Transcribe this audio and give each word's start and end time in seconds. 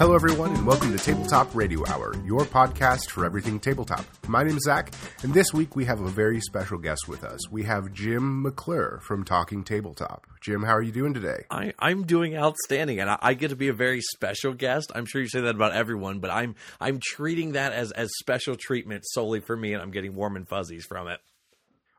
Hello, 0.00 0.14
everyone, 0.14 0.56
and 0.56 0.66
welcome 0.66 0.96
to 0.96 1.04
Tabletop 1.04 1.54
Radio 1.54 1.86
Hour, 1.86 2.14
your 2.24 2.46
podcast 2.46 3.10
for 3.10 3.26
everything 3.26 3.60
tabletop. 3.60 4.02
My 4.26 4.42
name 4.42 4.56
is 4.56 4.64
Zach, 4.64 4.94
and 5.22 5.34
this 5.34 5.52
week 5.52 5.76
we 5.76 5.84
have 5.84 6.00
a 6.00 6.08
very 6.08 6.40
special 6.40 6.78
guest 6.78 7.06
with 7.06 7.22
us. 7.22 7.50
We 7.50 7.64
have 7.64 7.92
Jim 7.92 8.40
McClure 8.40 9.00
from 9.02 9.24
Talking 9.24 9.62
Tabletop. 9.62 10.26
Jim, 10.40 10.62
how 10.62 10.72
are 10.72 10.80
you 10.80 10.90
doing 10.90 11.12
today? 11.12 11.44
I, 11.50 11.74
I'm 11.78 12.04
doing 12.04 12.34
outstanding, 12.34 12.98
and 12.98 13.10
I, 13.10 13.18
I 13.20 13.34
get 13.34 13.48
to 13.48 13.56
be 13.56 13.68
a 13.68 13.74
very 13.74 14.00
special 14.00 14.54
guest. 14.54 14.90
I'm 14.94 15.04
sure 15.04 15.20
you 15.20 15.28
say 15.28 15.42
that 15.42 15.54
about 15.54 15.74
everyone, 15.74 16.20
but 16.20 16.30
I'm 16.30 16.54
I'm 16.80 16.98
treating 16.98 17.52
that 17.52 17.74
as 17.74 17.92
as 17.92 18.08
special 18.20 18.56
treatment 18.58 19.04
solely 19.06 19.40
for 19.40 19.54
me, 19.54 19.74
and 19.74 19.82
I'm 19.82 19.90
getting 19.90 20.14
warm 20.14 20.34
and 20.34 20.48
fuzzies 20.48 20.86
from 20.86 21.08
it. 21.08 21.20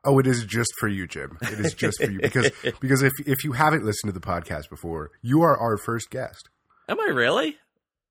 Oh, 0.04 0.18
it 0.18 0.26
is 0.26 0.44
just 0.44 0.72
for 0.80 0.88
you, 0.88 1.06
Jim. 1.06 1.38
It 1.40 1.60
is 1.60 1.72
just 1.72 2.02
for 2.02 2.10
you 2.10 2.18
because 2.20 2.50
because 2.80 3.02
if 3.02 3.12
if 3.24 3.44
you 3.44 3.52
haven't 3.52 3.84
listened 3.84 4.12
to 4.12 4.18
the 4.18 4.26
podcast 4.26 4.68
before, 4.70 5.12
you 5.22 5.42
are 5.42 5.56
our 5.56 5.76
first 5.76 6.10
guest. 6.10 6.48
Am 6.88 7.00
I 7.00 7.12
really? 7.12 7.58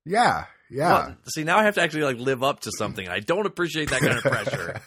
Yeah, 0.04 0.44
yeah. 0.70 0.92
Well, 0.92 1.16
see, 1.34 1.44
now 1.44 1.58
I 1.58 1.64
have 1.64 1.74
to 1.76 1.82
actually 1.82 2.02
like 2.04 2.18
live 2.18 2.42
up 2.42 2.60
to 2.60 2.70
something. 2.76 3.08
I 3.08 3.20
don't 3.20 3.46
appreciate 3.46 3.90
that 3.90 4.00
kind 4.00 4.16
of 4.16 4.22
pressure. 4.22 4.80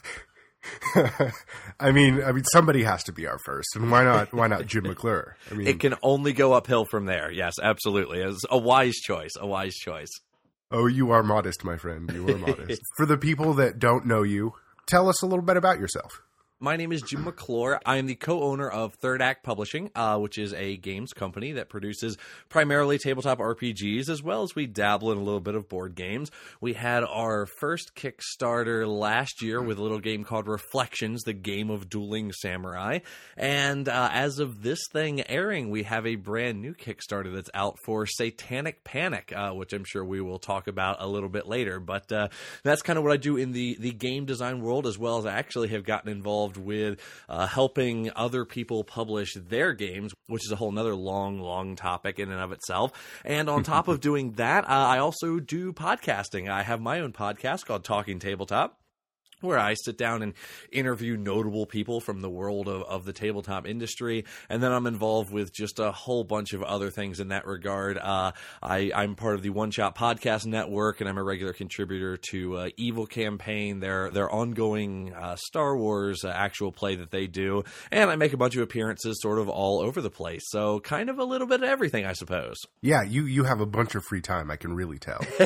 I 1.80 1.92
mean, 1.92 2.24
I 2.24 2.32
mean, 2.32 2.44
somebody 2.46 2.84
has 2.84 3.04
to 3.04 3.12
be 3.12 3.28
our 3.28 3.38
first, 3.46 3.76
and 3.76 3.92
why 3.92 4.04
not? 4.04 4.34
Why 4.34 4.48
not 4.48 4.66
Jim 4.66 4.84
McClure? 4.84 5.38
I 5.52 5.54
mean, 5.54 5.68
it 5.68 5.80
can 5.80 5.96
only 6.02 6.34
go 6.34 6.54
uphill 6.54 6.86
from 6.86 7.06
there. 7.06 7.32
Yes, 7.32 7.54
absolutely. 7.62 8.22
It's 8.22 8.44
a 8.50 8.58
wise 8.58 8.96
choice. 8.96 9.32
A 9.40 9.46
wise 9.46 9.76
choice. 9.76 10.10
Oh, 10.72 10.88
you 10.88 11.12
are 11.12 11.22
modest, 11.22 11.64
my 11.64 11.78
friend. 11.78 12.10
You 12.14 12.28
are 12.30 12.38
modest. 12.38 12.82
For 12.98 13.06
the 13.06 13.18
people 13.18 13.54
that 13.56 13.78
don't 13.78 14.06
know 14.06 14.24
you, 14.24 14.54
tell 14.88 15.08
us 15.08 15.22
a 15.22 15.26
little 15.26 15.46
bit 15.46 15.58
about 15.58 15.80
yourself. 15.80 16.22
My 16.62 16.78
name 16.78 16.94
is 16.94 17.02
Jim 17.02 17.26
McClure. 17.26 17.82
I 17.86 17.98
am 17.98 18.06
the 18.06 18.16
co-owner 18.16 18.70
of 18.70 18.94
Third 18.94 19.22
Act 19.22 19.44
Publishing, 19.44 19.92
uh, 19.94 20.18
which 20.20 20.38
is 20.38 20.54
a 20.54 20.78
games 20.78 21.12
company 21.12 21.52
that 21.52 21.68
produces 21.68 22.18
primarily 22.48 22.98
tabletop 22.98 23.40
RPGs, 23.40 24.08
as 24.08 24.24
well 24.24 24.42
as 24.42 24.56
we 24.56 24.66
dabble 24.66 25.12
in 25.12 25.18
a 25.18 25.22
little 25.22 25.42
bit 25.42 25.56
of 25.56 25.68
board 25.68 25.96
games. 25.96 26.32
We 26.62 26.72
had 26.72 27.04
our 27.04 27.46
first 27.46 27.94
Kickstarter 27.94 28.88
last 28.88 29.42
year 29.42 29.62
with 29.62 29.80
a 29.80 29.82
little 29.82 30.00
game 30.00 30.24
called 30.24 30.48
Reflections, 30.48 31.24
the 31.24 31.34
game 31.34 31.70
of 31.70 31.90
dueling 31.90 32.32
samurai. 32.32 33.00
And 33.36 33.90
uh, 33.90 34.10
as 34.14 34.40
of 34.40 34.64
this 34.64 34.80
thing 34.94 35.28
airing, 35.28 35.72
we 35.72 35.84
have 35.84 36.08
a 36.08 36.16
brand 36.16 36.62
new 36.62 36.74
Kickstarter 36.74 37.36
that's 37.36 37.50
out 37.54 37.80
for 37.84 38.06
Satanic 38.06 38.86
Panic, 38.86 39.34
uh, 39.36 39.52
which 39.52 39.74
I'm 39.74 39.84
sure 39.84 40.06
we 40.06 40.22
will 40.22 40.40
talk 40.40 40.68
about 40.68 41.02
a 41.02 41.08
little 41.08 41.28
bit 41.28 41.48
later. 41.48 41.82
But 41.82 42.10
uh, 42.14 42.30
that's 42.64 42.82
kind 42.82 42.98
of 42.98 43.04
what 43.04 43.12
I 43.12 43.18
do 43.18 43.36
in 43.36 43.52
the 43.52 43.76
the 43.78 43.92
game 43.92 44.24
design 44.24 44.62
world, 44.62 44.88
as 44.88 44.98
well 44.98 45.18
as 45.18 45.26
I 45.26 45.34
actually 45.34 45.68
have 45.68 45.84
gotten 45.84 46.10
involved 46.10 46.45
involved 46.46 46.58
with 46.58 47.00
uh, 47.30 47.48
helping 47.48 48.12
other 48.16 48.46
people 48.46 48.84
publish 48.84 49.34
their 49.34 49.74
games, 49.74 50.14
which 50.28 50.46
is 50.46 50.52
a 50.52 50.56
whole 50.56 50.70
another 50.70 50.96
long, 50.96 51.40
long 51.40 51.76
topic 51.76 52.20
in 52.20 52.32
and 52.32 52.42
of 52.42 52.52
itself. 52.52 52.92
And 53.24 53.50
on 53.50 53.64
top 53.64 53.88
of 53.88 54.00
doing 54.10 54.34
that, 54.34 54.66
uh, 54.66 54.68
I 54.68 55.00
also 55.00 55.40
do 55.40 55.74
podcasting. 55.74 56.50
I 56.50 56.64
have 56.64 56.82
my 56.82 57.00
own 57.00 57.14
podcast 57.14 57.66
called 57.66 57.84
Talking 57.84 58.20
Tabletop 58.20 58.80
where 59.42 59.60
I 59.60 59.74
sit 59.74 59.98
down 59.98 60.22
and 60.22 60.34
interview 60.72 61.18
notable 61.18 61.66
people 61.66 62.00
from 62.00 62.22
the 62.22 62.30
world 62.30 62.68
of, 62.68 62.84
of 62.84 63.06
the 63.06 63.14
tabletop 63.14 63.68
industry. 63.68 64.26
And 64.50 64.62
then 64.62 64.72
I'm 64.72 64.88
involved 64.88 65.32
with 65.32 65.54
just 65.54 65.80
a 65.80 65.92
whole 65.92 66.24
bunch 66.24 66.54
of 66.54 66.64
other 66.64 66.90
things 66.90 67.20
in 67.20 67.30
that 67.30 67.46
regard. 67.46 67.98
Uh, 67.98 68.32
I, 68.62 68.92
am 68.94 69.16
part 69.16 69.36
of 69.36 69.42
the 69.42 69.50
One 69.50 69.72
Shot 69.72 69.96
Podcast 69.96 70.46
Network, 70.46 71.02
and 71.02 71.10
I'm 71.10 71.18
a 71.18 71.24
regular 71.24 71.54
contributor 71.54 72.18
to 72.32 72.58
uh, 72.58 72.70
Evil 72.78 73.06
Campaign, 73.06 73.80
their, 73.80 74.10
their 74.10 74.30
ongoing 74.30 75.14
uh, 75.14 75.36
Star 75.36 75.78
Wars 75.78 76.24
uh, 76.24 76.30
actual 76.30 76.72
play 76.72 76.96
that 76.96 77.12
they 77.12 77.28
do. 77.28 77.64
And 77.92 78.10
I 78.10 78.16
make 78.16 78.34
a 78.34 78.38
bunch 78.38 78.56
of 78.56 78.62
appearances 78.62 79.22
sort 79.22 79.40
of 79.40 79.50
all 79.50 79.80
over 79.80 80.02
the 80.02 80.10
place. 80.10 80.44
So 80.48 80.80
kind 80.80 81.10
of 81.10 81.20
a 81.20 81.24
little 81.24 81.48
bit 81.48 81.62
of 81.62 81.70
everything, 81.70 82.06
I 82.06 82.14
suppose. 82.14 82.58
Yeah, 82.82 83.04
you, 83.04 83.26
you 83.26 83.44
have 83.44 83.60
a 83.60 83.66
bunch 83.66 83.96
of 83.96 84.04
free 84.06 84.22
time, 84.22 84.50
I 84.50 84.56
can 84.56 84.74
really 84.74 84.98
tell. 84.98 85.20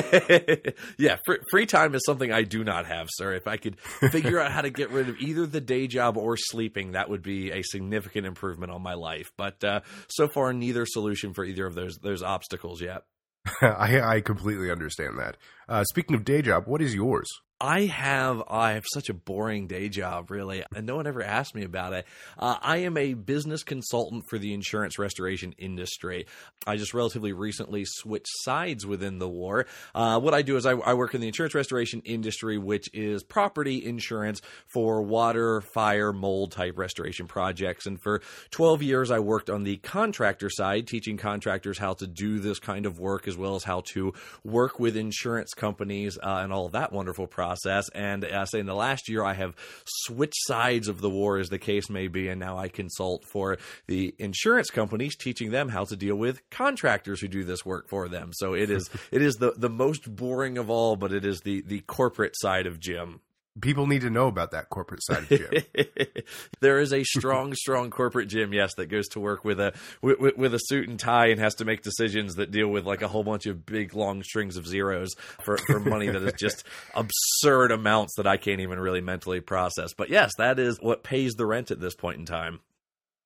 yeah, 0.98 1.16
free, 1.24 1.38
free 1.50 1.66
time 1.66 1.94
is 1.94 2.02
something 2.04 2.30
I 2.32 2.42
do 2.42 2.64
not 2.64 2.86
have, 2.86 3.08
sir. 3.10 3.32
If 3.32 3.46
I 3.46 3.56
could 3.56 3.79
figure 4.10 4.40
out 4.40 4.52
how 4.52 4.62
to 4.62 4.70
get 4.70 4.90
rid 4.90 5.08
of 5.08 5.16
either 5.18 5.46
the 5.46 5.60
day 5.60 5.86
job 5.86 6.16
or 6.16 6.36
sleeping, 6.36 6.92
that 6.92 7.08
would 7.08 7.22
be 7.22 7.50
a 7.50 7.62
significant 7.62 8.26
improvement 8.26 8.72
on 8.72 8.82
my 8.82 8.94
life. 8.94 9.32
But 9.36 9.62
uh, 9.64 9.80
so 10.08 10.28
far, 10.28 10.52
neither 10.52 10.86
solution 10.86 11.34
for 11.34 11.44
either 11.44 11.66
of 11.66 11.74
those 11.74 11.98
those 11.98 12.22
obstacles 12.22 12.80
yet. 12.80 13.02
I, 13.62 14.00
I 14.00 14.20
completely 14.20 14.70
understand 14.70 15.18
that. 15.18 15.36
Uh, 15.68 15.84
speaking 15.84 16.14
of 16.14 16.24
day 16.24 16.42
job, 16.42 16.64
what 16.66 16.82
is 16.82 16.94
yours? 16.94 17.28
I 17.60 17.82
have 17.82 18.42
I 18.48 18.72
have 18.72 18.86
such 18.90 19.10
a 19.10 19.14
boring 19.14 19.66
day 19.66 19.90
job, 19.90 20.30
really, 20.30 20.64
and 20.74 20.86
no 20.86 20.96
one 20.96 21.06
ever 21.06 21.22
asked 21.22 21.54
me 21.54 21.62
about 21.62 21.92
it. 21.92 22.06
Uh, 22.38 22.56
I 22.58 22.78
am 22.78 22.96
a 22.96 23.12
business 23.12 23.62
consultant 23.62 24.24
for 24.30 24.38
the 24.38 24.54
insurance 24.54 24.98
restoration 24.98 25.52
industry. 25.58 26.24
I 26.66 26.76
just 26.76 26.94
relatively 26.94 27.34
recently 27.34 27.84
switched 27.84 28.30
sides 28.44 28.86
within 28.86 29.18
the 29.18 29.28
war. 29.28 29.66
Uh, 29.94 30.18
what 30.20 30.32
I 30.32 30.40
do 30.40 30.56
is 30.56 30.64
I, 30.64 30.72
I, 30.72 30.94
work 30.94 31.14
in 31.14 31.20
the 31.20 31.26
insurance 31.26 31.54
restoration 31.54 32.00
industry, 32.04 32.56
which 32.56 32.88
is 32.94 33.22
property 33.22 33.84
insurance 33.84 34.40
for 34.66 35.02
water, 35.02 35.60
fire, 35.60 36.12
mold 36.14 36.52
type 36.52 36.78
restoration 36.78 37.26
projects. 37.26 37.86
And 37.86 38.00
for 38.00 38.22
12 38.52 38.82
years, 38.82 39.10
I 39.10 39.18
worked 39.18 39.50
on 39.50 39.64
the 39.64 39.76
contractor 39.78 40.48
side, 40.50 40.86
teaching 40.86 41.18
contractors 41.18 41.78
how 41.78 41.94
to 41.94 42.06
do 42.06 42.38
this 42.38 42.58
kind 42.58 42.86
of 42.86 42.98
work, 42.98 43.28
as 43.28 43.36
well 43.36 43.54
as 43.54 43.64
how 43.64 43.82
to 43.92 44.14
work 44.44 44.78
with 44.78 44.96
insurance 44.96 45.52
companies 45.52 46.18
uh, 46.22 46.40
and 46.42 46.52
all 46.52 46.70
that 46.70 46.92
wonderful 46.92 47.26
process 47.26 47.49
process. 47.50 47.88
And 47.94 48.24
uh, 48.24 48.46
say 48.46 48.60
in 48.60 48.66
the 48.66 48.74
last 48.74 49.08
year, 49.08 49.24
I 49.24 49.34
have 49.34 49.54
switched 49.84 50.46
sides 50.46 50.88
of 50.88 51.00
the 51.00 51.10
war, 51.10 51.38
as 51.38 51.48
the 51.48 51.58
case 51.58 51.90
may 51.90 52.06
be, 52.06 52.28
and 52.28 52.38
now 52.38 52.58
I 52.58 52.68
consult 52.68 53.24
for 53.24 53.58
the 53.86 54.14
insurance 54.18 54.70
companies, 54.70 55.16
teaching 55.16 55.50
them 55.50 55.68
how 55.68 55.84
to 55.84 55.96
deal 55.96 56.16
with 56.16 56.48
contractors 56.50 57.20
who 57.20 57.28
do 57.28 57.44
this 57.44 57.64
work 57.64 57.88
for 57.88 58.08
them. 58.08 58.30
So 58.32 58.54
it 58.54 58.70
is 58.70 58.88
it 59.10 59.22
is 59.22 59.36
the 59.36 59.52
the 59.56 59.70
most 59.70 60.14
boring 60.14 60.58
of 60.58 60.70
all, 60.70 60.96
but 60.96 61.12
it 61.12 61.24
is 61.24 61.40
the 61.40 61.62
the 61.62 61.80
corporate 61.80 62.34
side 62.36 62.66
of 62.66 62.78
Jim 62.78 63.20
people 63.60 63.86
need 63.86 64.02
to 64.02 64.10
know 64.10 64.28
about 64.28 64.52
that 64.52 64.68
corporate 64.68 65.02
side 65.02 65.24
of 65.24 65.28
Jim. 65.28 65.86
there 66.60 66.78
is 66.78 66.92
a 66.92 67.02
strong, 67.04 67.54
strong 67.56 67.90
corporate 67.90 68.28
Jim, 68.28 68.52
yes, 68.52 68.74
that 68.76 68.86
goes 68.86 69.08
to 69.08 69.20
work 69.20 69.44
with 69.44 69.60
a 69.60 69.72
with, 70.02 70.36
with, 70.36 70.54
a 70.54 70.60
suit 70.60 70.88
and 70.88 70.98
tie 70.98 71.28
and 71.28 71.40
has 71.40 71.54
to 71.56 71.64
make 71.64 71.82
decisions 71.82 72.36
that 72.36 72.50
deal 72.50 72.68
with 72.68 72.84
like 72.84 73.02
a 73.02 73.08
whole 73.08 73.24
bunch 73.24 73.46
of 73.46 73.66
big, 73.66 73.94
long 73.94 74.22
strings 74.22 74.56
of 74.56 74.66
zeros 74.66 75.14
for, 75.42 75.58
for 75.58 75.80
money 75.80 76.08
that 76.08 76.22
is 76.22 76.34
just 76.34 76.64
absurd 76.94 77.72
amounts 77.72 78.14
that 78.16 78.26
I 78.26 78.36
can't 78.36 78.60
even 78.60 78.78
really 78.78 79.00
mentally 79.00 79.40
process. 79.40 79.92
But 79.94 80.10
yes, 80.10 80.32
that 80.38 80.58
is 80.58 80.78
what 80.80 81.02
pays 81.02 81.32
the 81.32 81.46
rent 81.46 81.70
at 81.70 81.80
this 81.80 81.94
point 81.94 82.18
in 82.18 82.26
time. 82.26 82.60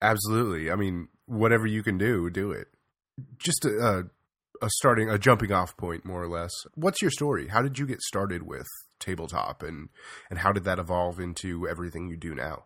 Absolutely. 0.01 0.71
I 0.71 0.77
mean, 0.77 1.09
whatever 1.27 1.67
you 1.67 1.83
can 1.83 1.99
do, 1.99 2.29
do 2.31 2.51
it. 2.51 2.69
Just 3.39 3.65
a, 3.65 4.07
a 4.61 4.71
starting, 4.79 5.09
a 5.09 5.19
jumping 5.19 5.53
off 5.53 5.77
point, 5.77 6.05
more 6.05 6.23
or 6.23 6.29
less. 6.29 6.51
What's 6.75 7.01
your 7.01 7.11
story? 7.11 7.49
How 7.49 7.63
did 7.63 7.79
you 7.79 7.87
get 7.87 8.01
started 8.03 8.43
with 8.43 8.67
tabletop 9.01 9.63
and 9.63 9.89
and 10.31 10.39
how 10.39 10.53
did 10.53 10.65
that 10.65 10.79
evolve 10.79 11.19
into 11.21 11.69
everything 11.69 12.09
you 12.09 12.17
do 12.17 12.35
now 12.35 12.65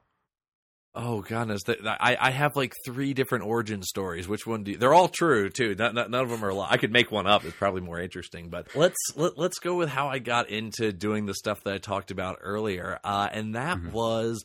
Oh 1.00 1.20
goodness, 1.20 1.62
I 1.68 2.16
I 2.18 2.30
have 2.30 2.56
like 2.56 2.74
three 2.84 3.14
different 3.14 3.44
origin 3.44 3.82
stories. 3.82 4.26
Which 4.26 4.48
one 4.48 4.64
do 4.64 4.72
you, 4.72 4.78
they're 4.78 4.94
all 4.94 5.06
true 5.06 5.48
too? 5.48 5.76
Not, 5.76 5.94
not, 5.94 6.10
none 6.10 6.24
of 6.24 6.28
them 6.28 6.44
are. 6.44 6.52
Li- 6.52 6.66
I 6.68 6.76
could 6.76 6.92
make 6.92 7.12
one 7.12 7.26
up. 7.26 7.44
It's 7.44 7.54
probably 7.54 7.82
more 7.82 8.00
interesting. 8.00 8.48
But 8.48 8.74
let's 8.74 8.96
let, 9.14 9.38
let's 9.38 9.60
go 9.60 9.76
with 9.76 9.90
how 9.90 10.08
I 10.08 10.18
got 10.18 10.48
into 10.48 10.92
doing 10.92 11.26
the 11.26 11.34
stuff 11.34 11.62
that 11.64 11.74
I 11.74 11.78
talked 11.78 12.10
about 12.10 12.38
earlier, 12.40 12.98
uh, 13.04 13.28
and 13.30 13.54
that 13.54 13.76
mm-hmm. 13.76 13.92
was 13.92 14.44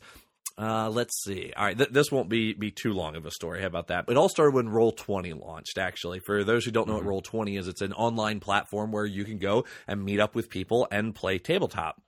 uh, 0.56 0.88
let's 0.88 1.22
see. 1.24 1.52
All 1.56 1.64
right, 1.64 1.76
th- 1.76 1.90
this 1.90 2.12
won't 2.12 2.28
be 2.28 2.52
be 2.52 2.70
too 2.70 2.92
long 2.92 3.16
of 3.16 3.26
a 3.26 3.30
story. 3.30 3.60
How 3.60 3.66
about 3.66 3.88
that? 3.88 4.04
It 4.08 4.16
all 4.16 4.28
started 4.28 4.54
when 4.54 4.68
Roll 4.68 4.92
Twenty 4.92 5.32
launched. 5.32 5.78
Actually, 5.78 6.20
for 6.20 6.44
those 6.44 6.64
who 6.64 6.70
don't 6.70 6.86
know 6.86 6.94
mm-hmm. 6.94 7.06
what 7.06 7.10
Roll 7.10 7.22
Twenty 7.22 7.56
is, 7.56 7.66
it's 7.66 7.80
an 7.80 7.92
online 7.92 8.40
platform 8.40 8.92
where 8.92 9.04
you 9.06 9.24
can 9.24 9.38
go 9.38 9.64
and 9.88 10.04
meet 10.04 10.20
up 10.20 10.34
with 10.34 10.48
people 10.48 10.86
and 10.90 11.14
play 11.14 11.38
tabletop. 11.38 12.00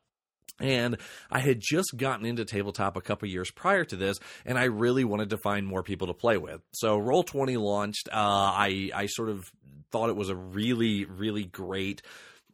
And 0.61 0.97
I 1.31 1.41
had 1.41 1.61
just 1.61 1.95
gotten 1.97 2.25
into 2.25 2.45
tabletop 2.45 2.97
a 2.97 3.03
couple 3.03 3.29
years 3.29 3.51
prior 3.51 3.85
to 3.85 3.97
this, 3.97 4.19
and 4.45 4.59
I 4.59 4.65
really 4.65 5.05
wanted 5.05 5.31
to 5.31 5.39
find 5.39 5.67
more 5.67 5.83
people 5.83 6.07
to 6.07 6.15
play 6.15 6.39
with. 6.39 6.63
So 6.73 6.97
Roll 6.99 7.25
Twenty 7.25 7.57
launched. 7.57 8.09
Uh, 8.13 8.15
I 8.15 8.91
I 8.95 9.07
sort 9.07 9.29
of 9.29 9.45
thought 9.91 10.09
it 10.09 10.17
was 10.17 10.31
a 10.31 10.37
really 10.37 11.05
really 11.05 11.45
great 11.45 12.03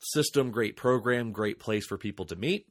system, 0.00 0.50
great 0.50 0.76
program, 0.76 1.32
great 1.32 1.60
place 1.60 1.86
for 1.86 1.98
people 1.98 2.24
to 2.26 2.36
meet. 2.36 2.66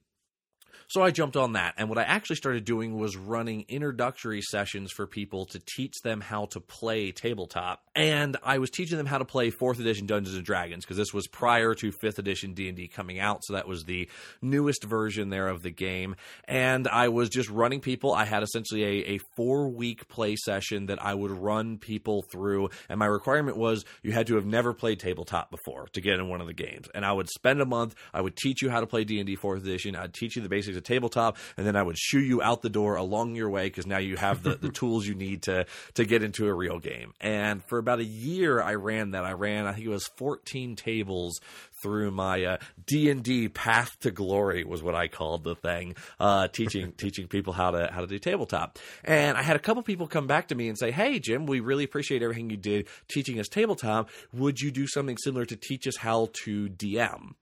So 0.92 1.02
I 1.02 1.12
jumped 1.12 1.38
on 1.38 1.54
that. 1.54 1.76
And 1.78 1.88
what 1.88 1.98
I 1.98 2.04
actually 2.04 2.36
started 2.36 2.66
doing 2.66 2.98
was 2.98 3.16
running 3.16 3.64
introductory 3.70 4.42
sessions 4.42 4.92
for 4.92 5.08
people 5.08 5.46
to 5.46 5.62
teach 5.78 6.02
them 6.04 6.20
how 6.20 6.48
to 6.48 6.60
play 6.60 7.14
tabletop. 7.14 7.82
And 7.96 8.36
I 8.44 8.58
was 8.58 8.70
teaching 8.70 8.98
them 8.98 9.06
how 9.06 9.18
to 9.18 9.24
play 9.24 9.52
4th 9.52 9.80
edition 9.80 10.06
Dungeons 10.06 10.36
and 10.36 10.46
Dragons 10.46 10.84
because 10.84 10.98
this 10.98 11.14
was 11.14 11.28
prior 11.28 11.74
to 11.76 11.94
5th 11.94 12.20
edition 12.20 12.54
D&D 12.54 12.90
coming 12.90 13.20
out, 13.20 13.46
so 13.46 13.54
that 13.54 13.70
was 13.70 13.86
the 13.86 14.10
newest 14.42 14.84
version 14.84 15.30
there 15.30 15.48
of 15.48 15.62
the 15.62 15.72
game. 15.72 16.18
And 16.44 16.90
I 16.90 17.08
was 17.08 17.30
just 17.30 17.50
running 17.50 17.80
people. 17.80 18.12
I 18.12 18.26
had 18.26 18.44
essentially 18.44 18.84
a, 18.84 19.16
a 19.16 19.20
4-week 19.40 20.10
play 20.10 20.36
session 20.36 20.88
that 20.88 21.02
I 21.02 21.14
would 21.14 21.32
run 21.32 21.78
people 21.78 22.26
through, 22.34 22.70
and 22.90 23.00
my 23.00 23.06
requirement 23.06 23.56
was 23.56 23.86
you 24.04 24.12
had 24.12 24.28
to 24.28 24.36
have 24.36 24.46
never 24.46 24.74
played 24.74 25.00
tabletop 25.00 25.52
before 25.52 25.88
to 25.94 26.02
get 26.02 26.20
in 26.20 26.28
one 26.28 26.42
of 26.42 26.48
the 26.48 26.54
games. 26.54 26.90
And 26.94 27.06
I 27.06 27.14
would 27.14 27.30
spend 27.30 27.62
a 27.62 27.66
month, 27.66 27.96
I 28.14 28.20
would 28.20 28.36
teach 28.36 28.62
you 28.62 28.70
how 28.70 28.82
to 28.82 28.88
play 28.88 29.06
D&D 29.06 29.38
4th 29.38 29.60
edition, 29.60 29.96
I'd 29.96 30.14
teach 30.14 30.36
you 30.36 30.42
the 30.42 30.50
basics 30.50 30.81
of 30.82 30.88
tabletop, 30.88 31.38
and 31.58 31.66
then 31.66 31.76
I 31.76 31.84
would 31.84 31.98
shoo 31.98 32.20
you 32.20 32.42
out 32.42 32.62
the 32.62 32.70
door 32.70 32.96
along 32.96 33.36
your 33.36 33.50
way 33.50 33.68
because 33.68 33.88
now 33.88 34.00
you 34.00 34.18
have 34.18 34.44
the, 34.44 34.56
the 34.56 34.70
tools 34.82 35.08
you 35.08 35.16
need 35.16 35.44
to 35.44 35.66
to 35.96 36.06
get 36.06 36.24
into 36.24 36.48
a 36.48 36.54
real 36.54 36.80
game. 36.80 37.14
And 37.22 37.64
for 37.64 37.78
about 37.78 38.00
a 38.00 38.06
year, 38.06 38.62
I 38.62 38.76
ran 38.76 39.12
that. 39.12 39.26
I 39.26 39.34
ran, 39.34 39.66
I 39.66 39.74
think 39.74 39.86
it 39.86 39.90
was 39.90 40.08
14 40.18 40.76
tables 40.76 41.40
through 41.82 42.12
my 42.12 42.44
uh, 42.44 42.58
D&D 42.86 43.50
path 43.50 43.98
to 44.02 44.12
glory 44.12 44.64
was 44.64 44.84
what 44.84 44.96
I 44.96 45.08
called 45.08 45.44
the 45.44 45.56
thing, 45.56 45.96
uh, 46.20 46.48
teaching 46.48 46.92
teaching 46.98 47.28
people 47.28 47.54
how 47.54 47.72
to 47.72 47.90
how 47.92 48.02
to 48.02 48.08
do 48.08 48.20
tabletop. 48.20 48.80
And 49.04 49.38
I 49.38 49.42
had 49.42 49.56
a 49.56 49.60
couple 49.60 49.84
people 49.84 50.08
come 50.08 50.28
back 50.28 50.48
to 50.50 50.56
me 50.56 50.68
and 50.68 50.78
say, 50.78 50.92
"Hey 50.92 51.20
Jim, 51.20 51.46
we 51.46 51.60
really 51.60 51.84
appreciate 51.84 52.22
everything 52.22 52.50
you 52.50 52.58
did 52.58 52.88
teaching 53.10 53.40
us 53.40 53.48
tabletop. 53.48 54.10
Would 54.34 54.60
you 54.60 54.72
do 54.72 54.88
something 54.88 55.18
similar 55.18 55.46
to 55.46 55.56
teach 55.56 55.88
us 55.88 55.98
how 55.98 56.30
to 56.44 56.70
DM?" 56.70 57.36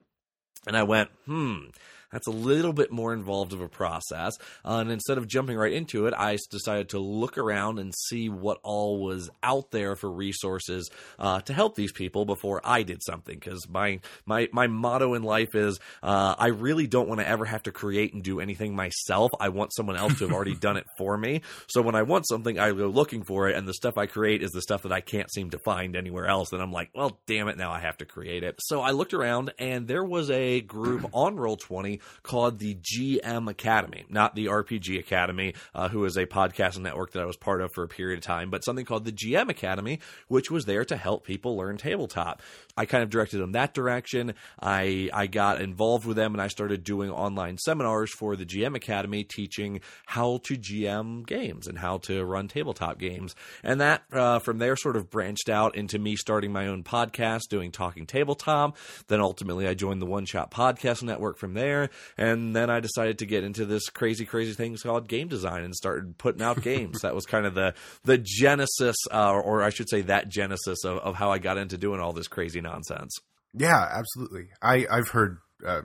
And 0.68 0.76
I 0.76 0.84
went, 0.84 1.10
"Hmm, 1.26 1.70
that's 2.12 2.28
a 2.28 2.32
little 2.32 2.74
bit 2.74 2.92
more 2.92 3.14
involved 3.14 3.54
of 3.54 3.62
a 3.62 3.68
process. 3.68 4.38
Uh, 4.66 4.78
and 4.78 4.92
instead 4.92 5.18
of 5.18 5.28
jumping 5.28 5.58
right 5.58 5.74
into 5.74 6.08
it, 6.08 6.14
I 6.18 6.38
decided 6.50 6.90
to 6.90 7.00
look 7.00 7.38
around 7.38 7.80
and 7.80 7.94
see 7.94 8.30
what 8.30 8.60
all 8.64 9.04
was 9.04 9.30
out 9.44 9.72
there 9.72 9.96
for 9.96 10.12
resources 10.12 10.90
uh, 11.18 11.42
to 11.42 11.54
help 11.54 11.76
these 11.76 11.92
people 11.92 12.26
before 12.26 12.62
I 12.64 12.84
did 12.84 13.04
something. 13.04 13.38
Because 13.38 13.68
my 13.70 14.00
my 14.26 14.50
my 14.52 14.68
motto 14.68 15.14
in 15.14 15.24
life 15.24 15.56
is 15.56 15.80
uh, 16.02 16.36
I 16.38 16.48
really 16.48 16.88
don't 16.88 17.08
want 17.08 17.22
to 17.22 17.28
ever 17.28 17.46
have 17.46 17.64
to 17.64 17.72
create 17.72 18.14
and 18.14 18.24
do 18.24 18.40
anything 18.40 18.76
myself. 18.76 19.32
I 19.40 19.50
want 19.50 19.74
someone 19.74 19.96
else 19.96 20.18
to 20.20 20.26
have 20.26 20.34
already 20.34 20.56
done 20.60 20.78
it 20.78 20.86
for 20.98 21.18
me. 21.18 21.42
So 21.68 21.82
when 21.82 21.96
I 21.96 22.04
want 22.04 22.28
something, 22.28 22.60
I 22.60 22.72
go 22.72 22.88
looking 22.88 23.24
for 23.24 23.50
it, 23.50 23.56
and 23.56 23.68
the 23.68 23.74
stuff 23.74 23.98
I 23.98 24.08
create 24.08 24.42
is 24.42 24.52
the 24.52 24.62
stuff 24.62 24.84
that 24.84 24.92
I 24.92 25.02
can't 25.02 25.32
seem 25.32 25.52
to 25.52 25.60
find 25.60 25.96
anywhere 25.96 26.28
else. 26.28 26.52
And 26.52 26.62
I'm 26.62 26.72
like, 26.72 26.90
well, 26.96 27.20
damn 27.28 27.48
it, 27.48 27.58
now 27.58 27.72
I 27.72 27.80
have 27.80 27.98
to 27.98 28.06
create 28.06 28.44
it. 28.44 28.56
So 28.60 28.82
I 28.82 28.92
looked 28.92 29.14
around, 29.14 29.54
and 29.60 29.88
there 29.88 30.04
was 30.04 30.32
a 30.32 30.62
group 30.62 31.06
on 31.14 31.36
Roll 31.36 31.56
Twenty 31.56 31.99
called 32.24 32.60
the 32.60 32.76
GM 32.76 33.50
Academy, 33.50 34.06
not 34.10 34.36
the 34.36 34.46
RPG 34.46 35.00
Academy, 35.00 35.54
uh, 35.74 35.90
who 35.90 36.04
is 36.06 36.18
a 36.18 36.26
podcast 36.26 36.80
network 36.80 37.12
that 37.14 37.22
I 37.22 37.26
was 37.26 37.38
part 37.38 37.62
of 37.62 37.72
for 37.72 37.84
a 37.84 37.88
period 37.88 38.20
of 38.20 38.24
time, 38.24 38.50
but 38.50 38.64
something 38.64 38.86
called 38.86 39.06
the 39.06 39.12
GM 39.12 39.50
Academy, 39.50 40.00
which 40.28 40.52
was 40.52 40.66
there 40.66 40.86
to 40.86 40.98
help 40.98 41.26
people 41.26 41.58
learn 41.58 41.78
tabletop. 41.78 42.42
I 42.78 42.86
kind 42.86 43.04
of 43.04 43.10
directed 43.10 43.40
them 43.40 43.54
that 43.54 43.74
direction. 43.74 44.34
I 44.62 45.10
I 45.14 45.28
got 45.28 45.62
involved 45.62 46.06
with 46.06 46.16
them 46.16 46.34
and 46.34 46.42
I 46.42 46.48
started 46.48 46.84
doing 46.84 47.10
online 47.10 47.58
seminars 47.58 48.12
for 48.12 48.36
the 48.36 48.46
GM 48.46 48.76
Academy, 48.76 49.24
teaching 49.24 49.82
how 50.06 50.38
to 50.44 50.56
GM 50.56 51.26
games 51.26 51.68
and 51.68 51.78
how 51.78 51.98
to 52.00 52.24
run 52.24 52.48
tabletop 52.48 53.00
games. 53.00 53.36
And 53.64 53.82
that 53.82 54.04
uh, 54.12 54.40
from 54.40 54.60
there 54.60 54.76
sort 54.76 54.96
of 54.96 55.10
branched 55.10 55.50
out 55.50 55.76
into 55.76 56.00
me 56.00 56.16
starting 56.16 56.52
my 56.52 56.68
own 56.68 56.84
podcast, 56.84 57.50
doing 57.50 57.72
Talking 57.72 58.06
Tabletop. 58.06 58.78
Then 59.08 59.22
ultimately 59.22 59.68
I 59.68 59.74
joined 59.74 60.02
the 60.02 60.06
One 60.06 60.26
Shot 60.26 60.52
Podcast 60.52 61.04
Network 61.04 61.38
from 61.38 61.54
there, 61.54 61.89
and 62.18 62.56
then 62.56 62.70
I 62.70 62.80
decided 62.80 63.20
to 63.20 63.26
get 63.26 63.44
into 63.44 63.66
this 63.66 63.90
crazy, 63.90 64.26
crazy 64.26 64.54
thing 64.54 64.78
called 64.78 65.08
game 65.08 65.28
design 65.28 65.64
and 65.64 65.76
started 65.76 66.18
putting 66.18 66.42
out 66.42 66.62
games. 66.62 67.02
that 67.02 67.16
was 67.16 67.26
kind 67.26 67.46
of 67.46 67.56
the 67.56 67.74
the 68.04 68.18
genesis, 68.18 68.96
uh, 69.12 69.32
or 69.32 69.64
I 69.64 69.70
should 69.70 69.90
say, 69.90 70.02
that 70.02 70.30
genesis 70.30 70.84
of, 70.86 70.98
of 71.00 71.16
how 71.16 71.32
I 71.32 71.40
got 71.40 71.58
into 71.58 71.78
doing 71.78 72.00
all 72.00 72.14
this 72.14 72.28
crazy 72.28 72.62
nonsense. 72.62 73.18
Yeah, 73.54 73.88
absolutely. 73.92 74.50
I 74.62 74.86
I've 74.90 75.10
heard 75.10 75.38
uh, 75.66 75.82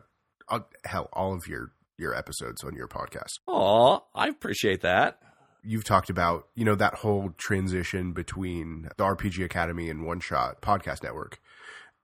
hell 0.84 1.08
all 1.12 1.34
of 1.34 1.46
your 1.46 1.72
your 1.98 2.14
episodes 2.14 2.62
on 2.64 2.74
your 2.74 2.88
podcast. 2.88 3.38
Oh, 3.46 4.04
I 4.14 4.28
appreciate 4.28 4.82
that. 4.82 5.18
You've 5.62 5.84
talked 5.84 6.10
about 6.10 6.48
you 6.54 6.64
know 6.64 6.74
that 6.74 6.94
whole 6.94 7.30
transition 7.36 8.12
between 8.12 8.88
the 8.96 9.04
RPG 9.04 9.44
Academy 9.44 9.88
and 9.88 10.04
One 10.04 10.20
Shot 10.20 10.60
Podcast 10.60 11.02
Network. 11.02 11.40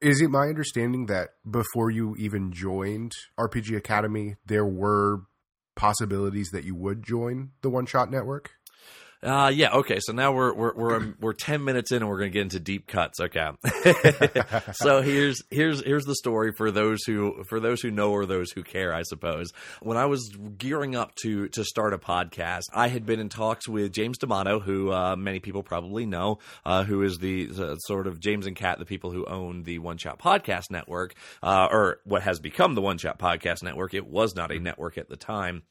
Is 0.00 0.23
it 0.23 0.31
my 0.31 0.49
understanding 0.49 1.06
that 1.06 1.35
before 1.49 1.91
you 1.91 2.17
even 2.19 2.52
joined 2.52 3.12
RPG 3.38 3.76
Academy, 3.76 4.37
there 4.47 4.64
were 4.64 5.25
possibilities 5.76 6.49
that 6.52 6.64
you 6.64 6.75
would 6.75 7.02
join 7.02 7.50
the 7.61 7.69
One 7.69 7.85
Shot 7.85 8.11
Network? 8.11 8.52
Uh, 9.22 9.50
yeah. 9.55 9.75
Okay. 9.75 9.99
So 10.00 10.12
now 10.14 10.32
we're 10.32 10.55
we're 10.55 10.75
we're 10.75 10.96
um, 10.96 11.17
we're 11.20 11.34
ten 11.34 11.62
minutes 11.62 11.93
in, 11.93 11.99
and 11.99 12.08
we're 12.08 12.19
going 12.19 12.31
to 12.31 12.32
get 12.32 12.43
into 12.43 12.61
deep 12.61 12.87
cuts. 12.87 13.20
Okay. 13.20 13.50
so 14.72 15.02
here's 15.02 15.43
here's 15.50 15.84
here's 15.84 16.06
the 16.06 16.14
story 16.14 16.52
for 16.52 16.70
those 16.70 17.05
who 17.05 17.44
for 17.44 17.61
those 17.61 17.82
who 17.82 17.90
know 17.90 18.12
or 18.12 18.25
those 18.25 18.50
who 18.50 18.62
care, 18.62 18.94
I 18.94 19.02
suppose. 19.02 19.52
When 19.82 19.99
I 19.99 20.06
was 20.06 20.31
gearing 20.56 20.96
up 20.96 21.14
to 21.17 21.49
to 21.49 21.64
start 21.64 21.93
a 21.93 21.99
podcast, 21.99 22.62
I 22.72 22.88
had 22.88 23.05
been 23.05 23.20
in 23.20 23.28
talks 23.28 23.69
with 23.69 23.93
James 23.93 24.17
D'Amato, 24.17 24.58
who 24.58 24.90
uh, 24.90 25.17
many 25.17 25.38
people 25.38 25.62
probably 25.62 26.06
know, 26.06 26.38
uh, 26.64 26.84
who 26.84 27.02
is 27.02 27.19
the, 27.19 27.46
the, 27.46 27.76
sort 27.76 28.06
of 28.06 28.20
James 28.20 28.46
and 28.46 28.56
Kat, 28.56 28.78
the 28.78 28.87
people 28.87 29.11
who 29.11 29.26
own 29.26 29.64
the 29.64 29.81
One 29.81 29.99
Shot 29.99 30.19
Podcast 30.19 30.70
Network, 30.70 31.14
uh, 31.43 31.69
or 31.70 31.99
what 32.05 32.22
has 32.22 32.40
become 32.40 32.75
the 32.75 32.81
One 32.81 32.96
Shot 32.96 33.19
Podcast 33.19 33.62
Network. 33.62 33.93
It 33.93 34.06
was 34.06 34.34
not 34.34 34.50
a 34.50 34.58
network 34.58 34.96
at 34.96 35.11
the 35.11 35.17
time. 35.17 35.62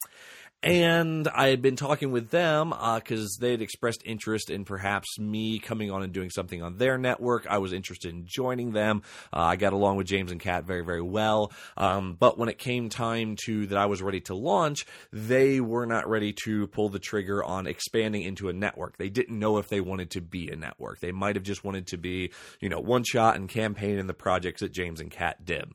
And 0.61 1.25
I 1.29 1.47
had 1.47 1.61
been 1.61 1.77
talking 1.77 2.11
with 2.11 2.31
them 2.31 2.71
because 2.71 3.37
uh, 3.39 3.41
they 3.41 3.51
had 3.51 3.61
expressed 3.61 4.01
interest 4.03 4.49
in 4.49 4.65
perhaps 4.65 5.17
me 5.17 5.57
coming 5.57 5.89
on 5.89 6.03
and 6.03 6.11
doing 6.11 6.29
something 6.29 6.61
on 6.61 6.75
their 6.75 6.97
network. 6.97 7.47
I 7.47 7.59
was 7.59 7.71
interested 7.71 8.13
in 8.13 8.25
joining 8.25 8.73
them. 8.73 9.03
Uh, 9.31 9.39
I 9.39 9.55
got 9.55 9.71
along 9.71 9.95
with 9.95 10.07
James 10.07 10.33
and 10.33 10.41
Kat 10.41 10.65
very, 10.65 10.83
very 10.83 11.01
well. 11.01 11.53
Um, 11.77 12.17
but 12.19 12.37
when 12.37 12.49
it 12.49 12.57
came 12.57 12.89
time 12.89 13.37
to 13.45 13.67
that 13.67 13.77
I 13.77 13.85
was 13.85 14.01
ready 14.01 14.19
to 14.21 14.35
launch, 14.35 14.85
they 15.13 15.61
were 15.61 15.85
not 15.85 16.09
ready 16.09 16.33
to 16.43 16.67
pull 16.67 16.89
the 16.89 16.99
trigger 16.99 17.41
on 17.41 17.65
expanding 17.65 18.23
into 18.23 18.49
a 18.49 18.53
network. 18.53 18.97
They 18.97 19.09
didn't 19.09 19.39
know 19.39 19.59
if 19.59 19.69
they 19.69 19.79
wanted 19.79 20.11
to 20.11 20.21
be 20.21 20.49
a 20.49 20.57
network. 20.57 20.99
They 20.99 21.13
might 21.13 21.37
have 21.37 21.43
just 21.43 21.63
wanted 21.63 21.87
to 21.87 21.97
be, 21.97 22.33
you 22.59 22.67
know, 22.67 22.81
one 22.81 23.05
shot 23.05 23.37
and 23.37 23.47
campaign 23.47 23.97
in 23.97 24.07
the 24.07 24.13
projects 24.13 24.59
that 24.59 24.73
James 24.73 24.99
and 24.99 25.09
Kat 25.09 25.45
did. 25.45 25.71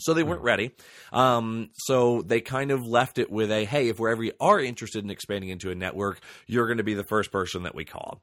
So 0.00 0.14
they 0.14 0.22
weren't 0.22 0.42
ready. 0.42 0.70
Um, 1.12 1.70
so 1.74 2.22
they 2.22 2.40
kind 2.40 2.70
of 2.70 2.86
left 2.86 3.18
it 3.18 3.30
with 3.30 3.50
a 3.50 3.64
hey, 3.64 3.88
if 3.88 3.98
we 3.98 4.10
ever 4.10 4.24
are 4.40 4.60
interested 4.60 5.02
in 5.02 5.10
expanding 5.10 5.50
into 5.50 5.70
a 5.70 5.74
network, 5.74 6.20
you're 6.46 6.66
going 6.66 6.78
to 6.78 6.84
be 6.84 6.94
the 6.94 7.04
first 7.04 7.32
person 7.32 7.64
that 7.64 7.74
we 7.74 7.84
call 7.84 8.22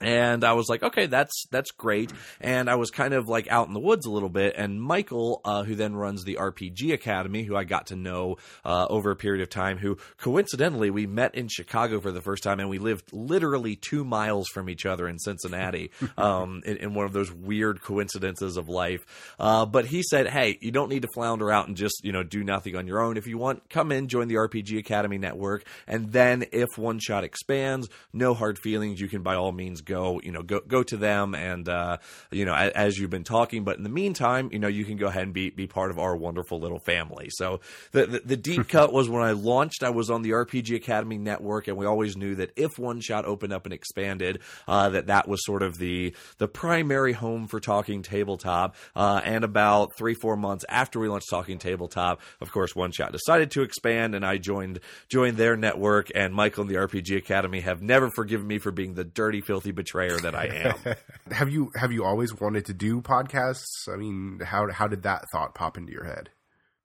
and 0.00 0.44
I 0.44 0.54
was 0.54 0.68
like, 0.68 0.82
okay, 0.82 1.06
that's 1.06 1.44
that's 1.50 1.70
great. 1.72 2.10
And 2.40 2.70
I 2.70 2.76
was 2.76 2.90
kind 2.90 3.12
of 3.12 3.28
like 3.28 3.48
out 3.48 3.68
in 3.68 3.74
the 3.74 3.80
woods 3.80 4.06
a 4.06 4.10
little 4.10 4.30
bit. 4.30 4.54
And 4.56 4.80
Michael, 4.80 5.40
uh, 5.44 5.64
who 5.64 5.74
then 5.74 5.94
runs 5.94 6.24
the 6.24 6.36
RPG 6.40 6.92
Academy, 6.94 7.42
who 7.42 7.54
I 7.54 7.64
got 7.64 7.88
to 7.88 7.96
know 7.96 8.36
uh, 8.64 8.86
over 8.88 9.10
a 9.10 9.16
period 9.16 9.42
of 9.42 9.50
time, 9.50 9.76
who 9.76 9.98
coincidentally 10.16 10.90
we 10.90 11.06
met 11.06 11.34
in 11.34 11.48
Chicago 11.48 12.00
for 12.00 12.12
the 12.12 12.22
first 12.22 12.42
time, 12.42 12.60
and 12.60 12.70
we 12.70 12.78
lived 12.78 13.12
literally 13.12 13.76
two 13.76 14.04
miles 14.04 14.48
from 14.48 14.70
each 14.70 14.86
other 14.86 15.06
in 15.06 15.18
Cincinnati, 15.18 15.90
um, 16.16 16.62
in, 16.64 16.78
in, 16.78 16.94
one 16.94 17.04
of 17.04 17.12
those 17.12 17.30
weird 17.32 17.82
coincidences 17.82 18.56
of 18.56 18.68
life. 18.68 19.04
Uh, 19.38 19.66
but 19.66 19.84
he 19.86 20.02
said, 20.02 20.26
hey, 20.28 20.58
you 20.60 20.70
don't 20.70 20.88
need 20.88 21.02
to 21.02 21.08
flounder 21.14 21.50
out 21.50 21.68
and 21.68 21.76
just 21.76 22.00
you 22.04 22.12
know 22.12 22.22
do 22.22 22.42
nothing 22.42 22.74
on 22.74 22.86
your 22.86 23.02
own. 23.02 23.18
If 23.18 23.26
you 23.26 23.36
want, 23.36 23.68
come 23.68 23.92
in, 23.92 24.08
join 24.08 24.28
the 24.28 24.36
RPG 24.36 24.78
Academy 24.78 25.18
network, 25.18 25.64
and 25.86 26.10
then 26.10 26.46
if 26.52 26.78
one 26.78 26.98
shot 26.98 27.22
expands, 27.22 27.88
no 28.14 28.32
hard 28.32 28.58
feelings. 28.58 28.98
You 28.98 29.08
can 29.08 29.22
by 29.22 29.34
all 29.34 29.52
means 29.52 29.82
go, 29.90 30.20
you 30.22 30.30
know, 30.30 30.42
go 30.42 30.60
go 30.60 30.82
to 30.84 30.96
them 30.96 31.34
and 31.34 31.68
uh, 31.68 31.98
you 32.30 32.44
know 32.44 32.54
as, 32.54 32.72
as, 32.72 32.98
you've 32.98 33.10
been 33.10 33.24
talking. 33.24 33.64
But 33.64 33.76
in 33.76 33.82
the 33.82 33.90
meantime, 33.90 34.48
you 34.52 34.58
know, 34.58 34.68
you 34.68 34.84
can 34.84 34.96
go 34.96 35.08
ahead 35.08 35.24
and 35.24 35.34
be 35.34 35.50
be 35.50 35.66
part 35.66 35.90
of 35.90 35.98
our 35.98 36.16
wonderful 36.16 36.60
little 36.60 36.78
family. 36.78 37.28
So 37.30 37.60
the 37.92 38.06
the, 38.06 38.20
the 38.24 38.36
deep 38.36 38.68
cut 38.74 38.92
was 38.92 39.08
when 39.08 39.22
I 39.22 39.32
launched. 39.32 39.82
I 39.82 39.90
was 39.90 40.10
on 40.10 40.22
the 40.22 40.30
RPG 40.30 40.76
Academy 40.76 41.18
network, 41.18 41.68
and 41.68 41.76
we 41.76 41.86
always 41.86 42.16
knew 42.16 42.36
that 42.36 42.52
if 42.56 42.78
One 42.78 43.00
Shot 43.00 43.24
opened 43.24 43.52
up 43.52 43.66
and 43.66 43.74
expanded, 43.74 44.40
uh, 44.68 44.90
that 44.90 45.08
that 45.08 45.28
was 45.28 45.44
sort 45.44 45.62
of 45.62 45.78
the 45.78 46.14
the 46.38 46.48
primary 46.48 47.12
home 47.12 47.48
for 47.48 47.60
Talking 47.60 48.02
Tabletop. 48.02 48.76
Uh, 48.94 49.20
and 49.24 49.44
about 49.44 49.96
three 49.96 50.14
four 50.14 50.36
months 50.36 50.64
after 50.68 51.00
we 51.00 51.08
launched 51.08 51.28
Talking 51.28 51.58
Tabletop, 51.58 52.20
of 52.40 52.52
course, 52.52 52.76
One 52.76 52.92
Shot 52.92 53.12
decided 53.12 53.50
to 53.52 53.62
expand, 53.62 54.14
and 54.14 54.24
I 54.24 54.38
joined 54.38 54.80
joined 55.08 55.36
their 55.36 55.56
network. 55.56 56.10
And 56.14 56.32
Michael 56.32 56.62
and 56.62 56.70
the 56.70 56.76
RPG 56.76 57.16
Academy 57.16 57.60
have 57.60 57.82
never 57.82 58.08
forgiven 58.10 58.46
me 58.46 58.58
for 58.58 58.70
being 58.70 58.94
the 58.94 59.04
dirty, 59.04 59.40
filthy 59.40 59.72
betrayer 59.82 60.18
that 60.18 60.34
I 60.34 60.46
am. 60.46 60.94
have 61.32 61.50
you 61.50 61.70
have 61.74 61.92
you 61.92 62.04
always 62.04 62.34
wanted 62.34 62.66
to 62.66 62.74
do 62.74 63.00
podcasts? 63.00 63.88
I 63.92 63.96
mean, 63.96 64.40
how 64.44 64.70
how 64.70 64.88
did 64.88 65.02
that 65.02 65.24
thought 65.32 65.54
pop 65.54 65.76
into 65.76 65.92
your 65.92 66.04
head? 66.04 66.30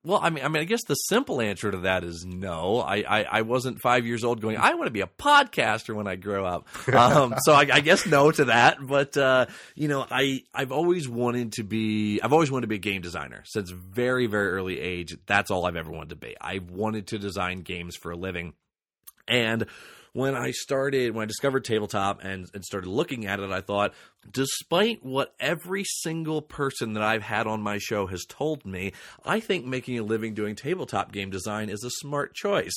Well, 0.05 0.19
I 0.21 0.29
mean, 0.29 0.45
I 0.45 0.49
mean, 0.49 0.61
I 0.61 0.65
guess 0.65 0.83
the 0.83 0.93
simple 0.93 1.41
answer 1.41 1.71
to 1.71 1.77
that 1.79 2.03
is 2.03 2.25
no. 2.27 2.79
I, 2.79 2.97
I, 2.97 3.23
I 3.23 3.41
wasn't 3.41 3.81
five 3.81 4.05
years 4.05 4.23
old 4.23 4.39
going, 4.39 4.55
I 4.55 4.75
want 4.75 4.85
to 4.85 4.91
be 4.91 5.01
a 5.01 5.07
podcaster 5.07 5.95
when 5.95 6.05
I 6.07 6.15
grow 6.15 6.45
up. 6.45 6.67
Um, 6.95 7.35
so 7.43 7.51
I, 7.51 7.67
I, 7.71 7.79
guess 7.81 8.05
no 8.05 8.31
to 8.31 8.45
that. 8.45 8.77
But 8.79 9.17
uh, 9.17 9.47
you 9.73 9.87
know, 9.87 10.05
I 10.09 10.43
I've 10.53 10.71
always 10.71 11.09
wanted 11.09 11.53
to 11.53 11.63
be. 11.63 12.21
I've 12.21 12.31
always 12.31 12.49
wanted 12.49 12.61
to 12.61 12.67
be 12.67 12.75
a 12.75 12.79
game 12.79 13.01
designer 13.01 13.41
since 13.45 13.69
very 13.69 14.27
very 14.27 14.49
early 14.49 14.79
age. 14.79 15.17
That's 15.25 15.51
all 15.51 15.65
I've 15.65 15.75
ever 15.75 15.91
wanted 15.91 16.09
to 16.09 16.15
be. 16.15 16.35
I 16.39 16.59
wanted 16.59 17.07
to 17.07 17.17
design 17.17 17.61
games 17.61 17.95
for 17.95 18.11
a 18.11 18.15
living, 18.15 18.53
and 19.27 19.65
when 20.15 20.33
I 20.33 20.51
started, 20.51 21.13
when 21.13 21.23
I 21.23 21.25
discovered 21.25 21.65
tabletop 21.65 22.23
and, 22.23 22.47
and 22.53 22.63
started 22.63 22.87
looking 22.87 23.25
at 23.27 23.41
it, 23.41 23.51
I 23.51 23.59
thought, 23.59 23.93
despite 24.31 25.03
what 25.03 25.35
every 25.41 25.83
single 25.83 26.41
person 26.41 26.93
that 26.93 27.03
I've 27.03 27.21
had 27.21 27.47
on 27.47 27.61
my 27.61 27.79
show 27.79 28.07
has 28.07 28.23
told 28.23 28.65
me, 28.65 28.93
I 29.25 29.41
think 29.41 29.65
making 29.65 29.99
a 29.99 30.03
living 30.03 30.33
doing 30.33 30.55
tabletop 30.55 31.11
game 31.11 31.31
design 31.31 31.67
is 31.67 31.83
a 31.83 31.89
smart 31.99 32.33
choice. 32.33 32.71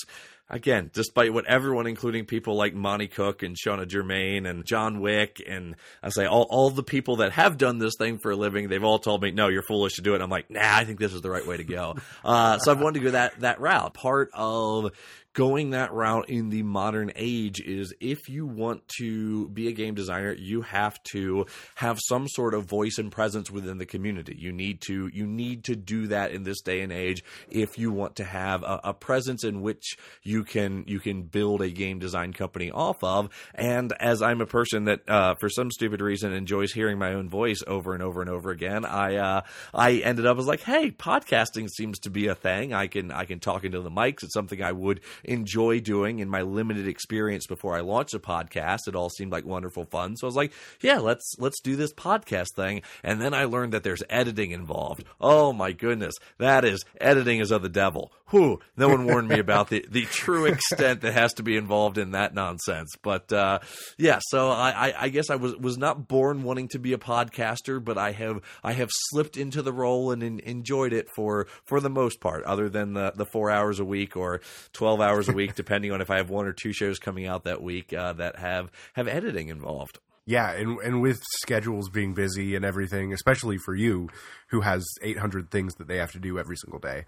again, 0.50 0.90
despite 0.92 1.32
what 1.32 1.46
everyone, 1.46 1.86
including 1.86 2.24
people 2.24 2.56
like 2.56 2.74
Monte 2.74 3.08
Cook 3.08 3.42
and 3.42 3.56
Shanna 3.56 3.86
Germain 3.86 4.46
and 4.46 4.64
John 4.64 5.00
Wick, 5.00 5.42
and 5.46 5.76
I 6.02 6.08
say 6.10 6.26
all, 6.26 6.46
all 6.50 6.70
the 6.70 6.82
people 6.82 7.16
that 7.16 7.32
have 7.32 7.58
done 7.58 7.78
this 7.78 7.94
thing 7.98 8.18
for 8.18 8.30
a 8.30 8.36
living, 8.36 8.68
they've 8.68 8.84
all 8.84 8.98
told 8.98 9.22
me, 9.22 9.30
no, 9.30 9.48
you're 9.48 9.62
foolish 9.62 9.94
to 9.94 10.02
do 10.02 10.14
it. 10.14 10.22
I'm 10.22 10.30
like, 10.30 10.50
nah, 10.50 10.60
I 10.62 10.84
think 10.84 10.98
this 10.98 11.12
is 11.12 11.22
the 11.22 11.30
right 11.30 11.46
way 11.46 11.56
to 11.56 11.64
go. 11.64 11.96
Uh, 12.24 12.58
so 12.58 12.72
I've 12.72 12.80
wanted 12.80 13.00
to 13.00 13.04
go 13.06 13.10
that, 13.12 13.40
that 13.40 13.60
route. 13.60 13.94
Part 13.94 14.30
of 14.34 14.92
going 15.38 15.70
that 15.70 15.92
route 15.92 16.28
in 16.28 16.48
the 16.48 16.64
modern 16.64 17.12
age 17.14 17.60
is 17.60 17.94
if 18.00 18.28
you 18.28 18.44
want 18.44 18.82
to 18.88 19.48
be 19.50 19.68
a 19.68 19.72
game 19.72 19.94
designer, 19.94 20.32
you 20.32 20.62
have 20.62 21.00
to 21.04 21.46
have 21.76 21.96
some 22.08 22.26
sort 22.26 22.54
of 22.54 22.64
voice 22.64 22.98
and 22.98 23.12
presence 23.12 23.48
within 23.48 23.78
the 23.78 23.86
community. 23.86 24.34
You 24.36 24.50
need 24.50 24.80
to 24.88 25.08
you 25.12 25.28
need 25.28 25.62
to 25.64 25.76
do 25.76 26.08
that 26.08 26.32
in 26.32 26.42
this 26.42 26.60
day 26.62 26.80
and 26.80 26.92
age 26.92 27.22
if 27.48 27.78
you 27.78 27.92
want 27.92 28.16
to 28.16 28.24
have 28.24 28.64
a, 28.64 28.80
a 28.82 28.92
presence 28.92 29.44
in 29.44 29.60
which 29.60 29.96
you 30.24 30.42
can 30.42 30.82
you 30.88 30.98
can 30.98 31.22
build 31.22 31.62
a 31.62 31.70
game 31.70 32.00
design 32.00 32.32
company 32.32 32.72
off 32.72 32.96
of. 33.04 33.28
And 33.54 33.92
as 34.00 34.20
I'm 34.20 34.40
a 34.40 34.46
person 34.46 34.86
that 34.86 35.08
uh, 35.08 35.36
for 35.36 35.48
some 35.48 35.70
stupid 35.70 36.00
reason 36.00 36.32
enjoys 36.32 36.72
hearing 36.72 36.98
my 36.98 37.14
own 37.14 37.28
voice 37.28 37.62
over 37.64 37.94
and 37.94 38.02
over 38.02 38.22
and 38.22 38.28
over 38.28 38.50
again, 38.50 38.84
I 38.84 39.14
uh, 39.14 39.40
I 39.72 39.98
ended 39.98 40.26
up 40.26 40.36
as 40.36 40.48
like, 40.48 40.62
hey, 40.62 40.90
podcasting 40.90 41.68
seems 41.70 42.00
to 42.00 42.10
be 42.10 42.26
a 42.26 42.34
thing. 42.34 42.72
I 42.72 42.88
can 42.88 43.12
I 43.12 43.24
can 43.24 43.38
talk 43.38 43.62
into 43.62 43.80
the 43.82 43.90
mics. 43.90 44.24
It's 44.24 44.34
something 44.34 44.60
I 44.60 44.72
would 44.72 45.00
enjoy 45.28 45.80
doing 45.80 46.18
in 46.18 46.28
my 46.28 46.42
limited 46.42 46.88
experience 46.88 47.46
before 47.46 47.76
I 47.76 47.80
launched 47.80 48.14
a 48.14 48.18
podcast. 48.18 48.88
It 48.88 48.96
all 48.96 49.10
seemed 49.10 49.32
like 49.32 49.44
wonderful 49.44 49.84
fun. 49.84 50.16
So 50.16 50.26
I 50.26 50.28
was 50.28 50.36
like, 50.36 50.52
yeah, 50.80 50.98
let's 50.98 51.34
let's 51.38 51.60
do 51.60 51.76
this 51.76 51.92
podcast 51.92 52.54
thing. 52.54 52.82
And 53.02 53.20
then 53.20 53.34
I 53.34 53.44
learned 53.44 53.72
that 53.72 53.82
there's 53.82 54.02
editing 54.08 54.50
involved. 54.50 55.04
Oh 55.20 55.52
my 55.52 55.72
goodness. 55.72 56.14
That 56.38 56.64
is 56.64 56.84
editing 57.00 57.40
is 57.40 57.50
of 57.50 57.62
the 57.62 57.68
devil. 57.68 58.12
Whew. 58.30 58.60
No 58.76 58.88
one 58.88 59.06
warned 59.06 59.28
me 59.28 59.38
about 59.38 59.70
the, 59.70 59.84
the 59.88 60.04
true 60.04 60.46
extent 60.46 61.00
that 61.00 61.14
has 61.14 61.34
to 61.34 61.42
be 61.42 61.56
involved 61.56 61.98
in 61.98 62.12
that 62.12 62.34
nonsense. 62.34 62.94
But 63.02 63.32
uh, 63.32 63.60
yeah, 63.96 64.20
so 64.28 64.50
I, 64.50 64.88
I, 64.88 64.94
I 65.04 65.08
guess 65.08 65.30
I 65.30 65.36
was 65.36 65.56
was 65.56 65.78
not 65.78 66.08
born 66.08 66.42
wanting 66.42 66.68
to 66.68 66.78
be 66.78 66.92
a 66.92 66.98
podcaster, 66.98 67.82
but 67.82 67.96
I 67.98 68.12
have 68.12 68.40
I 68.62 68.72
have 68.72 68.90
slipped 68.92 69.36
into 69.36 69.62
the 69.62 69.72
role 69.72 70.10
and 70.10 70.22
in, 70.22 70.40
enjoyed 70.40 70.92
it 70.92 71.08
for 71.14 71.46
for 71.64 71.80
the 71.80 71.90
most 71.90 72.20
part, 72.20 72.44
other 72.44 72.68
than 72.68 72.94
the, 72.94 73.12
the 73.14 73.26
four 73.26 73.50
hours 73.50 73.80
a 73.80 73.84
week 73.84 74.16
or 74.16 74.40
twelve 74.72 75.00
hours 75.00 75.07
a 75.08 75.32
week, 75.32 75.54
depending 75.54 75.92
on 75.92 76.00
if 76.00 76.10
I 76.10 76.16
have 76.16 76.30
one 76.30 76.46
or 76.46 76.52
two 76.52 76.72
shows 76.72 76.98
coming 76.98 77.26
out 77.26 77.44
that 77.44 77.62
week 77.62 77.92
uh, 77.92 78.12
that 78.14 78.38
have 78.38 78.70
have 78.94 79.08
editing 79.08 79.48
involved. 79.48 79.98
Yeah, 80.28 80.52
and 80.52 80.78
and 80.80 81.00
with 81.00 81.22
schedules 81.40 81.88
being 81.88 82.12
busy 82.12 82.54
and 82.54 82.62
everything, 82.62 83.14
especially 83.14 83.56
for 83.56 83.74
you, 83.74 84.10
who 84.48 84.60
has 84.60 84.86
800 85.02 85.50
things 85.50 85.76
that 85.76 85.88
they 85.88 85.96
have 85.96 86.12
to 86.12 86.18
do 86.18 86.38
every 86.38 86.56
single 86.56 86.78
day, 86.78 87.06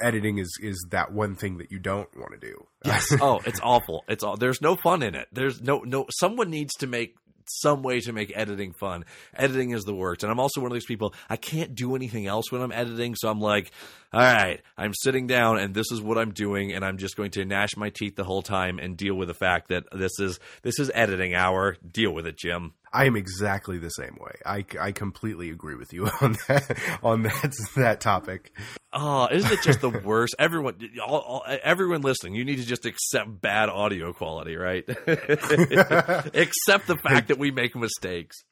editing 0.00 0.38
is 0.38 0.58
is 0.60 0.86
that 0.90 1.12
one 1.12 1.36
thing 1.36 1.58
that 1.58 1.70
you 1.70 1.78
don't 1.78 2.08
want 2.16 2.32
to 2.32 2.38
do. 2.38 2.66
Yes. 2.84 3.06
oh, 3.20 3.40
it's 3.46 3.60
awful. 3.62 4.04
It's 4.08 4.24
all. 4.24 4.36
There's 4.36 4.60
no 4.60 4.74
fun 4.74 5.04
in 5.04 5.14
it. 5.14 5.28
There's 5.32 5.60
no 5.62 5.78
no. 5.80 6.06
Someone 6.10 6.50
needs 6.50 6.74
to 6.78 6.88
make 6.88 7.14
some 7.48 7.82
way 7.82 8.00
to 8.00 8.12
make 8.12 8.32
editing 8.34 8.72
fun. 8.72 9.04
Editing 9.34 9.70
is 9.70 9.84
the 9.84 9.94
worst. 9.94 10.22
And 10.22 10.32
I'm 10.32 10.40
also 10.40 10.60
one 10.60 10.70
of 10.70 10.74
these 10.74 10.86
people, 10.86 11.14
I 11.28 11.36
can't 11.36 11.74
do 11.74 11.94
anything 11.94 12.26
else 12.26 12.50
when 12.50 12.62
I'm 12.62 12.72
editing. 12.72 13.14
So 13.14 13.28
I'm 13.28 13.40
like, 13.40 13.70
all 14.12 14.20
right, 14.20 14.60
I'm 14.76 14.94
sitting 14.94 15.26
down 15.26 15.58
and 15.58 15.74
this 15.74 15.90
is 15.92 16.00
what 16.00 16.18
I'm 16.18 16.32
doing. 16.32 16.72
And 16.72 16.84
I'm 16.84 16.98
just 16.98 17.16
going 17.16 17.30
to 17.32 17.44
gnash 17.44 17.76
my 17.76 17.90
teeth 17.90 18.16
the 18.16 18.24
whole 18.24 18.42
time 18.42 18.78
and 18.78 18.96
deal 18.96 19.14
with 19.14 19.28
the 19.28 19.34
fact 19.34 19.68
that 19.68 19.84
this 19.92 20.18
is, 20.18 20.38
this 20.62 20.78
is 20.78 20.90
editing 20.94 21.34
hour. 21.34 21.76
Deal 21.90 22.12
with 22.12 22.26
it, 22.26 22.38
Jim. 22.38 22.72
I 22.92 23.04
am 23.04 23.16
exactly 23.16 23.78
the 23.78 23.90
same 23.90 24.16
way. 24.20 24.36
I, 24.46 24.64
I 24.80 24.92
completely 24.92 25.50
agree 25.50 25.74
with 25.74 25.92
you 25.92 26.06
on 26.20 26.36
that 26.48 26.78
on 27.02 27.22
that 27.22 27.54
that 27.76 28.00
topic. 28.00 28.52
Oh, 28.92 29.28
isn't 29.30 29.52
it 29.52 29.62
just 29.62 29.80
the 29.80 29.90
worst? 29.90 30.34
everyone, 30.38 30.76
all, 31.06 31.18
all, 31.18 31.42
everyone 31.62 32.00
listening, 32.00 32.34
you 32.34 32.44
need 32.44 32.56
to 32.56 32.64
just 32.64 32.86
accept 32.86 33.40
bad 33.40 33.68
audio 33.68 34.12
quality, 34.12 34.56
right? 34.56 34.88
accept 35.06 36.86
the 36.86 36.98
fact 37.02 37.28
that 37.28 37.38
we 37.38 37.50
make 37.50 37.76
mistakes. 37.76 38.44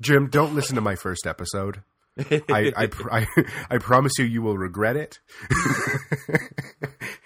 Jim, 0.00 0.28
don't 0.28 0.54
listen 0.54 0.76
to 0.76 0.80
my 0.80 0.94
first 0.94 1.26
episode. 1.26 1.82
I 2.18 2.72
I, 2.76 2.88
I, 3.10 3.26
I 3.70 3.78
promise 3.78 4.12
you, 4.18 4.24
you 4.24 4.42
will 4.42 4.56
regret 4.56 4.96
it. 4.96 5.18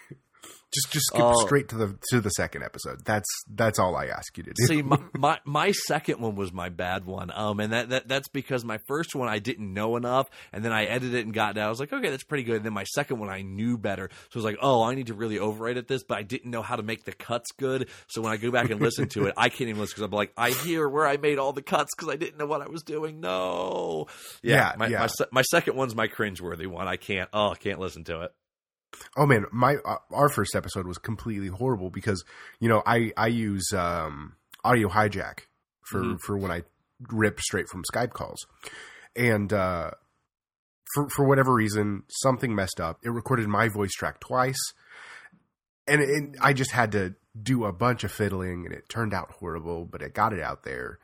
Just 0.72 0.92
just 0.92 1.06
skip 1.06 1.20
uh, 1.20 1.34
straight 1.34 1.68
to 1.70 1.76
the 1.76 1.98
to 2.10 2.20
the 2.20 2.30
second 2.30 2.62
episode. 2.62 3.04
That's 3.04 3.28
that's 3.48 3.80
all 3.80 3.96
I 3.96 4.06
ask 4.06 4.38
you 4.38 4.44
to 4.44 4.52
do. 4.52 4.66
See, 4.66 4.82
my, 4.82 5.00
my, 5.14 5.38
my 5.44 5.72
second 5.72 6.20
one 6.20 6.36
was 6.36 6.52
my 6.52 6.68
bad 6.68 7.04
one. 7.04 7.32
Um, 7.34 7.58
and 7.58 7.72
that, 7.72 7.88
that 7.88 8.08
that's 8.08 8.28
because 8.28 8.64
my 8.64 8.78
first 8.86 9.16
one 9.16 9.28
I 9.28 9.40
didn't 9.40 9.72
know 9.72 9.96
enough, 9.96 10.30
and 10.52 10.64
then 10.64 10.70
I 10.70 10.84
edited 10.84 11.14
it 11.14 11.24
and 11.24 11.34
got 11.34 11.56
it. 11.56 11.60
I 11.60 11.68
was 11.68 11.80
like, 11.80 11.92
okay, 11.92 12.10
that's 12.10 12.22
pretty 12.22 12.44
good. 12.44 12.56
And 12.56 12.64
then 12.64 12.72
my 12.72 12.84
second 12.84 13.18
one 13.18 13.28
I 13.28 13.42
knew 13.42 13.78
better, 13.78 14.10
so 14.12 14.36
I 14.36 14.38
was 14.38 14.44
like, 14.44 14.58
oh, 14.62 14.82
I 14.84 14.94
need 14.94 15.08
to 15.08 15.14
really 15.14 15.38
overedit 15.38 15.88
this, 15.88 16.04
but 16.04 16.18
I 16.18 16.22
didn't 16.22 16.52
know 16.52 16.62
how 16.62 16.76
to 16.76 16.84
make 16.84 17.04
the 17.04 17.12
cuts 17.12 17.50
good. 17.58 17.88
So 18.06 18.22
when 18.22 18.32
I 18.32 18.36
go 18.36 18.52
back 18.52 18.70
and 18.70 18.80
listen 18.80 19.08
to 19.10 19.26
it, 19.26 19.34
I 19.36 19.48
can't 19.48 19.70
even 19.70 19.80
listen 19.80 19.94
because 19.94 20.04
I'm 20.04 20.12
like, 20.12 20.32
I 20.36 20.50
hear 20.50 20.88
where 20.88 21.06
I 21.06 21.16
made 21.16 21.38
all 21.38 21.52
the 21.52 21.62
cuts 21.62 21.90
because 21.96 22.12
I 22.12 22.16
didn't 22.16 22.38
know 22.38 22.46
what 22.46 22.62
I 22.62 22.68
was 22.68 22.84
doing. 22.84 23.18
No, 23.18 24.06
yeah, 24.42 24.54
yeah 24.54 24.74
my, 24.78 24.86
yeah. 24.86 25.00
my 25.00 25.26
my 25.32 25.42
second 25.42 25.74
one's 25.74 25.96
my 25.96 26.06
cringeworthy 26.06 26.68
one. 26.68 26.86
I 26.86 26.96
can't. 26.96 27.28
Oh, 27.32 27.50
I 27.50 27.56
can't 27.56 27.80
listen 27.80 28.04
to 28.04 28.20
it. 28.22 28.32
Oh 29.16 29.26
man, 29.26 29.46
my 29.52 29.76
uh, 29.84 29.96
our 30.10 30.28
first 30.28 30.54
episode 30.54 30.86
was 30.86 30.98
completely 30.98 31.48
horrible 31.48 31.90
because 31.90 32.24
you 32.58 32.68
know 32.68 32.82
I 32.86 33.12
I 33.16 33.28
use 33.28 33.72
um, 33.72 34.34
audio 34.64 34.88
hijack 34.88 35.40
for 35.82 36.02
mm-hmm. 36.02 36.16
for 36.24 36.36
when 36.36 36.50
I 36.50 36.62
rip 37.10 37.40
straight 37.40 37.68
from 37.68 37.82
Skype 37.92 38.12
calls, 38.12 38.46
and 39.16 39.52
uh, 39.52 39.90
for 40.94 41.08
for 41.08 41.24
whatever 41.26 41.52
reason 41.54 42.04
something 42.08 42.54
messed 42.54 42.80
up. 42.80 42.98
It 43.02 43.10
recorded 43.10 43.48
my 43.48 43.68
voice 43.68 43.92
track 43.92 44.20
twice, 44.20 44.60
and 45.86 46.00
it, 46.00 46.36
I 46.40 46.52
just 46.52 46.72
had 46.72 46.92
to 46.92 47.14
do 47.40 47.64
a 47.64 47.72
bunch 47.72 48.04
of 48.04 48.12
fiddling, 48.12 48.66
and 48.66 48.74
it 48.74 48.88
turned 48.88 49.14
out 49.14 49.32
horrible. 49.32 49.86
But 49.86 50.02
it 50.02 50.14
got 50.14 50.32
it 50.32 50.40
out 50.40 50.64
there, 50.64 50.98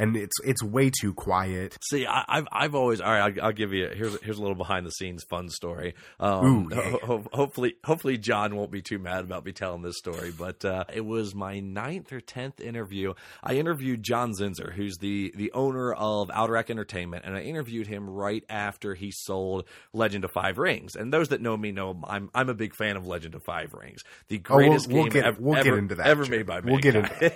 and 0.00 0.16
it's 0.16 0.36
it's 0.42 0.62
way 0.62 0.90
too 0.90 1.12
quiet. 1.12 1.76
See, 1.82 2.06
I, 2.06 2.24
have 2.28 2.48
I've 2.50 2.74
always 2.74 3.00
all 3.00 3.12
right. 3.12 3.38
I'll, 3.38 3.46
I'll, 3.46 3.52
give 3.52 3.74
you 3.74 3.88
here's 3.94 4.20
here's 4.22 4.38
a 4.38 4.40
little 4.40 4.56
behind 4.56 4.86
the 4.86 4.90
scenes 4.90 5.22
fun 5.24 5.50
story. 5.50 5.94
Um, 6.18 6.46
Ooh, 6.46 6.68
yeah. 6.74 6.96
ho- 7.04 7.26
hopefully 7.32 7.74
hopefully 7.84 8.16
John 8.16 8.56
won't 8.56 8.70
be 8.70 8.80
too 8.80 8.98
mad 8.98 9.24
about 9.24 9.44
me 9.44 9.52
telling 9.52 9.82
this 9.82 9.98
story, 9.98 10.32
but 10.36 10.64
uh, 10.64 10.84
it 10.92 11.04
was 11.04 11.34
my 11.34 11.60
ninth 11.60 12.12
or 12.12 12.20
tenth 12.20 12.60
interview. 12.60 13.12
I 13.42 13.56
interviewed 13.56 14.02
John 14.02 14.32
Zinser, 14.32 14.72
who's 14.72 14.96
the 14.96 15.32
the 15.36 15.52
owner 15.52 15.92
of 15.92 16.28
Alderac 16.28 16.70
Entertainment, 16.70 17.26
and 17.26 17.36
I 17.36 17.42
interviewed 17.42 17.86
him 17.86 18.08
right 18.08 18.42
after 18.48 18.94
he 18.94 19.10
sold 19.10 19.66
Legend 19.92 20.24
of 20.24 20.30
Five 20.30 20.56
Rings. 20.56 20.96
And 20.96 21.12
those 21.12 21.28
that 21.28 21.42
know 21.42 21.56
me 21.56 21.72
know 21.72 22.00
I'm 22.04 22.30
I'm 22.34 22.48
a 22.48 22.54
big 22.54 22.74
fan 22.74 22.96
of 22.96 23.06
Legend 23.06 23.34
of 23.34 23.42
Five 23.42 23.74
Rings, 23.74 24.02
the 24.28 24.38
greatest 24.38 24.88
oh, 24.88 24.94
we'll, 24.94 25.02
we'll 25.02 25.10
game 25.10 25.22
get, 25.22 25.24
ever, 25.26 25.40
we'll 25.40 25.56
ever, 25.56 25.64
get 25.64 25.78
into 25.78 25.94
that. 25.96 26.06
Ever 26.06 26.24
made 26.24 26.46
by 26.46 26.60
We'll 26.60 26.78
get 26.78 26.96
into. 26.96 27.32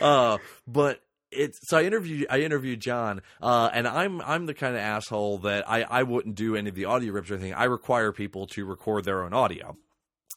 uh, 0.00 0.38
but 0.66 1.00
it's 1.30 1.58
so 1.68 1.78
I 1.78 1.82
interviewed 1.82 2.26
I 2.30 2.40
interviewed 2.40 2.80
John, 2.80 3.22
uh, 3.42 3.70
and 3.72 3.86
I'm 3.86 4.20
I'm 4.20 4.46
the 4.46 4.54
kind 4.54 4.74
of 4.74 4.80
asshole 4.80 5.38
that 5.38 5.68
I 5.68 5.82
I 5.82 6.02
wouldn't 6.02 6.34
do 6.34 6.56
any 6.56 6.68
of 6.68 6.74
the 6.74 6.86
audio 6.86 7.12
rips 7.12 7.30
or 7.30 7.34
anything. 7.34 7.54
I 7.54 7.64
require 7.64 8.12
people 8.12 8.46
to 8.48 8.64
record 8.64 9.04
their 9.04 9.24
own 9.24 9.32
audio, 9.32 9.76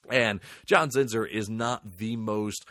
and 0.09 0.41
John 0.65 0.89
Zinser 0.89 1.29
is 1.29 1.49
not 1.49 1.97
the 1.97 2.15
most 2.15 2.65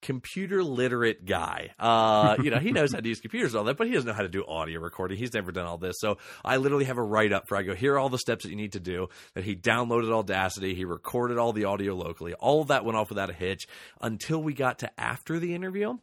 computer 0.00 0.62
literate 0.62 1.24
guy. 1.24 1.70
Uh, 1.78 2.36
you 2.42 2.50
know, 2.50 2.58
he 2.58 2.72
knows 2.72 2.92
how 2.92 3.00
to 3.00 3.08
use 3.08 3.20
computers 3.20 3.52
and 3.52 3.58
all 3.58 3.64
that, 3.64 3.76
but 3.76 3.86
he 3.86 3.92
doesn't 3.92 4.06
know 4.06 4.14
how 4.14 4.22
to 4.22 4.28
do 4.28 4.44
audio 4.46 4.80
recording. 4.80 5.18
He's 5.18 5.34
never 5.34 5.52
done 5.52 5.66
all 5.66 5.78
this. 5.78 5.96
So 5.98 6.18
I 6.44 6.56
literally 6.56 6.84
have 6.84 6.98
a 6.98 7.02
write 7.02 7.32
up 7.32 7.48
for 7.48 7.56
I 7.56 7.62
go, 7.62 7.74
here 7.74 7.94
are 7.94 7.98
all 7.98 8.08
the 8.08 8.18
steps 8.18 8.44
that 8.44 8.50
you 8.50 8.56
need 8.56 8.72
to 8.72 8.80
do. 8.80 9.08
That 9.34 9.44
he 9.44 9.56
downloaded 9.56 10.12
Audacity, 10.12 10.74
he 10.74 10.84
recorded 10.84 11.38
all 11.38 11.52
the 11.52 11.64
audio 11.64 11.94
locally. 11.94 12.34
All 12.34 12.62
of 12.62 12.68
that 12.68 12.84
went 12.84 12.96
off 12.96 13.08
without 13.08 13.30
a 13.30 13.34
hitch 13.34 13.66
until 14.00 14.42
we 14.42 14.54
got 14.54 14.80
to 14.80 15.00
after 15.00 15.38
the 15.38 15.54
interview. 15.54 15.98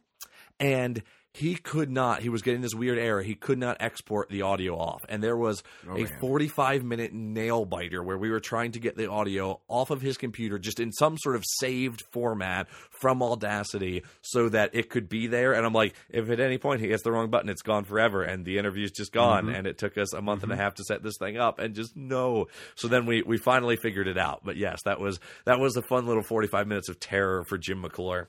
And 0.58 1.02
he 1.36 1.54
could 1.54 1.90
not 1.90 2.22
he 2.22 2.30
was 2.30 2.40
getting 2.40 2.62
this 2.62 2.74
weird 2.74 2.98
error 2.98 3.20
he 3.20 3.34
could 3.34 3.58
not 3.58 3.76
export 3.78 4.30
the 4.30 4.40
audio 4.40 4.74
off 4.74 5.04
and 5.08 5.22
there 5.22 5.36
was 5.36 5.62
oh, 5.88 5.94
a 5.94 6.04
man. 6.04 6.18
45 6.18 6.82
minute 6.82 7.12
nail 7.12 7.66
biter 7.66 8.02
where 8.02 8.16
we 8.16 8.30
were 8.30 8.40
trying 8.40 8.72
to 8.72 8.80
get 8.80 8.96
the 8.96 9.10
audio 9.10 9.60
off 9.68 9.90
of 9.90 10.00
his 10.00 10.16
computer 10.16 10.58
just 10.58 10.80
in 10.80 10.90
some 10.92 11.18
sort 11.18 11.36
of 11.36 11.44
saved 11.58 12.02
format 12.10 12.68
from 12.88 13.22
audacity 13.22 14.02
so 14.22 14.48
that 14.48 14.70
it 14.72 14.88
could 14.88 15.10
be 15.10 15.26
there 15.26 15.52
and 15.52 15.66
i'm 15.66 15.74
like 15.74 15.94
if 16.08 16.30
at 16.30 16.40
any 16.40 16.56
point 16.56 16.80
he 16.80 16.88
hits 16.88 17.02
the 17.02 17.12
wrong 17.12 17.28
button 17.28 17.50
it's 17.50 17.62
gone 17.62 17.84
forever 17.84 18.22
and 18.22 18.46
the 18.46 18.56
interview's 18.56 18.90
just 18.90 19.12
gone 19.12 19.44
mm-hmm. 19.44 19.56
and 19.56 19.66
it 19.66 19.76
took 19.76 19.98
us 19.98 20.14
a 20.14 20.22
month 20.22 20.40
mm-hmm. 20.40 20.52
and 20.52 20.52
a 20.52 20.54
mm-hmm. 20.54 20.62
half 20.62 20.74
to 20.74 20.84
set 20.84 21.02
this 21.02 21.18
thing 21.18 21.36
up 21.36 21.58
and 21.58 21.74
just 21.74 21.94
no 21.94 22.46
so 22.76 22.88
then 22.88 23.04
we 23.04 23.22
we 23.22 23.36
finally 23.36 23.76
figured 23.76 24.08
it 24.08 24.18
out 24.18 24.40
but 24.42 24.56
yes 24.56 24.80
that 24.86 24.98
was 24.98 25.20
that 25.44 25.60
was 25.60 25.76
a 25.76 25.82
fun 25.82 26.06
little 26.06 26.22
45 26.22 26.66
minutes 26.66 26.88
of 26.88 26.98
terror 26.98 27.44
for 27.44 27.58
jim 27.58 27.82
mcclure 27.82 28.28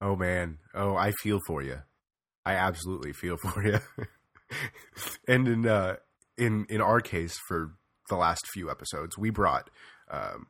oh 0.00 0.14
man 0.14 0.58
oh 0.72 0.94
i 0.94 1.10
feel 1.10 1.40
for 1.48 1.62
you 1.62 1.78
I 2.44 2.54
absolutely 2.54 3.12
feel 3.12 3.36
for 3.42 3.64
you. 3.64 3.78
and 5.28 5.48
in 5.48 5.66
uh, 5.66 5.96
in 6.36 6.66
in 6.68 6.80
our 6.80 7.00
case, 7.00 7.36
for 7.48 7.74
the 8.08 8.16
last 8.16 8.42
few 8.52 8.70
episodes, 8.70 9.16
we 9.16 9.30
brought 9.30 9.70
um, 10.10 10.46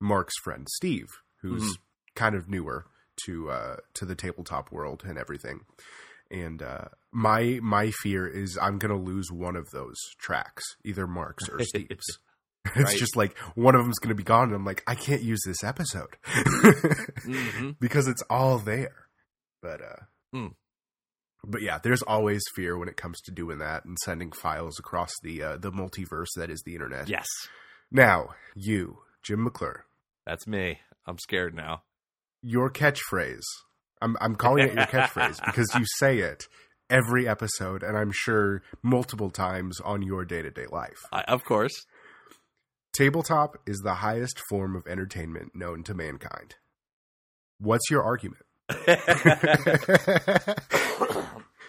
Mark's 0.00 0.34
friend 0.42 0.66
Steve, 0.68 1.08
who's 1.42 1.62
mm-hmm. 1.62 1.72
kind 2.14 2.34
of 2.34 2.48
newer 2.48 2.86
to 3.26 3.50
uh, 3.50 3.76
to 3.94 4.04
the 4.04 4.14
tabletop 4.14 4.72
world 4.72 5.02
and 5.06 5.18
everything. 5.18 5.60
And 6.30 6.62
uh, 6.62 6.86
my 7.12 7.60
my 7.62 7.90
fear 8.02 8.26
is 8.26 8.58
I'm 8.60 8.78
going 8.78 8.90
to 8.96 9.02
lose 9.02 9.30
one 9.30 9.56
of 9.56 9.70
those 9.70 9.96
tracks, 10.18 10.64
either 10.84 11.06
Mark's 11.06 11.48
or 11.48 11.60
Steve's. 11.64 12.18
It's 12.76 12.92
Right. 12.92 12.98
just 12.98 13.14
like 13.14 13.36
one 13.56 13.74
of 13.74 13.82
them's 13.82 13.98
going 13.98 14.08
to 14.08 14.14
be 14.14 14.22
gone, 14.22 14.44
and 14.44 14.54
I'm 14.54 14.64
like, 14.64 14.82
I 14.86 14.94
can't 14.94 15.20
use 15.20 15.42
this 15.44 15.62
episode 15.62 16.16
hmm 16.24 17.72
because 17.78 18.08
it's 18.08 18.22
all 18.30 18.56
there. 18.58 19.08
But 19.60 19.82
uh, 19.82 20.02
Hmm. 20.32 20.46
But 21.46 21.62
yeah, 21.62 21.78
there's 21.82 22.02
always 22.02 22.42
fear 22.54 22.76
when 22.78 22.88
it 22.88 22.96
comes 22.96 23.20
to 23.22 23.30
doing 23.30 23.58
that 23.58 23.84
and 23.84 23.96
sending 24.04 24.32
files 24.32 24.78
across 24.78 25.12
the 25.22 25.42
uh, 25.42 25.56
the 25.56 25.70
multiverse 25.70 26.28
that 26.36 26.50
is 26.50 26.62
the 26.64 26.74
internet. 26.74 27.08
Yes, 27.08 27.26
Now, 27.90 28.30
you, 28.54 28.98
Jim 29.22 29.44
McClure, 29.44 29.84
that's 30.26 30.46
me. 30.46 30.80
I'm 31.06 31.18
scared 31.18 31.54
now. 31.54 31.82
your 32.42 32.70
catchphrase. 32.70 33.44
I'm 34.02 34.16
I'm 34.20 34.36
calling 34.36 34.64
it 34.68 34.74
your 34.74 34.86
catchphrase 34.86 35.42
because 35.46 35.70
you 35.74 35.84
say 35.98 36.18
it 36.18 36.44
every 36.90 37.26
episode, 37.28 37.82
and 37.82 37.96
I'm 37.96 38.12
sure 38.12 38.62
multiple 38.82 39.30
times 39.30 39.80
on 39.80 40.02
your 40.02 40.24
day 40.24 40.42
to 40.42 40.50
day 40.50 40.66
life. 40.70 41.00
I, 41.12 41.22
of 41.22 41.44
course. 41.44 41.72
Tabletop 42.92 43.56
is 43.66 43.78
the 43.78 43.94
highest 43.94 44.40
form 44.48 44.76
of 44.76 44.86
entertainment 44.86 45.50
known 45.54 45.82
to 45.84 45.94
mankind. 45.94 46.54
What's 47.58 47.90
your 47.90 48.04
argument? 48.04 48.44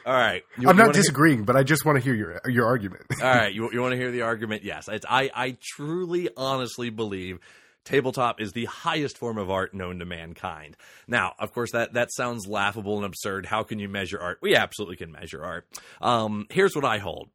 All 0.06 0.14
right. 0.14 0.44
You- 0.58 0.70
I'm 0.70 0.76
you 0.76 0.78
not 0.78 0.78
wanna 0.78 0.84
hear- 0.84 0.94
disagreeing, 0.94 1.44
but 1.46 1.56
I 1.56 1.64
just 1.64 1.84
want 1.86 1.98
to 1.98 2.04
hear 2.04 2.14
your 2.14 2.40
your 2.48 2.66
argument. 2.68 3.04
All 3.22 3.28
right, 3.28 3.54
you, 3.54 3.70
you 3.72 3.82
want 3.82 3.94
to 3.94 3.98
hear 3.98 4.12
the 4.12 4.22
argument? 4.22 4.64
Yes, 4.64 4.88
it's, 4.88 5.06
I 5.10 5.30
I 5.34 5.58
truly, 5.62 6.30
honestly 6.38 6.90
believe 6.90 7.40
tabletop 7.86 8.40
is 8.42 8.52
the 8.54 8.66
highest 8.66 9.18
form 9.18 9.38
of 9.38 9.50
art 9.52 9.74
known 9.74 10.00
to 10.00 10.06
mankind. 10.06 10.76
Now, 11.08 11.34
of 11.40 11.54
course, 11.54 11.72
that 11.72 11.94
that 11.94 12.12
sounds 12.14 12.48
laughable 12.48 12.98
and 12.98 13.06
absurd. 13.06 13.48
How 13.48 13.64
can 13.64 13.80
you 13.80 13.90
measure 13.90 14.20
art? 14.20 14.38
We 14.42 14.56
absolutely 14.56 14.96
can 14.98 15.12
measure 15.12 15.44
art. 15.44 15.68
Um, 16.02 16.46
here's 16.52 16.76
what 16.76 16.86
I 16.86 17.00
hold: 17.00 17.30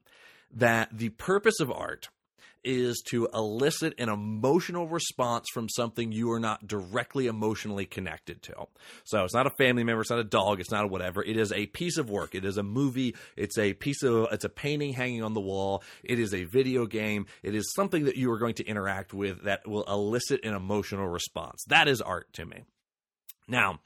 that 0.55 0.91
the 0.97 1.09
purpose 1.11 1.59
of 1.61 1.71
art 1.73 2.09
is 2.65 3.03
to 3.09 3.29
elicit 3.33 3.95
an 3.99 4.09
emotional 4.09 4.87
response 4.87 5.47
from 5.53 5.69
something 5.69 6.13
you 6.13 6.31
are 6.31 6.41
not 6.41 6.67
directly 6.67 7.27
emotionally 7.27 7.87
connected 7.87 8.43
to. 8.43 8.55
So 9.05 9.25
it's 9.25 9.35
not 9.35 9.47
a 9.47 9.51
family 9.51 9.85
member, 9.85 10.03
it's 10.03 10.11
not 10.11 10.19
a 10.19 10.25
dog, 10.25 10.61
it's 10.61 10.71
not 10.71 10.85
a 10.85 10.89
whatever. 10.89 11.23
It 11.23 11.37
is 11.37 11.53
a 11.53 11.67
piece 11.67 11.97
of 11.97 12.11
work. 12.11 12.35
It 12.35 12.45
is 12.45 12.57
a 12.57 12.63
movie. 12.63 13.15
It's 13.37 13.59
a 13.59 13.73
piece 13.73 14.03
of 14.03 14.29
it's 14.33 14.45
a 14.45 14.49
painting 14.49 14.93
hanging 14.93 15.23
on 15.23 15.35
the 15.35 15.41
wall. 15.41 15.83
It 16.03 16.19
is 16.19 16.35
a 16.35 16.45
video 16.45 16.87
game. 16.87 17.27
It 17.43 17.55
is 17.55 17.73
something 17.75 18.05
that 18.05 18.17
you 18.17 18.31
are 18.33 18.39
going 18.39 18.55
to 18.55 18.67
interact 18.67 19.13
with 19.13 19.45
that 19.45 19.67
will 19.67 19.85
elicit 19.85 20.45
an 20.45 20.55
emotional 20.55 21.09
response. 21.09 21.65
That 21.69 21.89
is 21.89 22.01
art 22.01 22.33
to 22.35 22.45
me. 22.45 22.65
Now, 23.49 23.81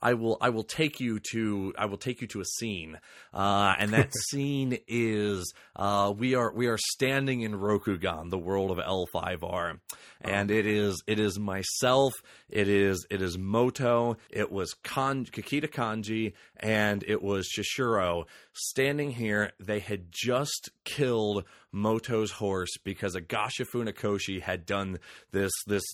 I 0.00 0.14
will 0.14 0.38
I 0.40 0.50
will 0.50 0.64
take 0.64 1.00
you 1.00 1.20
to 1.32 1.72
I 1.76 1.86
will 1.86 1.96
take 1.98 2.20
you 2.20 2.26
to 2.28 2.40
a 2.40 2.44
scene, 2.44 2.98
uh, 3.32 3.74
and 3.78 3.92
that 3.92 4.12
scene 4.30 4.78
is 4.86 5.52
uh, 5.76 6.12
we 6.16 6.34
are 6.34 6.52
we 6.52 6.66
are 6.66 6.78
standing 6.78 7.42
in 7.42 7.52
Rokugan, 7.52 8.30
the 8.30 8.38
world 8.38 8.70
of 8.70 8.78
L5R, 8.78 9.78
and 10.20 10.50
it 10.50 10.66
is 10.66 11.02
it 11.06 11.18
is 11.18 11.38
myself, 11.38 12.14
it 12.48 12.68
is 12.68 13.06
it 13.10 13.22
is 13.22 13.38
Moto, 13.38 14.16
it 14.30 14.50
was 14.50 14.74
kan, 14.82 15.24
Kakita 15.24 15.68
Kanji, 15.68 16.34
and 16.56 17.04
it 17.06 17.22
was 17.22 17.48
Shishiro 17.48 18.24
standing 18.52 19.12
here. 19.12 19.52
They 19.58 19.80
had 19.80 20.06
just 20.10 20.70
killed 20.84 21.44
Moto's 21.72 22.32
horse 22.32 22.76
because 22.84 23.14
Agasha 23.14 23.64
Funakoshi 23.64 24.40
had 24.40 24.66
done 24.66 24.98
this 25.32 25.52
this 25.66 25.84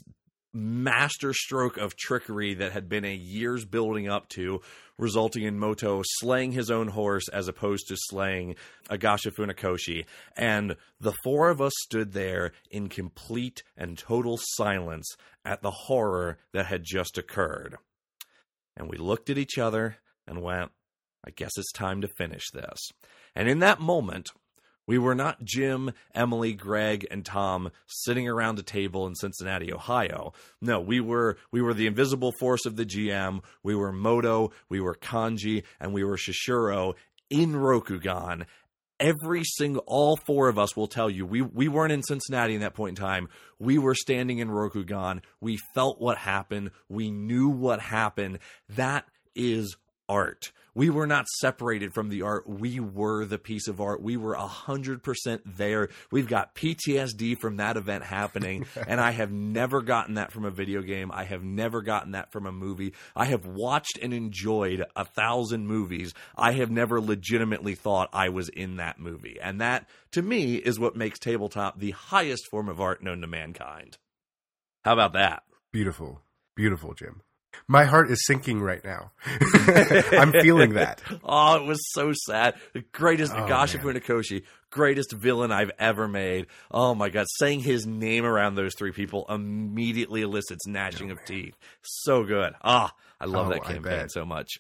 master 0.55 1.35
stroke 1.35 1.77
of 1.77 1.97
trickery 1.97 2.55
that 2.55 2.73
had 2.73 2.89
been 2.89 3.05
a 3.05 3.15
years 3.15 3.65
building 3.65 4.09
up 4.09 4.29
to, 4.31 4.61
resulting 4.97 5.43
in 5.43 5.59
Moto 5.59 6.03
slaying 6.05 6.53
his 6.53 6.71
own 6.71 6.89
horse 6.89 7.29
as 7.29 7.49
opposed 7.49 7.89
to 7.89 7.97
slaying 7.97 8.55
Agasha 8.89 9.33
Funakoshi. 9.33 10.07
And 10.37 10.77
the 11.01 11.15
four 11.25 11.51
of 11.51 11.61
us 11.61 11.73
stood 11.83 12.13
there 12.13 12.53
in 12.71 12.89
complete 12.89 13.63
and 13.77 13.99
total 13.99 14.39
silence 14.41 15.17
at 15.45 15.63
the 15.63 15.73
horror 15.73 16.39
that 16.53 16.67
had 16.67 16.85
just 16.85 17.19
occurred. 17.19 17.77
And 18.77 18.89
we 18.89 18.97
looked 18.97 19.31
at 19.31 19.39
each 19.39 19.59
other 19.59 19.97
and 20.27 20.43
went, 20.43 20.71
I 21.27 21.31
guess 21.31 21.53
it's 21.57 21.73
time 21.73 22.01
to 22.03 22.09
finish 22.09 22.45
this. 22.53 22.79
And 23.35 23.49
in 23.49 23.59
that 23.61 23.81
moment, 23.81 24.31
we 24.87 24.99
were 24.99 25.15
not 25.15 25.45
Jim, 25.45 25.93
Emily, 26.15 26.53
Greg, 26.53 27.07
and 27.11 27.25
Tom 27.25 27.71
sitting 27.87 28.29
around 28.29 28.59
a 28.59 28.63
table 28.63 29.07
in 29.07 29.15
Cincinnati, 29.15 29.73
Ohio. 29.73 30.33
No, 30.61 30.81
we 30.81 31.01
were 31.01 31.39
we 31.51 31.63
were 31.63 31.75
the 31.75 31.87
invisible 31.87 32.33
force 32.39 32.67
of 32.67 32.77
the 32.77 32.85
GM. 32.85 33.41
We 33.63 33.75
were 33.75 33.93
Moto, 33.93 34.53
we 34.69 34.81
were 34.81 34.95
Kanji, 34.95 35.65
and 35.81 35.93
we 35.93 36.05
were 36.05 36.17
Shishiro 36.17 36.95
in 37.31 37.53
Rokugan. 37.53 38.45
Every 39.01 39.43
single, 39.43 39.83
all 39.87 40.17
four 40.17 40.49
of 40.49 40.59
us 40.59 40.77
will 40.77 40.87
tell 40.87 41.11
you, 41.11 41.27
we 41.27 41.43
we 41.43 41.69
weren't 41.69 41.93
in 41.93 42.03
Cincinnati 42.03 42.55
in 42.55 42.61
that 42.61 42.75
point 42.75 42.99
in 42.99 43.05
time. 43.05 43.29
We 43.59 43.79
were 43.79 43.95
standing 43.95 44.39
in 44.39 44.49
Rokugan. 44.49 45.23
We 45.41 45.59
felt 45.75 46.01
what 46.01 46.19
happened. 46.19 46.71
We 46.89 47.11
knew 47.11 47.49
what 47.49 47.81
happened. 47.81 48.39
That 48.69 49.07
is 49.35 49.77
art. 50.09 50.53
We 50.77 50.91
were 50.91 51.07
not 51.07 51.29
separated 51.29 51.95
from 51.95 52.09
the 52.09 52.23
art. 52.23 52.49
We 52.49 52.81
were 52.81 53.25
the 53.25 53.39
piece 53.39 53.69
of 53.69 53.81
art. 53.81 54.03
We 54.03 54.17
were 54.17 54.35
100% 54.35 55.41
there. 55.47 55.89
We've 56.11 56.27
got 56.27 56.57
PTSD 56.57 57.39
from 57.39 57.59
that 57.59 57.77
event 57.77 58.03
happening. 58.03 58.67
and 58.89 59.01
I 59.01 59.13
have 59.13 59.31
never 59.31 59.83
gotten 59.83 60.15
that 60.15 60.33
from 60.33 60.45
a 60.45 60.51
video 60.51 60.83
game. 60.83 61.13
I 61.13 61.25
have 61.25 61.45
never 61.45 61.81
gotten 61.81 62.13
that 62.13 62.33
from 62.33 62.47
a 62.47 62.53
movie. 62.53 62.93
I 63.15 63.27
have 63.27 63.47
watched 63.47 63.99
and 64.03 64.13
enjoyed 64.13 64.85
a 64.97 65.05
thousand 65.05 65.69
movies. 65.69 66.13
I 66.37 66.53
have 66.53 66.73
never 66.73 67.01
legitimately 67.01 67.77
thought 67.77 68.09
I 68.13 68.31
was 68.31 68.49
in 68.49 68.77
that 68.77 68.99
movie. 68.99 69.39
And 69.41 69.61
that, 69.61 69.89
to 70.13 70.23
me, 70.23 70.57
is 70.57 70.81
what 70.81 70.97
makes 70.97 71.21
tabletop 71.21 71.79
the 71.79 71.93
highest 71.93 72.49
form 72.51 72.69
of 72.69 72.81
art 72.81 73.01
known 73.01 73.21
to 73.21 73.29
mankind. 73.29 73.99
How 74.85 74.95
about 74.95 75.13
that? 75.13 75.45
Beautiful, 75.73 76.21
beautiful, 76.57 76.95
Jim. 76.95 77.23
My 77.67 77.85
heart 77.85 78.11
is 78.11 78.25
sinking 78.27 78.61
right 78.61 78.85
now. 78.85 79.13
I'm 79.27 80.33
feeling 80.33 80.75
that. 80.75 81.03
Oh, 81.23 81.57
it 81.57 81.67
was 81.67 81.81
so 81.93 82.13
sad. 82.27 82.55
The 82.73 82.85
greatest 82.93 83.33
Oh. 83.33 83.47
Funakoshi, 83.47 84.43
greatest 84.71 85.13
villain 85.13 85.53
I've 85.53 85.71
ever 85.79 86.07
made. 86.09 86.47
Oh 86.71 86.95
my 86.95 87.09
god, 87.09 87.27
saying 87.39 87.61
his 87.61 87.87
name 87.87 88.25
around 88.25 88.55
those 88.55 88.73
three 88.77 88.93
people 88.93 89.25
immediately 89.29 90.23
elicits 90.23 90.67
gnashing 90.67 91.11
of 91.11 91.25
teeth. 91.25 91.57
So 91.83 92.25
good. 92.25 92.55
Ah, 92.63 92.93
I 93.21 93.27
love 93.27 93.47
Oh, 93.47 93.51
that 93.51 93.65
campaign 93.65 94.09
so 94.09 94.25
much. 94.25 94.51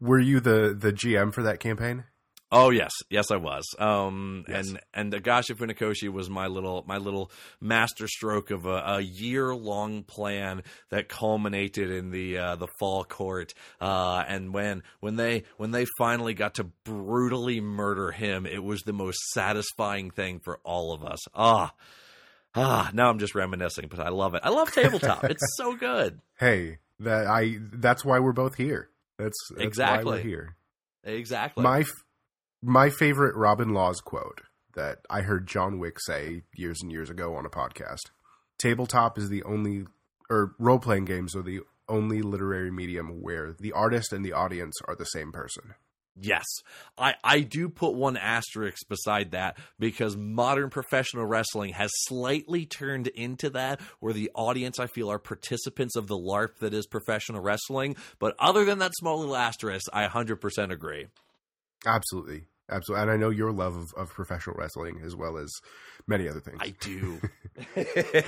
Were 0.00 0.18
you 0.18 0.40
the 0.40 0.76
the 0.78 0.92
GM 0.92 1.32
for 1.32 1.42
that 1.44 1.60
campaign? 1.60 2.04
Oh 2.50 2.70
yes, 2.70 2.92
yes 3.10 3.30
I 3.30 3.36
was. 3.36 3.64
Um, 3.78 4.44
Yes. 4.48 4.68
and 4.68 4.80
and 4.94 5.14
Agasha 5.14 5.54
Funakoshi 5.54 6.08
was 6.08 6.30
my 6.30 6.46
little 6.46 6.82
my 6.86 6.96
little 6.96 7.30
master 7.60 8.08
stroke 8.08 8.50
of 8.50 8.64
a, 8.64 8.82
a 8.86 9.00
year 9.00 9.54
long 9.54 10.02
plan 10.02 10.62
that 10.88 11.08
culminated 11.10 11.90
in 11.90 12.10
the 12.10 12.38
uh, 12.38 12.56
the 12.56 12.68
fall 12.80 13.04
court. 13.04 13.52
Uh, 13.82 14.24
and 14.26 14.54
when 14.54 14.82
when 15.00 15.16
they 15.16 15.44
when 15.58 15.72
they 15.72 15.84
finally 15.98 16.32
got 16.32 16.54
to 16.54 16.64
brutally 16.84 17.60
murder 17.60 18.10
him, 18.12 18.46
it 18.46 18.62
was 18.64 18.80
the 18.82 18.94
most 18.94 19.18
satisfying 19.34 20.10
thing 20.10 20.40
for 20.40 20.58
all 20.64 20.92
of 20.94 21.04
us. 21.04 21.18
Ah. 21.34 21.74
Ah, 22.54 22.90
now 22.94 23.10
I'm 23.10 23.18
just 23.18 23.34
reminiscing, 23.34 23.88
but 23.88 24.00
I 24.00 24.08
love 24.08 24.34
it. 24.34 24.40
I 24.42 24.48
love 24.48 24.72
tabletop. 24.72 25.24
it's 25.24 25.44
so 25.56 25.76
good. 25.76 26.20
Hey, 26.38 26.78
that 27.00 27.26
I 27.26 27.58
that's 27.60 28.04
why 28.06 28.20
we're 28.20 28.32
both 28.32 28.54
here. 28.56 28.88
That's, 29.18 29.36
that's 29.50 29.58
why 29.60 29.64
Exactly. 29.66 30.12
we're 30.12 30.22
here. 30.22 30.56
Exactly. 31.04 31.62
My 31.62 31.84
my 32.62 32.90
favorite 32.90 33.36
Robin 33.36 33.72
Laws 33.72 34.00
quote 34.00 34.42
that 34.74 34.98
I 35.10 35.22
heard 35.22 35.46
John 35.46 35.78
Wick 35.78 35.98
say 36.00 36.42
years 36.54 36.82
and 36.82 36.90
years 36.90 37.10
ago 37.10 37.34
on 37.34 37.46
a 37.46 37.50
podcast. 37.50 38.10
Tabletop 38.58 39.18
is 39.18 39.28
the 39.28 39.42
only 39.44 39.84
or 40.30 40.54
role 40.58 40.78
playing 40.78 41.06
games 41.06 41.34
are 41.34 41.42
the 41.42 41.60
only 41.88 42.20
literary 42.20 42.70
medium 42.70 43.22
where 43.22 43.54
the 43.58 43.72
artist 43.72 44.12
and 44.12 44.24
the 44.24 44.32
audience 44.32 44.74
are 44.86 44.94
the 44.94 45.06
same 45.06 45.32
person. 45.32 45.74
Yes, 46.20 46.44
I, 46.98 47.14
I 47.22 47.40
do 47.40 47.68
put 47.68 47.94
one 47.94 48.16
asterisk 48.16 48.88
beside 48.88 49.30
that 49.30 49.56
because 49.78 50.16
modern 50.16 50.68
professional 50.68 51.24
wrestling 51.26 51.74
has 51.74 51.90
slightly 52.08 52.66
turned 52.66 53.06
into 53.06 53.50
that, 53.50 53.80
where 54.00 54.12
the 54.12 54.30
audience 54.34 54.80
I 54.80 54.88
feel 54.88 55.10
are 55.12 55.20
participants 55.20 55.94
of 55.94 56.08
the 56.08 56.18
LARP 56.18 56.58
that 56.58 56.74
is 56.74 56.88
professional 56.88 57.40
wrestling. 57.40 57.94
But 58.18 58.34
other 58.40 58.64
than 58.64 58.80
that 58.80 58.96
small 58.96 59.20
little 59.20 59.36
asterisk, 59.36 59.86
I 59.92 60.08
100% 60.08 60.72
agree. 60.72 61.06
Absolutely. 61.86 62.44
Absolutely. 62.70 63.02
And 63.02 63.10
I 63.10 63.16
know 63.16 63.30
your 63.30 63.50
love 63.52 63.76
of, 63.76 63.86
of 63.96 64.08
professional 64.10 64.56
wrestling 64.58 65.00
as 65.04 65.16
well 65.16 65.38
as 65.38 65.50
many 66.06 66.28
other 66.28 66.40
things. 66.40 66.58
I 66.60 66.74
do. 66.80 67.20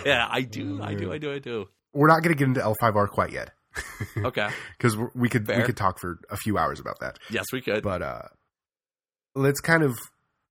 yeah, 0.06 0.26
I 0.30 0.42
do. 0.42 0.82
I 0.82 0.94
do. 0.94 1.12
I 1.12 1.18
do. 1.18 1.32
I 1.32 1.38
do. 1.38 1.68
We're 1.92 2.08
not 2.08 2.22
going 2.22 2.34
to 2.34 2.38
get 2.38 2.48
into 2.48 2.60
L5R 2.60 3.08
quite 3.08 3.32
yet 3.32 3.50
Okay. 4.16 4.48
because 4.78 4.96
we 5.14 5.28
could 5.28 5.46
we 5.48 5.62
could 5.62 5.76
talk 5.76 5.98
for 6.00 6.18
a 6.30 6.36
few 6.36 6.56
hours 6.58 6.80
about 6.80 7.00
that. 7.00 7.18
Yes, 7.30 7.46
we 7.52 7.60
could. 7.60 7.82
But 7.82 8.02
uh, 8.02 8.22
let's 9.34 9.60
kind 9.60 9.82
of 9.82 9.96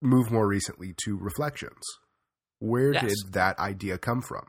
move 0.01 0.31
more 0.31 0.47
recently 0.47 0.93
to 1.05 1.17
reflections. 1.17 1.81
Where 2.59 2.93
Yes. 2.93 3.03
did 3.03 3.33
that 3.33 3.57
idea 3.59 3.97
come 3.97 4.21
from? 4.21 4.45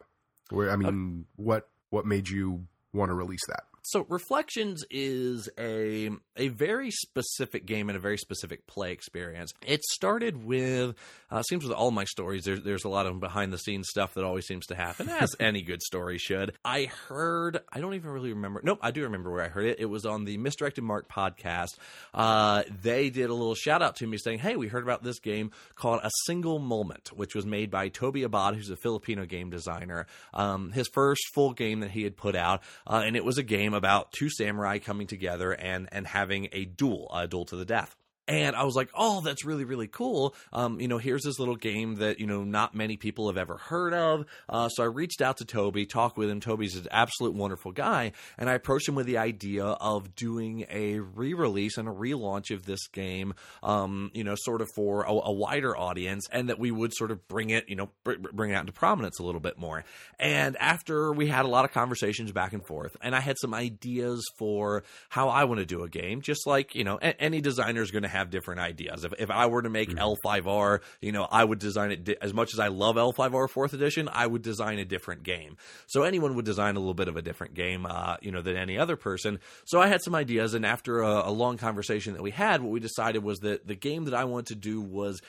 Where 0.50 0.70
I 0.70 0.76
mean, 0.76 1.26
what 1.36 1.68
what 1.90 2.06
made 2.06 2.28
you 2.28 2.66
want 2.92 3.10
to 3.10 3.14
release 3.14 3.44
that? 3.48 3.62
So 3.82 4.06
Reflections 4.08 4.84
is 4.90 5.48
a 5.58 6.10
a 6.36 6.48
very 6.48 6.90
specific 6.90 7.66
game 7.66 7.88
and 7.88 7.96
a 7.96 8.00
very 8.00 8.18
specific 8.18 8.66
play 8.66 8.92
experience. 8.92 9.52
It 9.66 9.82
started 9.84 10.44
with 10.44 10.96
uh, 11.30 11.42
seems 11.42 11.64
with 11.64 11.72
all 11.72 11.90
my 11.90 12.04
stories 12.04 12.44
there's 12.44 12.62
there's 12.62 12.84
a 12.84 12.88
lot 12.88 13.06
of 13.06 13.20
behind 13.20 13.52
the 13.52 13.58
scenes 13.58 13.88
stuff 13.88 14.14
that 14.14 14.24
always 14.24 14.46
seems 14.46 14.66
to 14.66 14.74
happen 14.74 15.08
as 15.08 15.34
any 15.40 15.62
good 15.62 15.82
story 15.82 16.18
should. 16.18 16.52
I 16.64 16.90
heard 17.08 17.60
I 17.72 17.80
don't 17.80 17.94
even 17.94 18.10
really 18.10 18.32
remember. 18.32 18.60
Nope, 18.62 18.78
I 18.82 18.90
do 18.90 19.02
remember 19.02 19.30
where 19.30 19.44
I 19.44 19.48
heard 19.48 19.66
it. 19.66 19.80
It 19.80 19.86
was 19.86 20.04
on 20.04 20.24
the 20.24 20.36
Misdirected 20.38 20.84
Mark 20.84 21.08
podcast. 21.08 21.76
Uh, 22.12 22.62
they 22.82 23.10
did 23.10 23.30
a 23.30 23.34
little 23.34 23.54
shout 23.54 23.82
out 23.82 23.96
to 23.96 24.06
me 24.06 24.18
saying, 24.18 24.40
"Hey, 24.40 24.56
we 24.56 24.68
heard 24.68 24.82
about 24.82 25.02
this 25.02 25.18
game 25.18 25.50
called 25.74 26.00
A 26.02 26.10
Single 26.26 26.58
Moment, 26.58 27.10
which 27.14 27.34
was 27.34 27.46
made 27.46 27.70
by 27.70 27.88
Tobie 27.88 28.24
Abad, 28.24 28.54
who's 28.54 28.70
a 28.70 28.76
Filipino 28.76 29.24
game 29.24 29.50
designer. 29.50 30.06
Um, 30.34 30.72
his 30.72 30.88
first 30.88 31.22
full 31.34 31.52
game 31.52 31.80
that 31.80 31.90
he 31.90 32.02
had 32.02 32.16
put 32.16 32.36
out, 32.36 32.62
uh, 32.86 33.02
and 33.04 33.16
it 33.16 33.24
was 33.24 33.38
a 33.38 33.42
game 33.42 33.69
about 33.74 34.12
two 34.12 34.30
samurai 34.30 34.78
coming 34.78 35.06
together 35.06 35.52
and 35.52 35.88
and 35.92 36.06
having 36.06 36.48
a 36.52 36.64
duel, 36.64 37.10
a 37.14 37.26
duel 37.26 37.44
to 37.46 37.56
the 37.56 37.64
death. 37.64 37.96
And 38.30 38.54
I 38.54 38.62
was 38.62 38.76
like, 38.76 38.90
oh, 38.94 39.22
that's 39.22 39.44
really, 39.44 39.64
really 39.64 39.88
cool. 39.88 40.36
Um, 40.52 40.80
you 40.80 40.86
know, 40.86 40.98
here's 40.98 41.24
this 41.24 41.40
little 41.40 41.56
game 41.56 41.96
that, 41.96 42.20
you 42.20 42.28
know, 42.28 42.44
not 42.44 42.76
many 42.76 42.96
people 42.96 43.26
have 43.26 43.36
ever 43.36 43.56
heard 43.56 43.92
of. 43.92 44.24
Uh, 44.48 44.68
so 44.68 44.84
I 44.84 44.86
reached 44.86 45.20
out 45.20 45.38
to 45.38 45.44
Tobie, 45.44 45.88
talked 45.88 46.16
with 46.16 46.30
him. 46.30 46.38
Tobie's 46.38 46.76
an 46.76 46.86
absolute 46.92 47.34
wonderful 47.34 47.72
guy. 47.72 48.12
And 48.38 48.48
I 48.48 48.54
approached 48.54 48.88
him 48.88 48.94
with 48.94 49.06
the 49.06 49.18
idea 49.18 49.64
of 49.64 50.14
doing 50.14 50.64
a 50.70 51.00
re 51.00 51.34
release 51.34 51.76
and 51.76 51.88
a 51.88 51.90
relaunch 51.90 52.54
of 52.54 52.64
this 52.66 52.86
game, 52.86 53.34
um, 53.64 54.12
you 54.14 54.22
know, 54.22 54.36
sort 54.36 54.60
of 54.60 54.68
for 54.76 55.02
a, 55.02 55.10
a, 55.10 55.32
wider 55.32 55.76
audience 55.76 56.28
and 56.30 56.50
that 56.50 56.60
we 56.60 56.70
would 56.70 56.94
sort 56.94 57.10
of 57.10 57.26
bring 57.26 57.50
it, 57.50 57.64
you 57.68 57.74
know, 57.74 57.90
br- 58.04 58.14
bring 58.32 58.52
it 58.52 58.54
out 58.54 58.60
into 58.60 58.72
prominence 58.72 59.18
a 59.18 59.24
little 59.24 59.40
bit 59.40 59.58
more. 59.58 59.84
And 60.20 60.56
after 60.58 61.12
we 61.12 61.26
had 61.26 61.46
a 61.46 61.48
lot 61.48 61.64
of 61.64 61.72
conversations 61.72 62.30
back 62.30 62.52
and 62.52 62.64
forth, 62.64 62.96
and 63.02 63.16
I 63.16 63.20
had 63.20 63.38
some 63.40 63.54
ideas 63.54 64.24
for 64.38 64.84
how 65.08 65.30
I 65.30 65.44
want 65.44 65.58
to 65.58 65.66
do 65.66 65.82
a 65.82 65.88
game, 65.88 66.20
just 66.20 66.46
like, 66.46 66.76
you 66.76 66.84
know, 66.84 67.00
a- 67.02 67.20
any 67.20 67.40
designer 67.40 67.82
is 67.82 67.90
going 67.90 68.04
to 68.04 68.08
have 68.08 68.19
have 68.20 68.30
different 68.30 68.60
ideas. 68.60 69.04
If, 69.04 69.12
if 69.18 69.30
I 69.30 69.46
were 69.46 69.62
to 69.62 69.70
make 69.70 69.90
mm-hmm. 69.90 69.98
L5R, 69.98 70.80
you 71.00 71.12
know, 71.12 71.26
I 71.30 71.42
would 71.42 71.58
design 71.58 71.90
it 71.90 72.04
di- 72.04 72.16
as 72.20 72.32
much 72.32 72.54
as 72.54 72.60
I 72.60 72.68
love 72.68 72.96
L5R 72.96 73.50
fourth 73.50 73.72
edition, 73.72 74.08
I 74.12 74.26
would 74.26 74.42
design 74.42 74.78
a 74.78 74.84
different 74.84 75.22
game. 75.24 75.56
So 75.86 76.02
anyone 76.02 76.36
would 76.36 76.44
design 76.44 76.76
a 76.76 76.78
little 76.78 76.94
bit 76.94 77.08
of 77.08 77.16
a 77.16 77.22
different 77.22 77.54
game, 77.54 77.86
uh, 77.86 78.16
you 78.20 78.30
know, 78.30 78.42
than 78.42 78.56
any 78.56 78.78
other 78.78 78.96
person. 78.96 79.40
So 79.64 79.80
I 79.80 79.88
had 79.88 80.02
some 80.02 80.14
ideas, 80.14 80.54
and 80.54 80.64
after 80.64 81.00
a, 81.00 81.28
a 81.28 81.32
long 81.32 81.56
conversation 81.56 82.14
that 82.14 82.22
we 82.22 82.30
had, 82.30 82.62
what 82.62 82.70
we 82.70 82.80
decided 82.80 83.24
was 83.24 83.40
that 83.40 83.66
the 83.66 83.74
game 83.74 84.04
that 84.04 84.14
I 84.14 84.24
wanted 84.24 84.46
to 84.46 84.54
do 84.56 84.80
was 84.80 85.20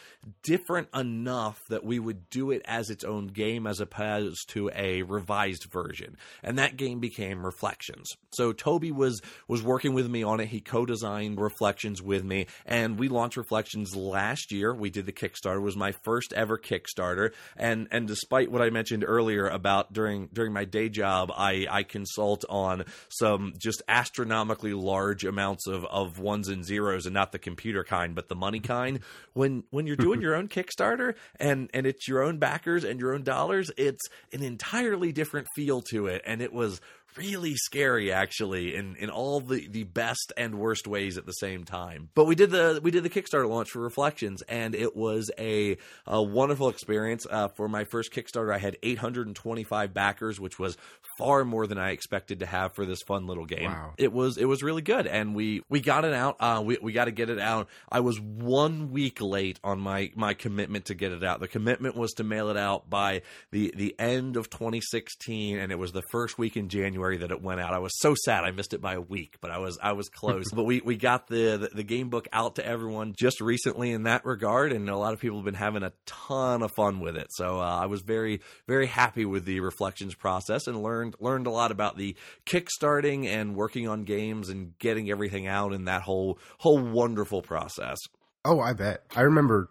different 0.43 0.89
enough 0.93 1.61
that 1.69 1.83
we 1.83 1.99
would 1.99 2.29
do 2.29 2.51
it 2.51 2.61
as 2.65 2.89
its 2.89 3.03
own 3.03 3.27
game 3.27 3.65
as 3.65 3.79
opposed 3.79 4.49
to 4.49 4.69
a 4.75 5.03
revised 5.03 5.65
version. 5.71 6.17
And 6.43 6.57
that 6.57 6.77
game 6.77 6.99
became 6.99 7.45
Reflections. 7.45 8.11
So 8.33 8.53
Tobie 8.53 8.93
was 8.93 9.21
was 9.47 9.63
working 9.63 9.93
with 9.93 10.09
me 10.09 10.23
on 10.23 10.39
it. 10.39 10.47
He 10.47 10.61
co-designed 10.61 11.39
Reflections 11.39 12.01
with 12.01 12.23
me, 12.23 12.47
and 12.65 12.80
we 12.89 13.07
launched 13.07 13.37
Reflections 13.37 13.95
last 13.95 14.51
year. 14.51 14.73
We 14.73 14.89
did 14.89 15.05
the 15.05 15.11
Kickstarter. 15.11 15.57
It 15.57 15.61
was 15.61 15.75
my 15.75 15.91
first 15.91 16.33
ever 16.33 16.57
Kickstarter, 16.57 17.33
and 17.57 17.87
and 17.91 18.07
despite 18.07 18.51
what 18.51 18.61
I 18.61 18.69
mentioned 18.69 19.03
earlier 19.07 19.47
about 19.47 19.93
during 19.93 20.27
during 20.33 20.53
my 20.53 20.65
day 20.65 20.89
job, 20.89 21.31
I 21.35 21.67
I 21.69 21.83
consult 21.83 22.45
on 22.49 22.85
some 23.09 23.53
just 23.57 23.81
astronomically 23.87 24.73
large 24.73 25.23
amounts 25.23 25.67
of 25.67 25.85
of 25.85 26.19
ones 26.19 26.47
and 26.47 26.65
zeros, 26.65 27.05
and 27.05 27.13
not 27.13 27.31
the 27.31 27.39
computer 27.39 27.83
kind, 27.83 28.15
but 28.15 28.29
the 28.29 28.35
money 28.35 28.59
kind. 28.71 28.99
When 29.33 29.63
when 29.69 29.87
you're 29.87 29.95
doing 29.95 30.21
your 30.21 30.35
own 30.35 30.47
Kickstarter 30.47 31.15
and 31.39 31.69
and 31.73 31.85
it's 31.85 32.07
your 32.07 32.23
own 32.23 32.37
backers 32.37 32.83
and 32.83 32.99
your 32.99 33.13
own 33.13 33.23
dollars, 33.23 33.71
it's 33.77 34.07
an 34.33 34.43
entirely 34.43 35.11
different 35.11 35.47
feel 35.55 35.81
to 35.91 36.07
it, 36.07 36.21
and 36.25 36.41
it 36.41 36.53
was 36.53 36.81
really 37.17 37.55
scary 37.55 38.11
actually 38.11 38.75
in 38.75 38.95
in 38.95 39.09
all 39.09 39.41
the 39.41 39.67
the 39.67 39.83
best 39.83 40.31
and 40.37 40.55
worst 40.55 40.87
ways 40.87 41.17
at 41.17 41.25
the 41.25 41.33
same 41.33 41.63
time. 41.63 42.09
But 42.15 42.25
we 42.25 42.35
did 42.35 42.51
the 42.51 42.79
we 42.81 42.91
did 42.91 43.03
the 43.03 43.09
kickstarter 43.09 43.47
launch 43.47 43.71
for 43.71 43.79
reflections 43.79 44.41
and 44.43 44.75
it 44.75 44.95
was 44.95 45.31
a, 45.37 45.77
a 46.07 46.21
wonderful 46.21 46.69
experience. 46.69 47.27
Uh, 47.29 47.49
for 47.49 47.67
my 47.67 47.83
first 47.83 48.11
kickstarter 48.11 48.53
i 48.53 48.57
had 48.57 48.77
825 48.83 49.93
backers 49.93 50.39
which 50.39 50.57
was 50.57 50.77
far 51.17 51.43
more 51.45 51.67
than 51.67 51.77
i 51.77 51.91
expected 51.91 52.39
to 52.39 52.45
have 52.45 52.73
for 52.73 52.85
this 52.85 53.01
fun 53.01 53.27
little 53.27 53.45
game. 53.45 53.71
Wow. 53.71 53.93
it 53.97 54.11
was 54.11 54.37
it 54.37 54.45
was 54.45 54.63
really 54.63 54.81
good 54.81 55.07
and 55.07 55.35
we 55.35 55.61
we 55.69 55.81
got 55.81 56.05
it 56.05 56.13
out 56.13 56.37
uh, 56.39 56.61
we, 56.63 56.77
we 56.81 56.93
got 56.93 57.05
to 57.05 57.11
get 57.11 57.29
it 57.29 57.39
out. 57.39 57.67
I 57.91 57.99
was 57.99 58.19
one 58.19 58.91
week 58.91 59.21
late 59.21 59.59
on 59.63 59.79
my 59.79 60.11
my 60.15 60.33
commitment 60.33 60.85
to 60.85 60.95
get 60.95 61.11
it 61.11 61.23
out. 61.23 61.39
The 61.39 61.47
commitment 61.47 61.95
was 61.95 62.13
to 62.13 62.23
mail 62.23 62.49
it 62.49 62.57
out 62.57 62.89
by 62.89 63.21
the 63.51 63.73
the 63.75 63.95
end 63.99 64.37
of 64.37 64.49
2016 64.49 65.59
and 65.59 65.71
it 65.71 65.75
was 65.77 65.91
the 65.91 66.01
first 66.11 66.37
week 66.37 66.55
in 66.57 66.69
january 66.69 67.00
January 67.01 67.17
that 67.17 67.31
it 67.31 67.41
went 67.41 67.59
out. 67.59 67.73
I 67.73 67.79
was 67.79 67.97
so 67.99 68.15
sad 68.15 68.43
I 68.43 68.51
missed 68.51 68.73
it 68.73 68.81
by 68.81 68.93
a 68.93 69.01
week, 69.01 69.37
but 69.41 69.51
I 69.51 69.57
was 69.57 69.77
I 69.81 69.93
was 69.93 70.09
close. 70.09 70.51
but 70.53 70.63
we 70.63 70.81
we 70.81 70.95
got 70.95 71.27
the, 71.27 71.57
the, 71.57 71.69
the 71.75 71.83
game 71.83 72.09
book 72.09 72.27
out 72.31 72.55
to 72.55 72.65
everyone 72.65 73.13
just 73.17 73.41
recently 73.41 73.91
in 73.91 74.03
that 74.03 74.25
regard, 74.25 74.71
and 74.71 74.89
a 74.89 74.97
lot 74.97 75.13
of 75.13 75.19
people 75.19 75.37
have 75.37 75.45
been 75.45 75.53
having 75.53 75.83
a 75.83 75.93
ton 76.05 76.61
of 76.61 76.71
fun 76.75 76.99
with 76.99 77.17
it. 77.17 77.27
So 77.31 77.59
uh, 77.59 77.79
I 77.81 77.87
was 77.87 78.01
very 78.01 78.41
very 78.67 78.85
happy 78.85 79.25
with 79.25 79.45
the 79.45 79.59
reflections 79.61 80.15
process 80.15 80.67
and 80.67 80.81
learned 80.83 81.15
learned 81.19 81.47
a 81.47 81.51
lot 81.51 81.71
about 81.71 81.97
the 81.97 82.15
kickstarting 82.45 83.25
and 83.25 83.55
working 83.55 83.87
on 83.87 84.03
games 84.03 84.49
and 84.49 84.77
getting 84.77 85.09
everything 85.09 85.47
out 85.47 85.73
in 85.73 85.85
that 85.85 86.03
whole 86.03 86.37
whole 86.59 86.79
wonderful 86.79 87.41
process. 87.41 87.97
Oh, 88.45 88.59
I 88.59 88.73
bet. 88.73 89.03
I 89.15 89.21
remember 89.21 89.69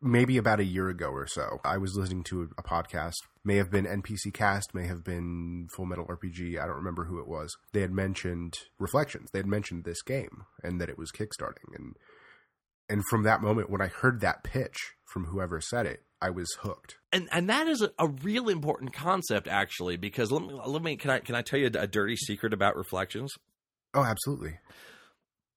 maybe 0.00 0.36
about 0.36 0.60
a 0.60 0.64
year 0.64 0.88
ago 0.88 1.08
or 1.08 1.26
so, 1.26 1.60
I 1.64 1.78
was 1.78 1.96
listening 1.96 2.24
to 2.24 2.50
a, 2.56 2.62
podcast. 2.62 3.14
May 3.44 3.56
have 3.56 3.70
been 3.70 3.86
NPC 3.86 4.32
Cast, 4.32 4.74
may 4.74 4.86
have 4.86 5.02
been 5.04 5.68
Full 5.74 5.86
Metal 5.86 6.06
RPG. 6.06 6.60
I 6.60 6.66
don't 6.66 6.76
remember 6.76 7.04
who 7.04 7.18
it 7.18 7.26
was. 7.26 7.56
They 7.72 7.80
had 7.80 7.92
mentioned 7.92 8.54
Reflections. 8.78 9.30
They 9.32 9.38
had 9.38 9.46
mentioned 9.46 9.84
this 9.84 10.02
game 10.02 10.44
and 10.62 10.80
that 10.80 10.88
it 10.88 10.98
was 10.98 11.10
kickstarting. 11.10 11.74
And 11.74 11.96
and 12.90 13.02
from 13.10 13.22
that 13.24 13.42
moment, 13.42 13.70
when 13.70 13.82
I 13.82 13.88
heard 13.88 14.20
that 14.20 14.42
pitch 14.42 14.94
from 15.04 15.26
whoever 15.26 15.60
said 15.60 15.86
it, 15.86 16.04
I 16.20 16.30
was 16.30 16.48
hooked. 16.60 16.96
And 17.12 17.28
and 17.32 17.48
that 17.48 17.68
is 17.68 17.82
a, 17.82 17.90
a 17.98 18.08
real 18.08 18.48
important 18.48 18.92
concept, 18.92 19.48
actually, 19.48 19.96
because 19.96 20.30
let 20.30 20.42
me 20.42 20.58
let 20.66 20.82
me 20.82 20.96
can 20.96 21.10
I 21.10 21.20
can 21.20 21.34
I 21.34 21.42
tell 21.42 21.58
you 21.58 21.66
a 21.66 21.86
dirty 21.86 22.16
secret 22.16 22.52
about 22.52 22.76
Reflections? 22.76 23.32
Oh, 23.94 24.04
absolutely. 24.04 24.58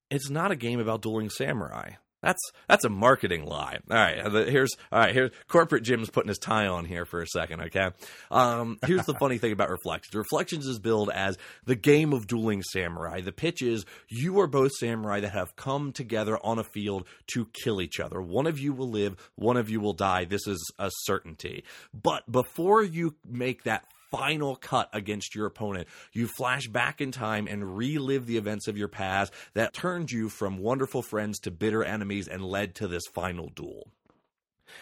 It's 0.10 0.30
not 0.30 0.51
a 0.51 0.56
game 0.56 0.80
about 0.80 1.01
dueling 1.01 1.30
samurai. 1.30 1.91
That's 2.21 2.51
that's 2.67 2.86
a 2.86 2.89
marketing 2.89 3.45
lie. 3.45 3.79
All 3.89 3.97
right, 3.97 4.47
here's 4.47 4.75
all 4.91 4.99
right. 4.99 5.13
Here's 5.13 5.31
corporate 5.47 5.84
Jim's 5.84 6.10
putting 6.10 6.29
his 6.29 6.38
tie 6.38 6.67
on 6.67 6.86
here 6.86 7.05
for 7.05 7.21
a 7.21 7.27
second. 7.27 7.62
Okay, 7.62 7.89
um, 8.29 8.77
here's 8.86 9.05
the 9.05 9.15
funny 9.15 9.38
thing 9.38 9.51
about 9.51 9.69
Reflections. 9.69 10.13
Reflections 10.13 10.67
is 10.67 10.79
billed 10.79 11.10
as 11.10 11.38
the 11.65 11.75
game 11.75 12.13
of 12.13 12.27
dueling 12.27 12.62
samurai. 12.62 13.21
The 13.21 13.31
pitch 13.31 13.62
is 13.62 13.86
you 14.07 14.39
are 14.39 14.47
both 14.47 14.71
samurai 14.79 15.21
that 15.21 15.31
have 15.31 15.55
come 15.55 15.91
together 15.91 16.38
on 16.43 16.60
a 16.60 16.63
field 16.63 17.07
to 17.34 17.47
kill 17.63 17.81
each 17.81 17.99
other. 17.99 18.21
One 18.21 18.45
of 18.47 18.60
you 18.60 18.73
will 18.73 18.89
live, 18.89 19.15
one 19.36 19.57
of 19.57 19.69
you 19.69 19.79
will 19.79 19.93
die. 19.93 20.25
This 20.25 20.45
is 20.47 20.71
a 20.77 20.91
certainty. 21.03 21.63
But 21.93 22.31
before 22.31 22.84
you 22.84 23.15
make 23.27 23.63
that 23.63 23.86
final 24.12 24.56
cut 24.56 24.89
against 24.93 25.34
your 25.34 25.45
opponent. 25.45 25.88
You 26.13 26.28
flash 26.28 26.67
back 26.67 27.02
in 27.02 27.12
time 27.12 27.47
and 27.47 27.76
relive 27.78 28.26
the 28.28 28.38
events 28.38 28.67
of 28.67 28.78
your 28.78 28.89
past 28.89 29.34
that 29.54 29.74
turned 29.74 30.12
you 30.12 30.30
from 30.30 30.60
wonderful 30.60 31.02
friends 31.02 31.39
to 31.39 31.52
bitter 31.52 31.84
enemies 31.84 32.28
and 32.28 32.43
led 32.43 32.76
to 32.76 32.88
this 32.88 33.08
final 33.13 33.50
duel. 33.50 33.88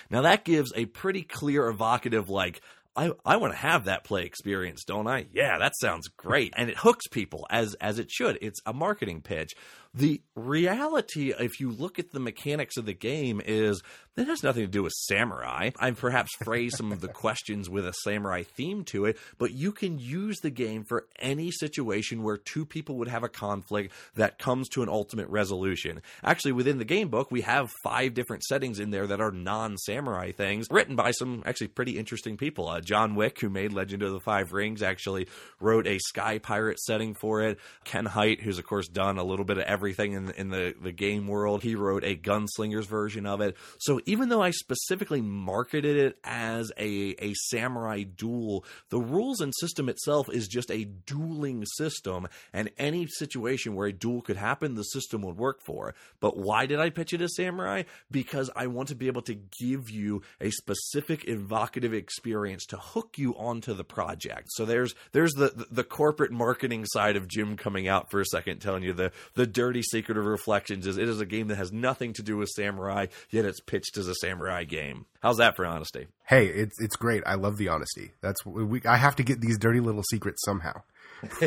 Now 0.10 0.22
that 0.24 0.46
gives 0.46 0.74
a 0.76 0.86
pretty 0.86 1.22
clear, 1.24 1.68
evocative, 1.68 2.30
like, 2.30 2.62
I, 2.96 3.12
I 3.26 3.38
want 3.38 3.54
to 3.54 3.60
have 3.60 3.86
that 3.86 4.04
play 4.04 4.24
experience, 4.24 4.84
don't 4.84 5.08
I? 5.08 5.28
Yeah, 5.32 5.58
that 5.60 5.74
sounds 5.80 6.10
great. 6.10 6.54
And 6.58 6.70
it 6.70 6.78
hooks 6.78 7.08
people 7.08 7.48
as 7.50 7.76
as 7.76 7.98
it 7.98 8.12
should. 8.12 8.38
It's 8.42 8.60
a 8.66 8.74
marketing 8.74 9.22
pitch. 9.22 9.54
The 9.96 10.22
reality, 10.36 11.34
if 11.38 11.60
you 11.60 11.72
look 11.72 11.98
at 11.98 12.12
the 12.12 12.20
mechanics 12.20 12.78
of 12.78 12.86
the 12.86 12.94
game, 12.94 13.42
is 13.44 13.82
it 14.16 14.28
has 14.28 14.44
nothing 14.44 14.64
to 14.64 14.68
do 14.68 14.84
with 14.84 14.94
samurai. 14.94 15.72
I've 15.80 15.98
perhaps 15.98 16.30
phrased 16.44 16.78
some 16.78 16.92
of 16.92 17.02
the 17.02 17.08
questions 17.14 17.70
with 17.70 17.88
a 17.88 17.94
samurai 18.04 18.44
theme 18.44 18.84
to 18.86 19.06
it, 19.06 19.18
but 19.40 19.52
you 19.52 19.72
can 19.72 19.98
use 19.98 20.40
the 20.42 20.52
game 20.52 20.84
for 20.84 21.08
any 21.18 21.50
situation 21.50 22.22
where 22.22 22.38
two 22.38 22.66
people 22.66 22.98
would 22.98 23.08
have 23.08 23.24
a 23.24 23.30
conflict 23.30 23.94
that 24.16 24.38
comes 24.38 24.70
to 24.70 24.84
an 24.84 24.90
ultimate 24.90 25.28
resolution. 25.30 26.02
Actually, 26.24 26.52
within 26.52 26.78
the 26.78 26.86
game 26.86 27.10
book, 27.10 27.32
we 27.32 27.42
have 27.42 27.72
five 27.84 28.14
different 28.14 28.44
settings 28.44 28.80
in 28.80 28.92
there 28.92 29.08
that 29.08 29.22
are 29.22 29.32
non 29.32 29.76
samurai 29.78 30.32
things, 30.32 30.68
written 30.70 30.96
by 30.96 31.12
some 31.12 31.42
actually 31.48 31.70
pretty 31.70 31.98
interesting 31.98 32.38
people. 32.38 32.68
Uh, 32.68 32.82
John 32.82 33.16
Wick, 33.16 33.40
who 33.40 33.50
made 33.50 33.74
Legend 33.74 34.04
of 34.04 34.12
the 34.12 34.20
Five 34.20 34.52
Rings, 34.52 34.84
actually 34.84 35.28
wrote 35.60 35.88
a 35.88 35.98
Sky 35.98 36.38
Pirate 36.38 36.80
setting 36.80 37.16
for 37.16 37.42
it. 37.42 37.58
Ken 37.86 38.06
Hite, 38.06 38.42
who's 38.42 38.60
of 38.60 38.66
course 38.68 38.88
done 38.88 39.18
a 39.18 39.24
little 39.24 39.46
bit 39.46 39.58
of 39.58 39.64
everything 39.64 39.79
in 39.88 40.26
the, 40.26 40.40
in 40.40 40.50
the 40.50 40.76
the 40.82 40.92
game 40.92 41.28
world. 41.28 41.64
He 41.64 41.76
wrote 41.76 42.04
a 42.04 42.16
gunslingers 42.16 42.86
version 42.86 43.26
of 43.26 43.42
it. 43.42 43.56
So 43.80 44.00
even 44.06 44.30
though 44.30 44.42
I 44.42 44.52
specifically 44.52 45.22
marketed 45.22 45.98
it 45.98 46.18
as 46.24 46.72
a 46.78 47.16
a 47.20 47.34
samurai 47.34 48.04
duel, 48.04 48.66
the 48.90 49.00
rules 49.00 49.42
and 49.42 49.54
system 49.56 49.90
itself 49.90 50.30
is 50.32 50.48
just 50.48 50.72
a 50.72 50.86
dueling 50.86 51.66
system, 51.66 52.28
and 52.54 52.70
any 52.78 53.08
situation 53.08 53.76
where 53.76 53.88
a 53.88 53.94
duel 53.94 54.22
could 54.22 54.38
happen, 54.38 54.76
the 54.76 54.84
system 54.84 55.22
would 55.22 55.38
work 55.38 55.62
for. 55.62 55.94
But 56.20 56.38
why 56.38 56.66
did 56.66 56.80
I 56.80 56.90
pitch 56.90 57.14
it 57.14 57.22
as 57.22 57.36
samurai? 57.36 57.84
Because 58.12 58.50
I 58.56 58.68
want 58.68 58.90
to 58.90 58.96
be 58.96 59.08
able 59.08 59.22
to 59.24 59.36
give 59.60 59.90
you 59.90 60.22
a 60.42 60.50
specific 60.52 61.28
evocative 61.28 61.94
experience 61.94 62.66
to 62.68 62.78
hook 62.78 63.18
you 63.18 63.36
onto 63.36 63.74
the 63.74 63.84
project. 63.84 64.50
So 64.52 64.66
there's 64.66 64.96
there's 65.12 65.34
the 65.34 65.68
the 65.70 65.84
corporate 65.84 66.32
marketing 66.32 66.86
side 66.86 67.16
of 67.16 67.28
Jim 67.28 67.58
coming 67.58 67.88
out 67.88 68.10
for 68.12 68.20
a 68.22 68.26
second, 68.26 68.60
telling 68.60 68.84
you 68.84 68.94
the 68.94 69.12
the 69.36 69.48
dirty 69.48 69.69
secret 69.82 70.18
of 70.18 70.26
reflections 70.26 70.86
is 70.88 70.98
it 70.98 71.08
is 71.08 71.22
a 71.22 71.26
game 71.26 71.48
that 71.48 71.58
has 71.58 71.72
nothing 71.72 72.14
to 72.14 72.24
do 72.24 72.38
with 72.38 72.50
samurai, 72.50 73.08
yet 73.30 73.46
it's 73.46 73.60
pitched 73.60 73.98
as 73.98 74.08
a 74.08 74.16
samurai 74.16 74.64
game. 74.64 75.06
How's 75.22 75.38
that 75.38 75.56
for 75.56 75.66
honesty? 75.66 76.08
Hey, 76.26 76.48
it's 76.48 76.80
it's 76.82 76.96
great. 76.96 77.24
I 77.26 77.36
love 77.36 77.58
the 77.58 77.68
honesty. 77.70 78.12
That's 78.22 78.46
we. 78.46 78.82
I 78.86 78.98
have 78.98 79.16
to 79.18 79.24
get 79.24 79.42
these 79.42 79.58
dirty 79.58 79.80
little 79.80 80.04
secrets 80.04 80.42
somehow. 80.46 80.82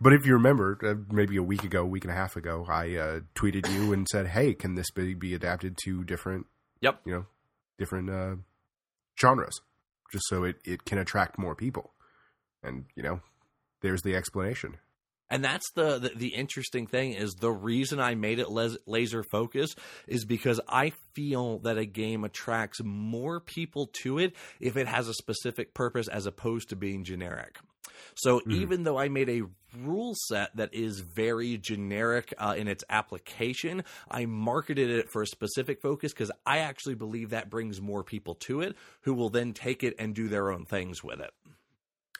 but 0.00 0.12
if 0.12 0.26
you 0.26 0.34
remember, 0.34 0.78
uh, 0.82 1.12
maybe 1.14 1.36
a 1.36 1.42
week 1.42 1.64
ago, 1.64 1.84
week 1.84 2.04
and 2.04 2.12
a 2.12 2.16
half 2.16 2.36
ago, 2.36 2.64
I 2.68 2.94
uh, 2.96 3.20
tweeted 3.34 3.72
you 3.72 3.92
and 3.92 4.06
said, 4.08 4.28
"Hey, 4.28 4.54
can 4.54 4.74
this 4.74 4.90
be, 4.90 5.14
be 5.14 5.34
adapted 5.34 5.76
to 5.84 6.04
different, 6.04 6.46
Yep. 6.80 7.00
you 7.04 7.12
know, 7.12 7.26
different 7.78 8.10
uh, 8.10 8.36
genres, 9.20 9.60
just 10.12 10.26
so 10.28 10.44
it 10.44 10.56
it 10.64 10.84
can 10.84 10.98
attract 10.98 11.38
more 11.38 11.54
people?" 11.54 11.92
And 12.62 12.84
you 12.94 13.02
know, 13.02 13.20
there's 13.82 14.02
the 14.02 14.14
explanation. 14.14 14.76
And 15.30 15.44
that's 15.44 15.70
the, 15.72 15.98
the, 15.98 16.10
the 16.14 16.28
interesting 16.28 16.86
thing 16.86 17.12
is 17.12 17.34
the 17.34 17.50
reason 17.50 17.98
I 17.98 18.14
made 18.14 18.38
it 18.38 18.50
les- 18.50 18.76
laser 18.86 19.22
focus 19.22 19.74
is 20.06 20.24
because 20.24 20.60
I 20.68 20.92
feel 21.14 21.58
that 21.60 21.78
a 21.78 21.86
game 21.86 22.24
attracts 22.24 22.80
more 22.84 23.40
people 23.40 23.86
to 24.02 24.18
it 24.18 24.34
if 24.60 24.76
it 24.76 24.86
has 24.86 25.08
a 25.08 25.14
specific 25.14 25.74
purpose 25.74 26.08
as 26.08 26.26
opposed 26.26 26.68
to 26.68 26.76
being 26.76 27.04
generic. 27.04 27.58
So 28.14 28.42
even 28.48 28.84
though 28.84 28.98
I 28.98 29.08
made 29.08 29.28
a 29.28 29.42
rule 29.82 30.14
set 30.28 30.54
that 30.56 30.72
is 30.72 31.00
very 31.00 31.58
generic 31.58 32.32
uh, 32.38 32.54
in 32.56 32.68
its 32.68 32.84
application, 32.88 33.82
I 34.10 34.26
marketed 34.26 34.90
it 34.90 35.10
for 35.10 35.22
a 35.22 35.26
specific 35.26 35.80
focus 35.80 36.12
because 36.12 36.30
I 36.46 36.58
actually 36.58 36.94
believe 36.94 37.30
that 37.30 37.50
brings 37.50 37.80
more 37.80 38.04
people 38.04 38.34
to 38.36 38.60
it 38.60 38.76
who 39.02 39.14
will 39.14 39.30
then 39.30 39.52
take 39.52 39.82
it 39.82 39.94
and 39.98 40.14
do 40.14 40.28
their 40.28 40.50
own 40.50 40.64
things 40.64 41.02
with 41.02 41.20
it. 41.20 41.32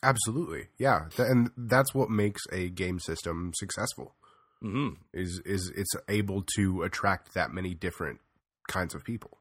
Absolutely, 0.05 0.69
yeah, 0.79 1.07
and 1.19 1.51
that's 1.57 1.95
what 1.95 2.11
makes 2.11 2.43
a 2.53 2.69
game 2.69 2.99
system 2.99 3.53
successful. 3.57 4.15
hmm 4.61 4.91
Is 5.13 5.41
is 5.45 5.73
it's 5.75 5.95
able 6.09 6.45
to 6.57 6.83
attract 6.83 7.35
that 7.35 7.51
many 7.51 7.75
different 7.75 8.21
kinds 8.69 8.95
of 8.95 9.03
people. 9.03 9.39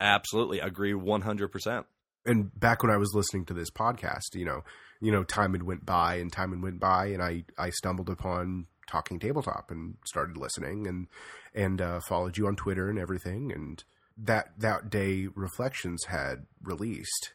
Absolutely, 0.00 0.58
agree 0.58 0.92
one 0.94 1.22
hundred 1.22 1.48
percent. 1.52 1.86
and 2.26 2.50
back 2.58 2.82
when 2.82 2.92
I 2.92 2.96
was 2.96 3.14
listening 3.14 3.44
to 3.46 3.54
this 3.54 3.70
podcast, 3.70 4.34
you 4.34 4.44
know, 4.44 4.62
you 5.00 5.10
know, 5.12 5.24
time 5.24 5.52
had 5.52 5.62
went 5.62 5.86
by 5.86 6.16
and 6.16 6.32
time 6.32 6.50
had 6.50 6.62
went 6.62 6.80
by, 6.80 7.06
and 7.06 7.22
I 7.22 7.44
I 7.56 7.70
stumbled 7.70 8.10
upon 8.10 8.66
talking 8.88 9.18
tabletop 9.20 9.70
and 9.70 9.96
started 10.06 10.36
listening 10.36 10.86
and 10.86 11.06
and 11.54 11.80
uh, 11.80 12.00
followed 12.08 12.36
you 12.36 12.46
on 12.46 12.56
Twitter 12.56 12.88
and 12.90 12.98
everything. 12.98 13.52
And 13.52 13.82
that 14.16 14.50
that 14.58 14.90
day, 14.90 15.28
reflections 15.34 16.04
had 16.08 16.46
released. 16.62 17.32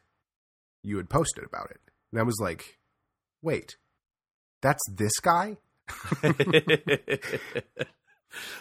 You 0.84 0.97
had 0.97 1.10
posted 1.10 1.43
about 1.43 1.71
it, 1.71 1.82
and 2.12 2.20
I 2.20 2.24
was 2.24 2.39
like, 2.41 2.78
"Wait, 3.41 3.78
that's 4.62 4.84
this 4.93 5.20
guy." 5.20 5.58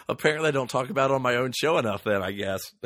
Apparently, 0.09 0.47
I 0.47 0.51
don't 0.51 0.69
talk 0.69 0.89
about 0.89 1.11
it 1.11 1.13
on 1.13 1.21
my 1.21 1.35
own 1.35 1.51
show 1.51 1.77
enough. 1.77 2.03
Then 2.03 2.23
I 2.23 2.31
guess. 2.31 2.71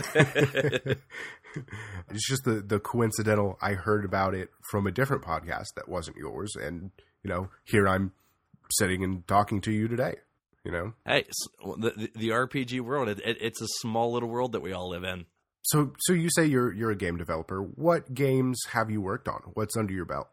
it's 2.09 2.27
just 2.27 2.43
the 2.43 2.63
the 2.65 2.79
coincidental. 2.79 3.57
I 3.61 3.73
heard 3.73 4.05
about 4.05 4.33
it 4.33 4.49
from 4.69 4.87
a 4.87 4.91
different 4.91 5.23
podcast 5.23 5.73
that 5.75 5.87
wasn't 5.87 6.17
yours, 6.17 6.55
and 6.55 6.91
you 7.23 7.29
know, 7.29 7.49
here 7.63 7.87
I'm 7.87 8.11
sitting 8.71 9.03
and 9.03 9.27
talking 9.27 9.61
to 9.61 9.71
you 9.71 9.87
today. 9.87 10.15
You 10.63 10.71
know, 10.71 10.93
hey, 11.05 11.25
the, 11.59 12.09
the 12.15 12.29
RPG 12.29 12.81
world. 12.81 13.09
It, 13.09 13.19
it, 13.25 13.37
it's 13.41 13.61
a 13.61 13.67
small 13.79 14.13
little 14.13 14.29
world 14.29 14.51
that 14.51 14.61
we 14.61 14.73
all 14.73 14.89
live 14.89 15.03
in. 15.03 15.25
so 15.63 15.93
so 15.99 16.13
you 16.13 16.29
say 16.35 16.45
you're 16.45 16.71
you're 16.73 16.91
a 16.91 16.95
game 16.95 17.17
developer. 17.17 17.61
What 17.61 18.13
games 18.13 18.59
have 18.71 18.91
you 18.91 19.01
worked 19.01 19.27
on? 19.27 19.41
What's 19.53 19.75
under 19.75 19.93
your 19.93 20.05
belt? 20.05 20.27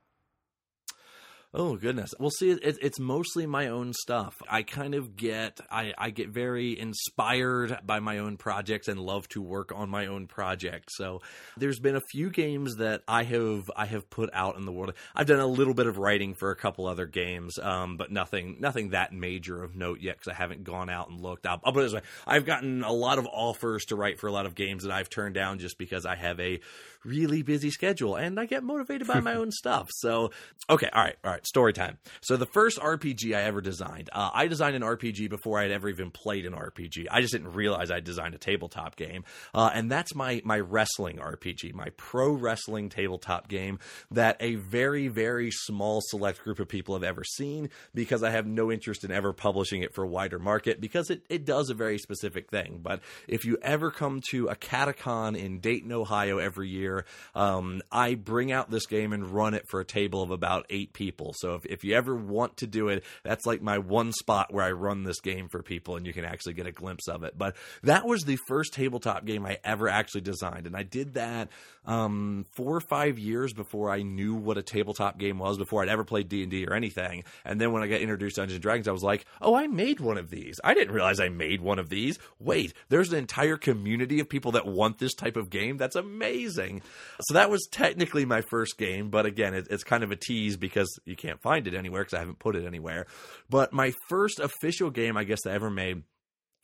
Oh 1.54 1.76
goodness. 1.76 2.12
Well, 2.20 2.28
see, 2.28 2.50
it, 2.50 2.76
it's 2.82 3.00
mostly 3.00 3.46
my 3.46 3.68
own 3.68 3.94
stuff. 3.94 4.36
I 4.50 4.62
kind 4.62 4.94
of 4.94 5.16
get, 5.16 5.58
I, 5.70 5.94
I 5.96 6.10
get 6.10 6.28
very 6.28 6.78
inspired 6.78 7.78
by 7.86 8.00
my 8.00 8.18
own 8.18 8.36
projects 8.36 8.86
and 8.86 9.00
love 9.00 9.26
to 9.30 9.40
work 9.40 9.72
on 9.74 9.88
my 9.88 10.08
own 10.08 10.26
projects. 10.26 10.98
So 10.98 11.22
there's 11.56 11.80
been 11.80 11.96
a 11.96 12.02
few 12.12 12.28
games 12.28 12.76
that 12.76 13.00
I 13.08 13.22
have, 13.22 13.70
I 13.74 13.86
have 13.86 14.10
put 14.10 14.28
out 14.34 14.58
in 14.58 14.66
the 14.66 14.72
world. 14.72 14.92
I've 15.16 15.26
done 15.26 15.40
a 15.40 15.46
little 15.46 15.72
bit 15.72 15.86
of 15.86 15.96
writing 15.96 16.34
for 16.34 16.50
a 16.50 16.56
couple 16.56 16.86
other 16.86 17.06
games, 17.06 17.58
um, 17.58 17.96
but 17.96 18.12
nothing, 18.12 18.58
nothing 18.60 18.90
that 18.90 19.14
major 19.14 19.62
of 19.62 19.74
note 19.74 20.00
yet 20.02 20.18
because 20.18 20.28
I 20.28 20.34
haven't 20.34 20.64
gone 20.64 20.90
out 20.90 21.08
and 21.08 21.18
looked. 21.18 21.46
I'll, 21.46 21.56
put 21.58 21.76
this 21.80 21.94
way: 21.94 22.02
I've 22.26 22.44
gotten 22.44 22.84
a 22.84 22.92
lot 22.92 23.18
of 23.18 23.26
offers 23.26 23.86
to 23.86 23.96
write 23.96 24.20
for 24.20 24.26
a 24.26 24.32
lot 24.32 24.44
of 24.44 24.54
games 24.54 24.82
that 24.82 24.92
I've 24.92 25.08
turned 25.08 25.34
down 25.34 25.60
just 25.60 25.78
because 25.78 26.04
I 26.04 26.14
have 26.14 26.38
a 26.40 26.60
really 27.08 27.42
busy 27.42 27.70
schedule 27.70 28.16
and 28.16 28.38
I 28.38 28.46
get 28.46 28.62
motivated 28.62 29.06
by 29.06 29.20
my 29.20 29.34
own 29.40 29.50
stuff. 29.50 29.88
So, 29.90 30.30
okay, 30.68 30.88
all 30.92 31.02
right, 31.02 31.16
all 31.24 31.30
right, 31.30 31.46
story 31.46 31.72
time. 31.72 31.98
So, 32.20 32.36
the 32.36 32.46
first 32.46 32.78
RPG 32.78 33.36
I 33.36 33.42
ever 33.42 33.60
designed, 33.60 34.10
uh, 34.12 34.30
I 34.32 34.46
designed 34.46 34.76
an 34.76 34.82
RPG 34.82 35.30
before 35.30 35.58
I 35.58 35.62
had 35.62 35.70
ever 35.70 35.88
even 35.88 36.10
played 36.10 36.46
an 36.46 36.52
RPG. 36.52 37.06
I 37.10 37.20
just 37.20 37.32
didn't 37.32 37.52
realize 37.52 37.90
I 37.90 38.00
designed 38.00 38.34
a 38.34 38.38
tabletop 38.38 38.96
game, 38.96 39.24
uh, 39.54 39.70
and 39.72 39.90
that's 39.90 40.14
my 40.14 40.42
my 40.44 40.60
wrestling 40.60 41.18
RPG, 41.18 41.74
my 41.74 41.88
pro 41.96 42.32
wrestling 42.32 42.88
tabletop 42.88 43.48
game 43.48 43.78
that 44.10 44.36
a 44.40 44.56
very 44.56 45.08
very 45.08 45.50
small 45.50 46.00
select 46.02 46.42
group 46.42 46.60
of 46.60 46.68
people 46.68 46.94
have 46.94 47.04
ever 47.04 47.24
seen 47.24 47.70
because 47.94 48.22
I 48.22 48.30
have 48.30 48.46
no 48.46 48.70
interest 48.70 49.04
in 49.04 49.10
ever 49.10 49.32
publishing 49.32 49.82
it 49.82 49.94
for 49.94 50.04
a 50.04 50.08
wider 50.08 50.38
market 50.38 50.80
because 50.80 51.10
it 51.10 51.22
it 51.28 51.44
does 51.44 51.70
a 51.70 51.74
very 51.74 51.98
specific 51.98 52.50
thing. 52.50 52.80
But 52.82 53.00
if 53.26 53.44
you 53.44 53.58
ever 53.62 53.90
come 53.90 54.20
to 54.30 54.48
a 54.48 54.56
catacon 54.56 55.36
in 55.36 55.60
Dayton, 55.60 55.92
Ohio 55.92 56.38
every 56.38 56.68
year, 56.68 56.97
um, 57.34 57.82
I 57.90 58.14
bring 58.14 58.52
out 58.52 58.70
this 58.70 58.86
game 58.86 59.12
and 59.12 59.28
run 59.30 59.54
it 59.54 59.64
for 59.68 59.80
a 59.80 59.84
table 59.84 60.22
of 60.22 60.30
about 60.30 60.66
eight 60.70 60.92
people. 60.92 61.34
So 61.36 61.54
if, 61.54 61.66
if 61.66 61.84
you 61.84 61.94
ever 61.94 62.14
want 62.14 62.58
to 62.58 62.66
do 62.66 62.88
it, 62.88 63.04
that's 63.24 63.46
like 63.46 63.62
my 63.62 63.78
one 63.78 64.12
spot 64.12 64.52
where 64.52 64.64
I 64.64 64.72
run 64.72 65.04
this 65.04 65.20
game 65.20 65.48
for 65.48 65.62
people 65.62 65.96
and 65.96 66.06
you 66.06 66.12
can 66.12 66.24
actually 66.24 66.54
get 66.54 66.66
a 66.66 66.72
glimpse 66.72 67.08
of 67.08 67.22
it. 67.22 67.36
But 67.36 67.56
that 67.82 68.06
was 68.06 68.22
the 68.22 68.38
first 68.48 68.74
tabletop 68.74 69.24
game 69.24 69.46
I 69.46 69.58
ever 69.64 69.88
actually 69.88 70.22
designed. 70.22 70.66
And 70.66 70.76
I 70.76 70.82
did 70.82 71.14
that 71.14 71.48
um, 71.84 72.46
four 72.54 72.76
or 72.76 72.80
five 72.80 73.18
years 73.18 73.52
before 73.52 73.90
I 73.90 74.02
knew 74.02 74.34
what 74.34 74.58
a 74.58 74.62
tabletop 74.62 75.18
game 75.18 75.38
was, 75.38 75.56
before 75.56 75.82
I'd 75.82 75.88
ever 75.88 76.04
played 76.04 76.28
D&D 76.28 76.66
or 76.66 76.74
anything. 76.74 77.24
And 77.44 77.60
then 77.60 77.72
when 77.72 77.82
I 77.82 77.86
got 77.86 78.00
introduced 78.00 78.36
to 78.36 78.42
Dungeons 78.42 78.60
Dragons, 78.60 78.88
I 78.88 78.92
was 78.92 79.02
like, 79.02 79.24
oh, 79.40 79.54
I 79.54 79.66
made 79.66 80.00
one 80.00 80.18
of 80.18 80.30
these. 80.30 80.60
I 80.62 80.74
didn't 80.74 80.94
realize 80.94 81.18
I 81.18 81.30
made 81.30 81.60
one 81.60 81.78
of 81.78 81.88
these. 81.88 82.18
Wait, 82.38 82.74
there's 82.88 83.12
an 83.12 83.18
entire 83.18 83.56
community 83.56 84.20
of 84.20 84.28
people 84.28 84.52
that 84.52 84.66
want 84.66 84.98
this 84.98 85.14
type 85.14 85.36
of 85.36 85.50
game. 85.50 85.78
That's 85.78 85.96
amazing. 85.96 86.77
So 87.20 87.34
that 87.34 87.50
was 87.50 87.66
technically 87.70 88.24
my 88.24 88.42
first 88.42 88.78
game, 88.78 89.10
but 89.10 89.26
again, 89.26 89.54
it, 89.54 89.68
it's 89.70 89.84
kind 89.84 90.02
of 90.02 90.10
a 90.10 90.16
tease 90.16 90.56
because 90.56 90.88
you 91.04 91.16
can't 91.16 91.40
find 91.40 91.66
it 91.66 91.74
anywhere 91.74 92.02
because 92.02 92.14
I 92.14 92.20
haven't 92.20 92.38
put 92.38 92.56
it 92.56 92.66
anywhere. 92.66 93.06
But 93.50 93.72
my 93.72 93.92
first 94.08 94.40
official 94.40 94.90
game, 94.90 95.16
I 95.16 95.24
guess, 95.24 95.42
that 95.44 95.50
I 95.50 95.54
ever 95.54 95.70
made 95.70 96.02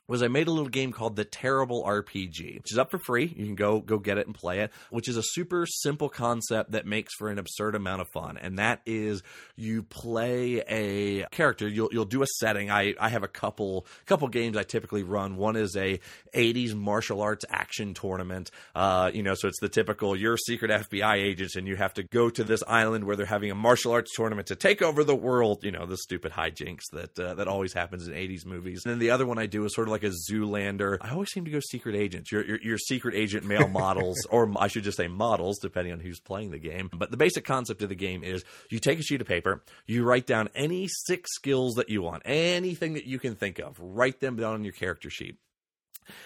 was 0.07 0.23
I 0.23 0.29
made 0.29 0.49
a 0.49 0.51
little 0.51 0.69
game 0.69 0.93
called 0.93 1.17
The 1.17 1.25
Terrible 1.25 1.85
RPG, 1.85 2.57
which 2.57 2.73
is 2.73 2.79
up 2.79 2.91
for 2.91 2.99
free. 2.99 3.33
You 3.37 3.47
can 3.47 3.55
go 3.55 3.81
go 3.81 3.99
get 3.99 4.19
it 4.19 4.27
and 4.27 4.35
play 4.35 4.61
it, 4.61 4.71
which 4.91 5.09
is 5.09 5.17
a 5.17 5.23
super 5.23 5.67
simple 5.67 6.09
concept 6.09 6.73
that 6.73 6.87
makes 6.87 7.15
for 7.15 7.31
an 7.31 7.39
absurd 7.39 7.75
amount 7.75 8.03
of 8.03 8.09
fun. 8.09 8.37
And 8.37 8.59
that 8.59 8.81
is 8.85 9.23
you 9.57 9.83
play 9.83 10.63
a 10.69 11.27
character, 11.31 11.67
you'll 11.69 11.89
you'll 11.93 12.05
do 12.05 12.23
a 12.23 12.27
setting. 12.39 12.71
I, 12.71 12.95
I 13.01 13.09
have 13.09 13.23
a 13.23 13.29
couple 13.29 13.87
couple 14.07 14.29
games 14.29 14.57
I 14.57 14.63
typically 14.63 15.03
run. 15.03 15.37
One 15.37 15.57
is 15.57 15.77
a 15.77 16.01
80s 16.35 16.75
martial 16.75 17.23
arts 17.23 17.45
action 17.49 17.95
tournament. 17.95 18.51
Uh, 18.75 19.11
you 19.15 19.23
know, 19.23 19.35
so 19.35 19.49
it's 19.49 19.61
the 19.61 19.69
typical 19.69 20.15
you're 20.17 20.35
a 20.35 20.39
secret 20.39 20.71
FBI 20.71 21.15
agents 21.15 21.57
and 21.57 21.67
you 21.67 21.77
have 21.77 21.95
to 21.95 22.03
go 22.03 22.29
to 22.29 22.45
this 22.45 22.63
island 22.67 23.05
where 23.05 23.17
they're 23.17 23.27
having 23.27 23.51
a 23.51 23.55
martial 23.55 23.93
arts 23.93 24.13
tournament 24.15 24.49
to 24.49 24.57
take 24.57 24.83
over 24.83 25.03
the 25.03 25.17
world, 25.17 25.65
you 25.65 25.73
know, 25.73 25.87
the 25.87 25.97
stupid 25.97 26.33
hijinks 26.33 26.83
that 26.93 27.19
uh, 27.19 27.35
that 27.35 27.49
always 27.49 27.73
happens 27.73 28.07
in 28.07 28.13
80s 28.13 28.45
movies. 28.45 28.83
And 28.85 28.93
then 28.93 28.99
the 28.99 29.11
other 29.11 29.27
one 29.27 29.39
I 29.39 29.47
do 29.47 29.65
is 29.65 29.75
sort 29.75 29.89
of 29.89 29.94
like 29.95 30.03
a 30.05 30.13
Zoolander. 30.31 30.99
I 31.01 31.11
always 31.11 31.31
seem 31.31 31.45
to 31.45 31.51
go 31.51 31.61
secret 31.61 31.95
agents. 31.95 32.33
Your 32.33 32.45
your, 32.45 32.61
your 32.61 32.79
secret 32.79 33.15
agent 33.15 33.45
male 33.45 33.69
models, 33.69 34.27
or 34.31 34.53
I 34.59 34.67
should 34.67 34.85
just 34.85 34.97
say 34.97 35.09
models, 35.09 35.59
depending 35.61 35.93
on 35.93 36.01
who's 36.01 36.21
playing 36.21 36.51
the 36.51 36.59
game. 36.59 36.91
But 36.93 37.11
the 37.11 37.17
basic 37.17 37.45
concept 37.45 37.83
of 37.83 37.89
the 37.89 37.95
game 37.95 38.25
is 38.25 38.45
you 38.71 38.79
take 38.79 38.99
a 38.99 39.03
sheet 39.03 39.21
of 39.21 39.27
paper, 39.27 39.63
you 39.87 40.05
write 40.05 40.27
down 40.27 40.49
any 40.55 40.89
six 40.89 41.31
skills 41.35 41.75
that 41.75 41.89
you 41.89 42.03
want, 42.03 42.23
anything 42.25 42.95
that 42.95 43.07
you 43.07 43.19
can 43.19 43.37
think 43.37 43.59
of, 43.59 43.79
write 43.81 44.21
them 44.21 44.37
down 44.37 44.55
on 44.55 44.65
your 44.65 44.73
character 44.73 45.11
sheet. 45.11 45.37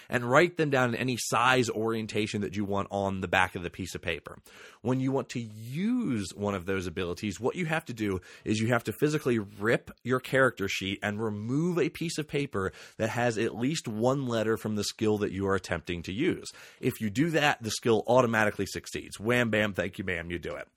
And 0.09 0.29
write 0.29 0.57
them 0.57 0.69
down 0.69 0.89
in 0.89 0.95
any 0.95 1.17
size 1.17 1.69
orientation 1.69 2.41
that 2.41 2.55
you 2.55 2.65
want 2.65 2.87
on 2.91 3.21
the 3.21 3.27
back 3.27 3.55
of 3.55 3.63
the 3.63 3.69
piece 3.69 3.95
of 3.95 4.01
paper. 4.01 4.37
When 4.81 4.99
you 4.99 5.11
want 5.11 5.29
to 5.29 5.39
use 5.39 6.33
one 6.33 6.55
of 6.55 6.65
those 6.65 6.87
abilities, 6.87 7.39
what 7.39 7.55
you 7.55 7.65
have 7.65 7.85
to 7.85 7.93
do 7.93 8.21
is 8.45 8.59
you 8.59 8.67
have 8.67 8.83
to 8.85 8.93
physically 8.93 9.39
rip 9.39 9.91
your 10.03 10.19
character 10.19 10.67
sheet 10.67 10.99
and 11.03 11.21
remove 11.21 11.77
a 11.77 11.89
piece 11.89 12.17
of 12.17 12.27
paper 12.27 12.71
that 12.97 13.09
has 13.09 13.37
at 13.37 13.55
least 13.55 13.87
one 13.87 14.27
letter 14.27 14.57
from 14.57 14.75
the 14.75 14.83
skill 14.83 15.17
that 15.19 15.31
you 15.31 15.47
are 15.47 15.55
attempting 15.55 16.01
to 16.03 16.13
use. 16.13 16.51
If 16.79 17.01
you 17.01 17.09
do 17.09 17.29
that, 17.31 17.61
the 17.61 17.71
skill 17.71 18.03
automatically 18.07 18.65
succeeds. 18.65 19.19
Wham, 19.19 19.49
bam, 19.49 19.73
thank 19.73 19.97
you, 19.97 20.03
ma'am, 20.03 20.31
you 20.31 20.39
do 20.39 20.55
it. 20.55 20.67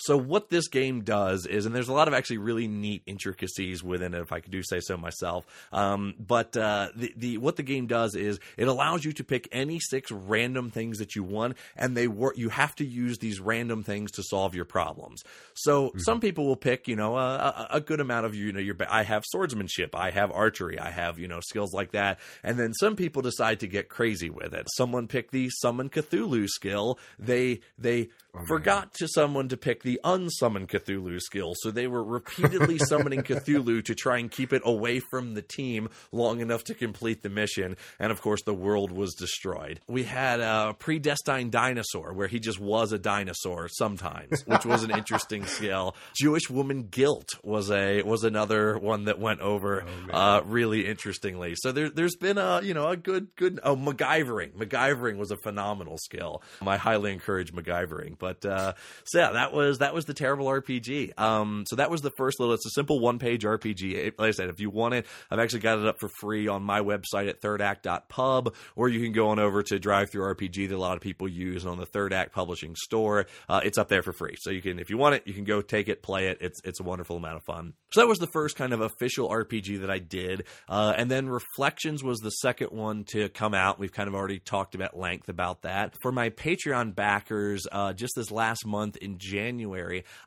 So 0.00 0.16
what 0.16 0.48
this 0.48 0.68
game 0.68 1.02
does 1.02 1.44
is, 1.46 1.66
and 1.66 1.74
there's 1.74 1.88
a 1.88 1.92
lot 1.92 2.08
of 2.08 2.14
actually 2.14 2.38
really 2.38 2.66
neat 2.66 3.02
intricacies 3.06 3.84
within 3.84 4.14
it, 4.14 4.20
if 4.20 4.32
I 4.32 4.40
could 4.40 4.50
do 4.50 4.62
say 4.62 4.80
so 4.80 4.96
myself. 4.96 5.46
Um, 5.72 6.14
but 6.18 6.56
uh, 6.56 6.88
the 6.96 7.12
the 7.16 7.38
what 7.38 7.56
the 7.56 7.62
game 7.62 7.86
does 7.86 8.14
is 8.14 8.40
it 8.56 8.66
allows 8.66 9.04
you 9.04 9.12
to 9.12 9.24
pick 9.24 9.48
any 9.52 9.78
six 9.78 10.10
random 10.10 10.70
things 10.70 10.98
that 10.98 11.14
you 11.14 11.22
want, 11.22 11.56
and 11.76 11.94
they 11.94 12.08
work. 12.08 12.38
You 12.38 12.48
have 12.48 12.74
to 12.76 12.86
use 12.86 13.18
these 13.18 13.40
random 13.40 13.82
things 13.82 14.12
to 14.12 14.22
solve 14.22 14.54
your 14.54 14.64
problems. 14.64 15.22
So 15.54 15.88
mm-hmm. 15.88 15.98
some 15.98 16.20
people 16.20 16.46
will 16.46 16.56
pick, 16.56 16.88
you 16.88 16.96
know, 16.96 17.16
a, 17.16 17.68
a, 17.70 17.80
good 17.80 18.00
amount 18.00 18.24
of 18.24 18.34
you 18.34 18.52
know 18.52 18.60
your. 18.60 18.76
I 18.88 19.02
have 19.02 19.24
swordsmanship, 19.26 19.94
I 19.94 20.10
have 20.10 20.30
archery, 20.32 20.78
I 20.78 20.90
have 20.90 21.18
you 21.18 21.28
know 21.28 21.40
skills 21.40 21.74
like 21.74 21.92
that, 21.92 22.20
and 22.42 22.58
then 22.58 22.72
some 22.72 22.96
people 22.96 23.20
decide 23.20 23.60
to 23.60 23.66
get 23.66 23.90
crazy 23.90 24.30
with 24.30 24.54
it. 24.54 24.66
Someone 24.76 25.08
picked 25.08 25.32
the 25.32 25.50
summon 25.50 25.90
Cthulhu 25.90 26.48
skill. 26.48 26.98
They 27.18 27.60
they 27.78 28.08
oh, 28.34 28.40
forgot 28.46 28.94
to 28.94 29.08
someone 29.08 29.48
to 29.48 29.56
pick 29.56 29.82
the 29.82 29.89
unsummoned 30.04 30.68
Cthulhu 30.68 31.20
skill. 31.20 31.54
So 31.56 31.70
they 31.70 31.86
were 31.86 32.02
repeatedly 32.02 32.78
summoning 32.90 33.22
Cthulhu 33.22 33.84
to 33.84 33.94
try 33.94 34.18
and 34.18 34.30
keep 34.30 34.52
it 34.52 34.62
away 34.64 35.00
from 35.00 35.34
the 35.34 35.42
team 35.42 35.88
long 36.12 36.40
enough 36.40 36.64
to 36.64 36.74
complete 36.74 37.22
the 37.22 37.28
mission. 37.28 37.76
And 37.98 38.12
of 38.12 38.20
course, 38.20 38.42
the 38.42 38.54
world 38.54 38.92
was 38.92 39.14
destroyed. 39.14 39.80
We 39.88 40.04
had 40.04 40.40
a 40.40 40.74
predestined 40.78 41.52
dinosaur 41.52 42.12
where 42.12 42.28
he 42.28 42.38
just 42.38 42.60
was 42.60 42.92
a 42.92 42.98
dinosaur 42.98 43.68
sometimes, 43.68 44.42
which 44.46 44.64
was 44.64 44.82
an 44.82 44.90
interesting 44.90 45.44
skill. 45.46 45.94
Jewish 46.16 46.48
woman 46.50 46.88
guilt 46.90 47.30
was 47.42 47.70
a 47.70 48.02
was 48.02 48.24
another 48.24 48.78
one 48.78 49.04
that 49.04 49.18
went 49.18 49.40
over 49.40 49.84
oh, 50.12 50.16
uh, 50.16 50.42
really 50.44 50.86
interestingly. 50.86 51.54
So 51.56 51.72
there, 51.72 51.90
there's 51.90 52.16
been 52.16 52.38
a 52.38 52.60
you 52.62 52.74
know 52.74 52.88
a 52.88 52.96
good 52.96 53.34
good 53.36 53.60
oh 53.62 53.76
MacGyvering. 53.76 54.52
MacGyvering 54.52 55.16
was 55.16 55.30
a 55.30 55.36
phenomenal 55.36 55.98
skill. 55.98 56.42
I 56.60 56.76
highly 56.76 57.12
encourage 57.12 57.52
MacGyvering. 57.52 58.18
But 58.18 58.44
uh, 58.44 58.74
so 59.04 59.18
yeah, 59.18 59.32
that 59.32 59.52
was 59.52 59.78
that 59.80 59.94
was 59.94 60.04
the 60.04 60.14
terrible 60.14 60.46
RPG. 60.46 61.18
Um, 61.18 61.64
so 61.68 61.76
that 61.76 61.90
was 61.90 62.00
the 62.02 62.10
first 62.16 62.38
little. 62.38 62.54
It's 62.54 62.66
a 62.66 62.70
simple 62.70 63.00
one 63.00 63.18
page 63.18 63.42
RPG. 63.42 64.18
Like 64.18 64.28
I 64.28 64.30
said, 64.30 64.48
if 64.48 64.60
you 64.60 64.70
want 64.70 64.94
it, 64.94 65.06
I've 65.30 65.38
actually 65.38 65.60
got 65.60 65.78
it 65.78 65.86
up 65.86 65.98
for 65.98 66.08
free 66.20 66.48
on 66.48 66.62
my 66.62 66.80
website 66.80 67.28
at 67.28 67.40
thirdact.pub, 67.40 68.54
or 68.76 68.88
you 68.88 69.00
can 69.00 69.12
go 69.12 69.28
on 69.28 69.38
over 69.38 69.62
to 69.64 69.78
DriveThruRPG 69.78 70.68
that 70.68 70.74
a 70.74 70.78
lot 70.78 70.96
of 70.96 71.02
people 71.02 71.28
use 71.28 71.66
on 71.66 71.78
the 71.78 71.86
Third 71.86 72.12
Act 72.12 72.32
Publishing 72.32 72.74
store. 72.76 73.26
Uh, 73.48 73.60
it's 73.64 73.78
up 73.78 73.88
there 73.88 74.02
for 74.02 74.12
free, 74.12 74.36
so 74.38 74.50
you 74.50 74.62
can 74.62 74.78
if 74.78 74.90
you 74.90 74.98
want 74.98 75.14
it, 75.14 75.22
you 75.26 75.34
can 75.34 75.44
go 75.44 75.62
take 75.62 75.88
it, 75.88 76.02
play 76.02 76.28
it. 76.28 76.38
It's 76.40 76.60
it's 76.64 76.80
a 76.80 76.84
wonderful 76.84 77.16
amount 77.16 77.36
of 77.36 77.44
fun. 77.44 77.72
So 77.92 78.00
that 78.00 78.06
was 78.06 78.18
the 78.18 78.28
first 78.28 78.56
kind 78.56 78.72
of 78.72 78.80
official 78.80 79.28
RPG 79.28 79.80
that 79.80 79.90
I 79.90 79.98
did, 79.98 80.44
uh, 80.68 80.94
and 80.96 81.10
then 81.10 81.28
Reflections 81.28 82.04
was 82.04 82.18
the 82.18 82.30
second 82.30 82.70
one 82.70 83.04
to 83.12 83.28
come 83.30 83.54
out. 83.54 83.78
We've 83.78 83.92
kind 83.92 84.08
of 84.08 84.14
already 84.14 84.38
talked 84.38 84.74
about 84.74 84.96
length 84.96 85.28
about 85.28 85.62
that. 85.62 85.94
For 86.02 86.12
my 86.12 86.30
Patreon 86.30 86.94
backers, 86.94 87.66
uh, 87.70 87.92
just 87.92 88.14
this 88.14 88.30
last 88.30 88.66
month 88.66 88.96
in 88.96 89.18
January, 89.18 89.69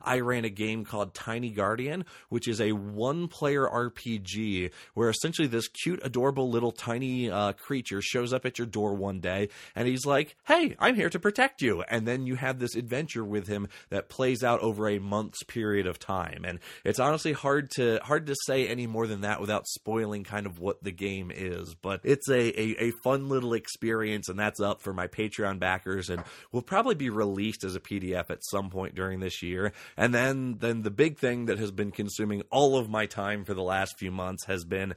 I 0.02 0.20
ran 0.20 0.44
a 0.44 0.50
game 0.50 0.84
called 0.84 1.14
Tiny 1.14 1.50
Guardian, 1.50 2.04
which 2.28 2.48
is 2.48 2.60
a 2.60 2.72
one 2.72 3.28
player 3.28 3.66
RPG 3.66 4.70
where 4.94 5.10
essentially 5.10 5.48
this 5.48 5.68
cute, 5.68 6.00
adorable 6.02 6.50
little 6.50 6.72
tiny 6.72 7.30
uh, 7.30 7.52
creature 7.52 8.00
shows 8.02 8.32
up 8.32 8.46
at 8.46 8.58
your 8.58 8.66
door 8.66 8.94
one 8.94 9.20
day 9.20 9.48
and 9.74 9.88
he's 9.88 10.06
like, 10.06 10.36
Hey, 10.46 10.76
I'm 10.78 10.94
here 10.94 11.10
to 11.10 11.18
protect 11.18 11.62
you. 11.62 11.82
And 11.88 12.06
then 12.06 12.26
you 12.26 12.36
have 12.36 12.58
this 12.58 12.74
adventure 12.74 13.24
with 13.24 13.46
him 13.46 13.68
that 13.90 14.08
plays 14.08 14.42
out 14.42 14.60
over 14.60 14.88
a 14.88 14.98
month's 14.98 15.42
period 15.42 15.86
of 15.86 15.98
time. 15.98 16.44
And 16.44 16.60
it's 16.84 16.98
honestly 16.98 17.32
hard 17.32 17.70
to 17.72 17.98
hard 18.02 18.26
to 18.26 18.36
say 18.46 18.66
any 18.66 18.86
more 18.86 19.06
than 19.06 19.22
that 19.22 19.40
without 19.40 19.66
spoiling 19.66 20.24
kind 20.24 20.46
of 20.46 20.58
what 20.58 20.82
the 20.82 20.92
game 20.92 21.30
is. 21.34 21.74
But 21.74 22.00
it's 22.04 22.28
a, 22.28 22.60
a, 22.60 22.88
a 22.88 22.90
fun 23.02 23.28
little 23.28 23.54
experience, 23.54 24.28
and 24.28 24.38
that's 24.38 24.60
up 24.60 24.80
for 24.80 24.92
my 24.92 25.06
Patreon 25.06 25.58
backers 25.58 26.10
and 26.10 26.22
will 26.52 26.62
probably 26.62 26.94
be 26.94 27.10
released 27.10 27.64
as 27.64 27.74
a 27.74 27.80
PDF 27.80 28.30
at 28.30 28.44
some 28.44 28.70
point 28.70 28.94
during 28.94 29.20
this 29.24 29.42
year. 29.42 29.72
And 29.96 30.14
then 30.14 30.58
then 30.60 30.82
the 30.82 30.90
big 30.90 31.18
thing 31.18 31.46
that 31.46 31.58
has 31.58 31.70
been 31.70 31.90
consuming 31.90 32.42
all 32.50 32.76
of 32.76 32.88
my 32.88 33.06
time 33.06 33.44
for 33.44 33.54
the 33.54 33.62
last 33.62 33.98
few 33.98 34.10
months 34.10 34.44
has 34.44 34.64
been 34.64 34.94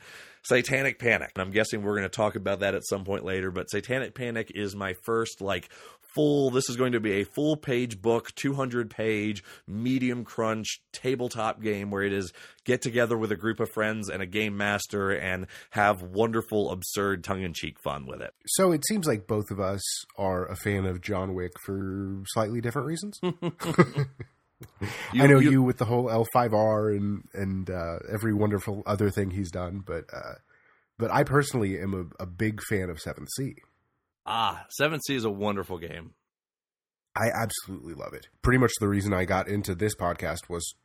Satanic 0.47 0.99
Panic. 0.99 1.31
And 1.35 1.41
I'm 1.41 1.51
guessing 1.51 1.83
we're 1.83 1.97
going 1.97 2.03
to 2.03 2.09
talk 2.09 2.35
about 2.35 2.61
that 2.61 2.75
at 2.75 2.85
some 2.85 3.03
point 3.03 3.25
later, 3.25 3.51
but 3.51 3.69
Satanic 3.69 4.15
Panic 4.15 4.51
is 4.55 4.75
my 4.75 4.93
first 5.03 5.41
like 5.41 5.69
full 6.17 6.49
this 6.49 6.67
is 6.69 6.75
going 6.75 6.93
to 6.93 6.99
be 6.99 7.21
a 7.21 7.23
full 7.23 7.55
page 7.55 8.01
book 8.01 8.33
200 8.35 8.89
page 8.89 9.43
medium 9.67 10.23
crunch 10.23 10.81
tabletop 10.91 11.61
game 11.61 11.91
where 11.91 12.01
it 12.01 12.11
is 12.11 12.33
get 12.65 12.81
together 12.81 13.15
with 13.15 13.31
a 13.31 13.35
group 13.35 13.59
of 13.59 13.69
friends 13.69 14.09
and 14.09 14.21
a 14.21 14.25
game 14.25 14.57
master 14.57 15.11
and 15.11 15.45
have 15.71 16.01
wonderful 16.01 16.71
absurd 16.71 17.23
tongue-in-cheek 17.23 17.77
fun 17.79 18.07
with 18.07 18.19
it 18.19 18.33
so 18.47 18.71
it 18.71 18.83
seems 18.87 19.05
like 19.05 19.27
both 19.27 19.51
of 19.51 19.59
us 19.59 19.83
are 20.17 20.45
a 20.47 20.55
fan 20.55 20.85
of 20.85 21.01
john 21.01 21.35
wick 21.35 21.51
for 21.63 22.23
slightly 22.29 22.61
different 22.61 22.87
reasons 22.87 23.19
You, 25.13 25.23
I 25.23 25.27
know 25.27 25.39
you, 25.39 25.51
you, 25.51 25.63
with 25.63 25.77
the 25.77 25.85
whole 25.85 26.05
L5R 26.05 26.95
and 26.95 27.23
and 27.33 27.69
uh, 27.69 27.99
every 28.11 28.33
wonderful 28.33 28.83
other 28.85 29.09
thing 29.09 29.31
he's 29.31 29.51
done, 29.51 29.83
but 29.85 30.05
uh, 30.11 30.35
but 30.97 31.11
I 31.11 31.23
personally 31.23 31.79
am 31.79 32.13
a, 32.19 32.23
a 32.23 32.25
big 32.25 32.61
fan 32.63 32.89
of 32.89 32.99
Seventh 32.99 33.29
Sea. 33.37 33.55
Ah, 34.25 34.65
Seventh 34.69 35.03
Sea 35.05 35.15
is 35.15 35.25
a 35.25 35.29
wonderful 35.29 35.77
game. 35.77 36.13
I 37.15 37.29
absolutely 37.29 37.93
love 37.93 38.13
it. 38.13 38.27
Pretty 38.41 38.57
much 38.57 38.73
the 38.79 38.87
reason 38.87 39.13
I 39.13 39.25
got 39.25 39.47
into 39.47 39.73
this 39.73 39.95
podcast 39.95 40.49
was 40.49 40.75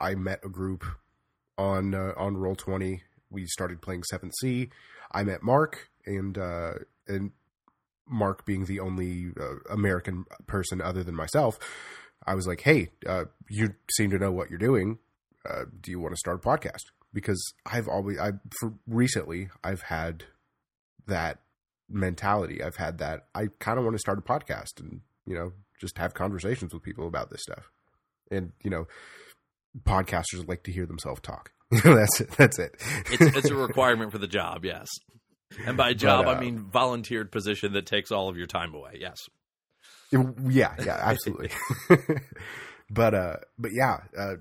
I 0.00 0.14
met 0.14 0.40
a 0.44 0.48
group 0.48 0.84
on 1.56 1.94
uh, 1.94 2.12
on 2.16 2.36
Roll 2.36 2.56
Twenty. 2.56 3.02
We 3.30 3.46
started 3.46 3.82
playing 3.82 4.04
Seventh 4.04 4.34
Sea. 4.40 4.70
I 5.12 5.22
met 5.24 5.42
Mark 5.42 5.88
and 6.06 6.36
uh, 6.36 6.72
and 7.06 7.32
Mark 8.08 8.44
being 8.44 8.64
the 8.64 8.80
only 8.80 9.32
uh, 9.38 9.56
American 9.70 10.24
person 10.46 10.80
other 10.80 11.04
than 11.04 11.14
myself. 11.14 11.58
I 12.26 12.34
was 12.34 12.46
like, 12.46 12.60
"Hey, 12.60 12.90
uh, 13.06 13.24
you 13.48 13.74
seem 13.96 14.10
to 14.10 14.18
know 14.18 14.32
what 14.32 14.50
you're 14.50 14.58
doing. 14.58 14.98
Uh, 15.48 15.64
do 15.80 15.90
you 15.90 16.00
want 16.00 16.12
to 16.12 16.18
start 16.18 16.44
a 16.44 16.46
podcast?" 16.46 16.84
Because 17.12 17.42
I've 17.66 17.88
always, 17.88 18.18
I 18.18 18.32
for 18.60 18.74
recently, 18.86 19.48
I've 19.64 19.82
had 19.82 20.24
that 21.06 21.40
mentality. 21.88 22.62
I've 22.62 22.76
had 22.76 22.98
that. 22.98 23.26
I 23.34 23.48
kind 23.58 23.78
of 23.78 23.84
want 23.84 23.94
to 23.94 23.98
start 24.00 24.18
a 24.18 24.22
podcast 24.22 24.78
and 24.78 25.00
you 25.26 25.34
know 25.34 25.52
just 25.80 25.98
have 25.98 26.14
conversations 26.14 26.72
with 26.72 26.82
people 26.82 27.06
about 27.06 27.30
this 27.30 27.42
stuff. 27.42 27.70
And 28.30 28.52
you 28.62 28.70
know, 28.70 28.86
podcasters 29.82 30.46
like 30.46 30.62
to 30.64 30.72
hear 30.72 30.86
themselves 30.86 31.20
talk. 31.20 31.50
that's 31.84 32.20
it. 32.20 32.30
That's 32.32 32.58
it. 32.58 32.74
it's, 33.10 33.36
it's 33.36 33.50
a 33.50 33.54
requirement 33.54 34.12
for 34.12 34.18
the 34.18 34.26
job. 34.26 34.64
Yes. 34.64 34.88
And 35.66 35.76
by 35.76 35.92
job, 35.94 36.24
but, 36.26 36.36
uh, 36.36 36.38
I 36.38 36.40
mean 36.40 36.58
volunteered 36.58 37.30
position 37.30 37.72
that 37.74 37.86
takes 37.86 38.10
all 38.10 38.28
of 38.28 38.36
your 38.36 38.46
time 38.46 38.74
away. 38.74 38.98
Yes. 39.00 39.18
Yeah, 40.10 40.74
yeah, 40.84 40.98
absolutely. 41.00 41.50
but 42.90 43.14
uh, 43.14 43.36
but 43.58 43.70
yeah, 43.72 43.98
uh, 44.16 44.34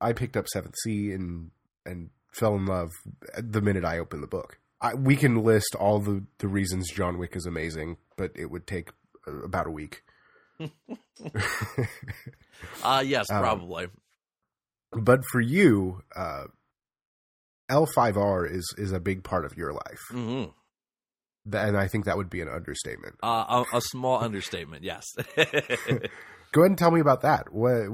I 0.00 0.12
picked 0.12 0.36
up 0.36 0.48
Seventh 0.48 0.74
Sea 0.84 1.12
and 1.12 1.50
and 1.84 2.10
fell 2.32 2.54
in 2.54 2.66
love 2.66 2.90
the 3.36 3.60
minute 3.60 3.84
I 3.84 3.98
opened 3.98 4.22
the 4.22 4.28
book. 4.28 4.58
I, 4.80 4.94
we 4.94 5.16
can 5.16 5.42
list 5.42 5.74
all 5.74 5.98
the, 6.00 6.24
the 6.38 6.48
reasons 6.48 6.90
John 6.90 7.18
Wick 7.18 7.34
is 7.34 7.46
amazing, 7.46 7.96
but 8.16 8.32
it 8.34 8.50
would 8.50 8.66
take 8.66 8.90
uh, 9.26 9.42
about 9.42 9.66
a 9.66 9.70
week. 9.70 10.02
uh 12.82 13.02
yes, 13.04 13.30
um, 13.30 13.40
probably. 13.40 13.84
Um, 13.84 13.90
but 15.02 15.20
for 15.30 15.40
you, 15.40 16.02
uh, 16.14 16.44
L5R 17.70 18.50
is 18.50 18.74
is 18.78 18.92
a 18.92 19.00
big 19.00 19.24
part 19.24 19.44
of 19.44 19.56
your 19.56 19.72
life. 19.72 20.00
Mm-hmm. 20.12 20.50
And 21.52 21.76
I 21.76 21.86
think 21.86 22.04
that 22.06 22.16
would 22.16 22.30
be 22.30 22.40
an 22.40 22.48
understatement. 22.48 23.16
Uh, 23.22 23.64
a, 23.72 23.76
a 23.76 23.80
small 23.80 24.18
understatement, 24.18 24.82
yes. 24.82 25.04
Go 26.56 26.62
ahead 26.62 26.70
and 26.70 26.78
tell 26.78 26.90
me 26.90 27.00
about 27.00 27.20
that. 27.20 27.52
Why, 27.52 27.84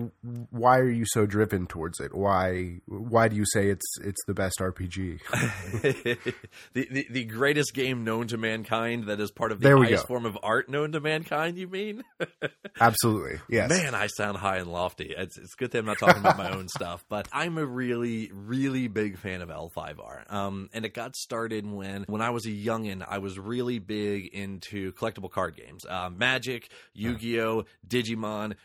why 0.51 0.79
are 0.79 0.89
you 0.89 1.05
so 1.05 1.27
driven 1.27 1.67
towards 1.67 1.99
it? 1.99 2.15
Why 2.15 2.81
why 2.87 3.27
do 3.27 3.35
you 3.35 3.45
say 3.45 3.71
it's 3.71 3.99
it's 4.01 4.25
the 4.29 4.35
best 4.35 4.61
RPG? 4.61 5.19
the, 6.73 6.89
the, 6.89 7.07
the 7.11 7.25
greatest 7.25 7.75
game 7.75 8.05
known 8.05 8.29
to 8.29 8.37
mankind 8.37 9.07
that 9.07 9.19
is 9.19 9.33
part 9.33 9.51
of 9.51 9.59
the 9.59 9.77
highest 9.77 10.07
form 10.07 10.25
of 10.27 10.39
art 10.45 10.69
known 10.69 10.93
to 10.93 11.01
mankind. 11.01 11.59
You 11.59 11.67
mean? 11.67 12.05
Absolutely. 12.81 13.41
Yes. 13.49 13.69
Man, 13.69 13.97
I 13.97 14.07
sound 14.07 14.39
high 14.39 14.59
and 14.59 14.71
lofty. 14.71 15.13
It's 15.19 15.37
it's 15.39 15.57
good 15.57 15.73
that 15.73 15.79
I'm 15.79 15.87
not 15.87 15.99
talking 15.99 16.21
about 16.21 16.39
my 16.39 16.53
own 16.53 16.69
stuff, 16.77 17.05
but 17.09 17.27
I'm 17.33 17.59
a 17.59 17.67
really 17.67 18.31
really 18.33 18.87
big 18.87 19.19
fan 19.19 19.43
of 19.43 19.49
L5R. 19.49 20.33
Um, 20.33 20.71
and 20.73 20.85
it 20.85 20.95
got 20.95 21.17
started 21.17 21.67
when 21.67 22.05
when 22.05 22.23
I 22.23 22.31
was 22.31 22.47
a 22.47 22.51
youngin. 22.51 23.05
I 23.09 23.19
was 23.19 23.41
really 23.41 23.81
big 23.81 24.27
into 24.27 24.93
collectible 24.93 25.33
card 25.33 25.57
games, 25.57 25.85
uh, 25.85 26.11
Magic, 26.11 26.69
Yu 26.95 27.17
Gi 27.17 27.41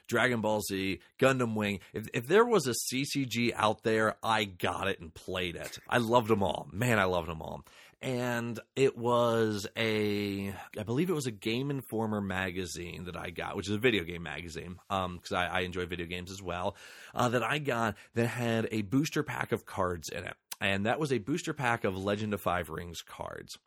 Dragon 0.08 0.42
Ball 0.42 0.62
Z, 0.62 1.00
Gundam 1.20 1.56
Wing. 1.56 1.80
If, 1.94 2.08
if 2.14 2.28
there 2.28 2.46
was 2.46 2.68
a 2.68 2.74
CCG 2.74 3.54
out 3.56 3.84
there, 3.84 4.16
I 4.24 4.46
got 4.46 4.88
it 4.88 5.00
and 5.00 5.14
played 5.14 5.56
it. 5.56 5.80
I 5.90 5.98
loved 5.98 6.28
them 6.28 6.44
all. 6.44 6.68
Man, 6.72 7.00
I 7.00 7.06
loved 7.06 7.30
them 7.30 7.42
all. 7.42 7.64
and 8.02 8.60
it 8.76 8.96
was 8.98 9.66
a 9.76 10.54
I 10.80 10.84
believe 10.84 11.10
it 11.10 11.14
was 11.14 11.26
a 11.26 11.32
Game 11.32 11.72
Informer 11.72 12.22
magazine 12.22 13.06
that 13.06 13.18
I 13.18 13.32
got, 13.32 13.56
which 13.56 13.68
is 13.68 13.74
a 13.74 13.80
video 13.80 14.04
game 14.04 14.24
magazine, 14.24 14.78
um, 14.90 15.16
because 15.18 15.32
I, 15.34 15.48
I 15.48 15.60
enjoy 15.62 15.86
video 15.88 16.06
games 16.06 16.32
as 16.32 16.42
well. 16.42 16.76
Uh, 17.16 17.30
that 17.30 17.44
I 17.44 17.58
got 17.58 17.96
that 18.14 18.28
had 18.28 18.68
a 18.72 18.84
booster 18.84 19.24
pack 19.24 19.52
of 19.52 19.66
cards 19.66 20.10
in 20.10 20.24
it, 20.26 20.36
and 20.62 20.86
that 20.86 21.00
was 21.00 21.12
a 21.12 21.18
booster 21.18 21.54
pack 21.54 21.84
of 21.86 21.98
Legend 21.98 22.34
of 22.34 22.42
Five 22.42 22.70
Rings 22.70 23.02
cards. 23.02 23.58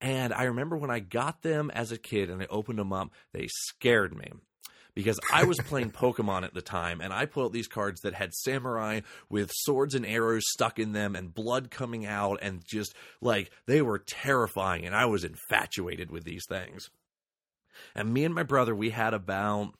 And 0.00 0.32
I 0.34 0.44
remember 0.44 0.76
when 0.76 0.90
I 0.90 0.98
got 1.00 1.42
them 1.42 1.70
as 1.70 1.90
a 1.90 1.98
kid 1.98 2.28
and 2.28 2.42
I 2.42 2.46
opened 2.50 2.78
them 2.78 2.92
up, 2.92 3.10
they 3.32 3.48
scared 3.48 4.14
me 4.14 4.30
because 4.96 5.20
I 5.30 5.44
was 5.44 5.58
playing 5.58 5.92
Pokemon 5.92 6.44
at 6.44 6.54
the 6.54 6.62
time 6.62 7.00
and 7.00 7.12
I 7.12 7.26
pulled 7.26 7.46
out 7.46 7.52
these 7.52 7.68
cards 7.68 8.00
that 8.00 8.14
had 8.14 8.32
samurai 8.34 9.02
with 9.28 9.52
swords 9.54 9.94
and 9.94 10.06
arrows 10.06 10.42
stuck 10.48 10.78
in 10.78 10.92
them 10.92 11.14
and 11.14 11.32
blood 11.32 11.70
coming 11.70 12.06
out 12.06 12.38
and 12.40 12.64
just 12.64 12.94
like 13.20 13.50
they 13.66 13.82
were 13.82 13.98
terrifying 13.98 14.86
and 14.86 14.96
I 14.96 15.04
was 15.04 15.22
infatuated 15.22 16.10
with 16.10 16.24
these 16.24 16.44
things. 16.48 16.88
And 17.94 18.12
me 18.12 18.24
and 18.24 18.34
my 18.34 18.42
brother, 18.42 18.74
we 18.74 18.88
had 18.88 19.12
about 19.12 19.74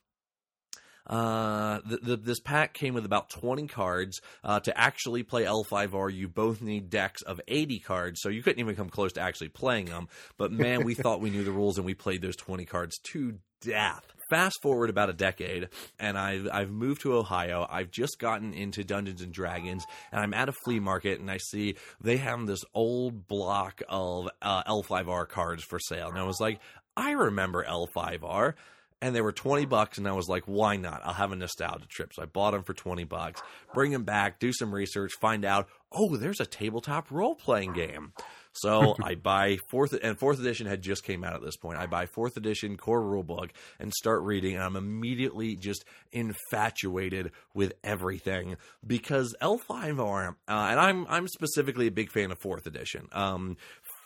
uh, 1.06 1.80
the, 1.86 1.96
the, 1.96 2.16
this 2.16 2.40
pack 2.40 2.74
came 2.74 2.92
with 2.92 3.06
about 3.06 3.30
20 3.30 3.68
cards. 3.68 4.20
Uh, 4.44 4.60
to 4.60 4.76
actually 4.78 5.22
play 5.22 5.44
L5R, 5.44 6.12
you 6.12 6.28
both 6.28 6.60
need 6.60 6.90
decks 6.90 7.22
of 7.22 7.40
80 7.48 7.78
cards, 7.78 8.20
so 8.20 8.28
you 8.28 8.42
couldn't 8.42 8.60
even 8.60 8.76
come 8.76 8.90
close 8.90 9.12
to 9.14 9.20
actually 9.20 9.48
playing 9.48 9.86
them. 9.86 10.08
But 10.36 10.52
man, 10.52 10.84
we 10.84 10.94
thought 10.94 11.20
we 11.20 11.30
knew 11.30 11.44
the 11.44 11.52
rules 11.52 11.78
and 11.78 11.86
we 11.86 11.94
played 11.94 12.20
those 12.22 12.36
20 12.36 12.66
cards 12.66 12.98
to 13.12 13.38
death. 13.62 14.15
Fast 14.28 14.60
forward 14.60 14.90
about 14.90 15.10
a 15.10 15.12
decade, 15.12 15.68
and 15.98 16.18
I've, 16.18 16.48
I've 16.52 16.70
moved 16.70 17.02
to 17.02 17.14
Ohio. 17.14 17.66
I've 17.70 17.90
just 17.90 18.18
gotten 18.18 18.54
into 18.54 18.82
Dungeons 18.82 19.22
and 19.22 19.32
Dragons, 19.32 19.84
and 20.10 20.20
I'm 20.20 20.34
at 20.34 20.48
a 20.48 20.52
flea 20.64 20.80
market, 20.80 21.20
and 21.20 21.30
I 21.30 21.38
see 21.38 21.76
they 22.00 22.16
have 22.16 22.46
this 22.46 22.64
old 22.74 23.28
block 23.28 23.82
of 23.88 24.28
uh, 24.42 24.64
L5R 24.64 25.28
cards 25.28 25.62
for 25.62 25.78
sale. 25.78 26.08
And 26.08 26.18
I 26.18 26.24
was 26.24 26.40
like, 26.40 26.60
I 26.96 27.12
remember 27.12 27.64
L5R 27.64 28.54
and 29.02 29.14
they 29.14 29.20
were 29.20 29.32
20 29.32 29.66
bucks 29.66 29.98
and 29.98 30.08
I 30.08 30.12
was 30.12 30.28
like 30.28 30.44
why 30.44 30.76
not? 30.76 31.02
I'll 31.04 31.12
have 31.12 31.32
a 31.32 31.36
nostalgia 31.36 31.86
trip. 31.86 32.12
So 32.14 32.22
I 32.22 32.26
bought 32.26 32.52
them 32.52 32.62
for 32.62 32.74
20 32.74 33.04
bucks. 33.04 33.42
Bring 33.74 33.92
them 33.92 34.04
back 34.04 34.38
do 34.38 34.52
some 34.52 34.74
research 34.74 35.12
find 35.20 35.44
out 35.44 35.68
oh 35.92 36.16
there's 36.16 36.40
a 36.40 36.46
tabletop 36.46 37.10
role 37.10 37.34
playing 37.34 37.72
game 37.74 38.12
so 38.56 38.96
I 39.02 39.14
buy 39.14 39.58
fourth 39.70 39.96
and 40.02 40.18
fourth 40.18 40.40
edition 40.40 40.66
had 40.66 40.82
just 40.82 41.04
came 41.04 41.24
out 41.24 41.34
at 41.34 41.42
this 41.42 41.56
point. 41.56 41.78
I 41.78 41.86
buy 41.86 42.06
fourth 42.06 42.36
edition 42.36 42.76
core 42.76 43.00
rulebook 43.00 43.50
and 43.78 43.92
start 43.92 44.22
reading 44.22 44.54
and 44.54 44.64
I'm 44.64 44.76
immediately 44.76 45.56
just 45.56 45.84
infatuated 46.12 47.32
with 47.54 47.74
everything 47.84 48.56
because 48.86 49.34
L5R 49.40 50.28
uh, 50.28 50.32
and 50.48 50.80
I'm 50.80 51.06
I'm 51.08 51.28
specifically 51.28 51.86
a 51.86 51.92
big 51.92 52.10
fan 52.10 52.30
of 52.30 52.38
fourth 52.38 52.66
edition. 52.66 53.08
Um, 53.12 53.56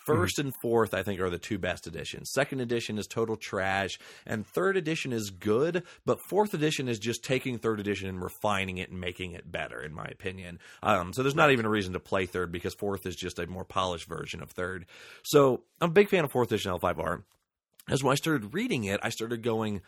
1st 0.07 0.16
mm-hmm. 0.16 0.40
and 0.40 0.55
fourth, 0.62 0.94
I 0.94 1.03
think, 1.03 1.20
are 1.20 1.30
the 1.30 1.38
two 1.38 1.59
best 1.59 1.86
editions. 1.86 2.30
Second 2.32 2.61
edition 2.61 2.98
is 2.98 3.07
total 3.07 3.36
trash, 3.36 3.98
and 4.26 4.46
third 4.46 4.76
edition 4.76 5.12
is 5.12 5.30
good, 5.30 5.84
but 6.05 6.18
fourth 6.28 6.55
edition 6.55 6.88
is 6.88 6.98
just 6.98 7.24
taking 7.24 7.59
third 7.59 7.80
edition 7.80 8.09
and 8.09 8.22
refining 8.22 8.78
it 8.78 8.90
and 8.90 9.01
making 9.01 9.32
it 9.32 9.51
better, 9.51 9.80
in 9.80 9.92
my 9.92 10.07
opinion. 10.07 10.59
Um, 10.82 11.12
so 11.12 11.22
there's 11.22 11.34
not 11.34 11.51
even 11.53 11.66
a 11.66 11.70
reason 11.70 11.92
to 11.92 12.01
play 12.01 12.26
third 12.26 12.53
because 12.53 12.74
fourth 12.74 13.07
is 13.07 13.16
just 13.16 13.38
a 13.38 13.46
more 13.46 13.64
polished 13.64 14.09
version 14.09 14.42
of 14.42 14.51
third. 14.51 14.86
So 15.22 15.62
I'm 15.80 15.90
a 15.90 15.92
big 15.92 16.09
fan 16.09 16.24
of 16.24 16.32
fourth 16.32 16.51
edition 16.51 16.72
L5R. 16.72 17.22
As 17.88 18.05
when 18.05 18.12
I 18.12 18.16
started 18.16 18.55
reading 18.55 18.84
it, 18.84 19.01
I 19.03 19.09
started 19.09 19.42
going, 19.42 19.80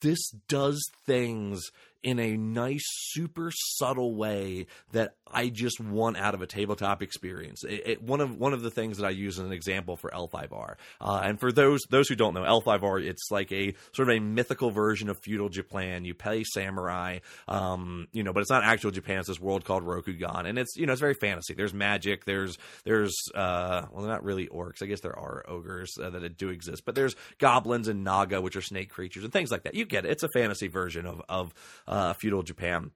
this 0.00 0.30
does 0.48 0.82
things 1.06 1.70
in 2.02 2.18
a 2.18 2.36
nice, 2.36 2.84
super 2.86 3.50
subtle 3.52 4.14
way 4.14 4.66
that 4.92 5.14
I 5.26 5.48
just 5.48 5.80
want 5.80 6.16
out 6.16 6.34
of 6.34 6.42
a 6.42 6.46
tabletop 6.46 7.02
experience. 7.02 7.64
It, 7.64 7.82
it, 7.84 8.02
one 8.02 8.20
of 8.20 8.38
one 8.38 8.52
of 8.52 8.62
the 8.62 8.70
things 8.70 8.98
that 8.98 9.06
I 9.06 9.10
use 9.10 9.38
as 9.38 9.44
an 9.44 9.52
example 9.52 9.96
for 9.96 10.10
L5R, 10.10 10.74
uh, 11.00 11.20
and 11.24 11.40
for 11.40 11.50
those 11.50 11.82
those 11.90 12.08
who 12.08 12.14
don't 12.14 12.34
know, 12.34 12.42
L5R 12.42 13.04
it's 13.04 13.30
like 13.30 13.50
a 13.52 13.74
sort 13.92 14.08
of 14.08 14.16
a 14.16 14.20
mythical 14.20 14.70
version 14.70 15.08
of 15.08 15.18
feudal 15.18 15.48
Japan. 15.48 16.04
You 16.04 16.14
play 16.14 16.44
samurai, 16.44 17.18
um, 17.48 18.06
you 18.12 18.22
know, 18.22 18.32
but 18.32 18.40
it's 18.40 18.50
not 18.50 18.64
actual 18.64 18.90
Japan. 18.90 19.18
It's 19.18 19.28
this 19.28 19.40
world 19.40 19.64
called 19.64 19.84
Rokugan, 19.84 20.46
and 20.46 20.58
it's 20.58 20.76
you 20.76 20.86
know 20.86 20.92
it's 20.92 21.00
very 21.00 21.14
fantasy. 21.14 21.54
There's 21.54 21.74
magic. 21.74 22.24
There's 22.24 22.56
there's 22.84 23.14
uh, 23.34 23.86
well, 23.90 24.04
they're 24.04 24.12
not 24.12 24.24
really 24.24 24.46
orcs. 24.46 24.82
I 24.82 24.86
guess 24.86 25.00
there 25.00 25.18
are 25.18 25.44
ogres 25.48 25.94
uh, 26.00 26.10
that 26.10 26.36
do 26.36 26.50
exist, 26.50 26.84
but 26.84 26.94
there's 26.94 27.16
goblins 27.38 27.88
and 27.88 28.04
naga, 28.04 28.40
which 28.40 28.56
are 28.56 28.62
snake 28.62 28.90
creatures 28.90 29.24
and 29.24 29.32
things 29.32 29.50
like 29.50 29.64
that. 29.64 29.74
You 29.74 29.84
get 29.84 30.04
it. 30.04 30.10
It's 30.10 30.22
a 30.22 30.28
fantasy 30.28 30.68
version 30.68 31.06
of 31.06 31.22
of 31.28 31.52
uh, 31.86 32.12
feudal 32.14 32.42
Japan. 32.42 32.90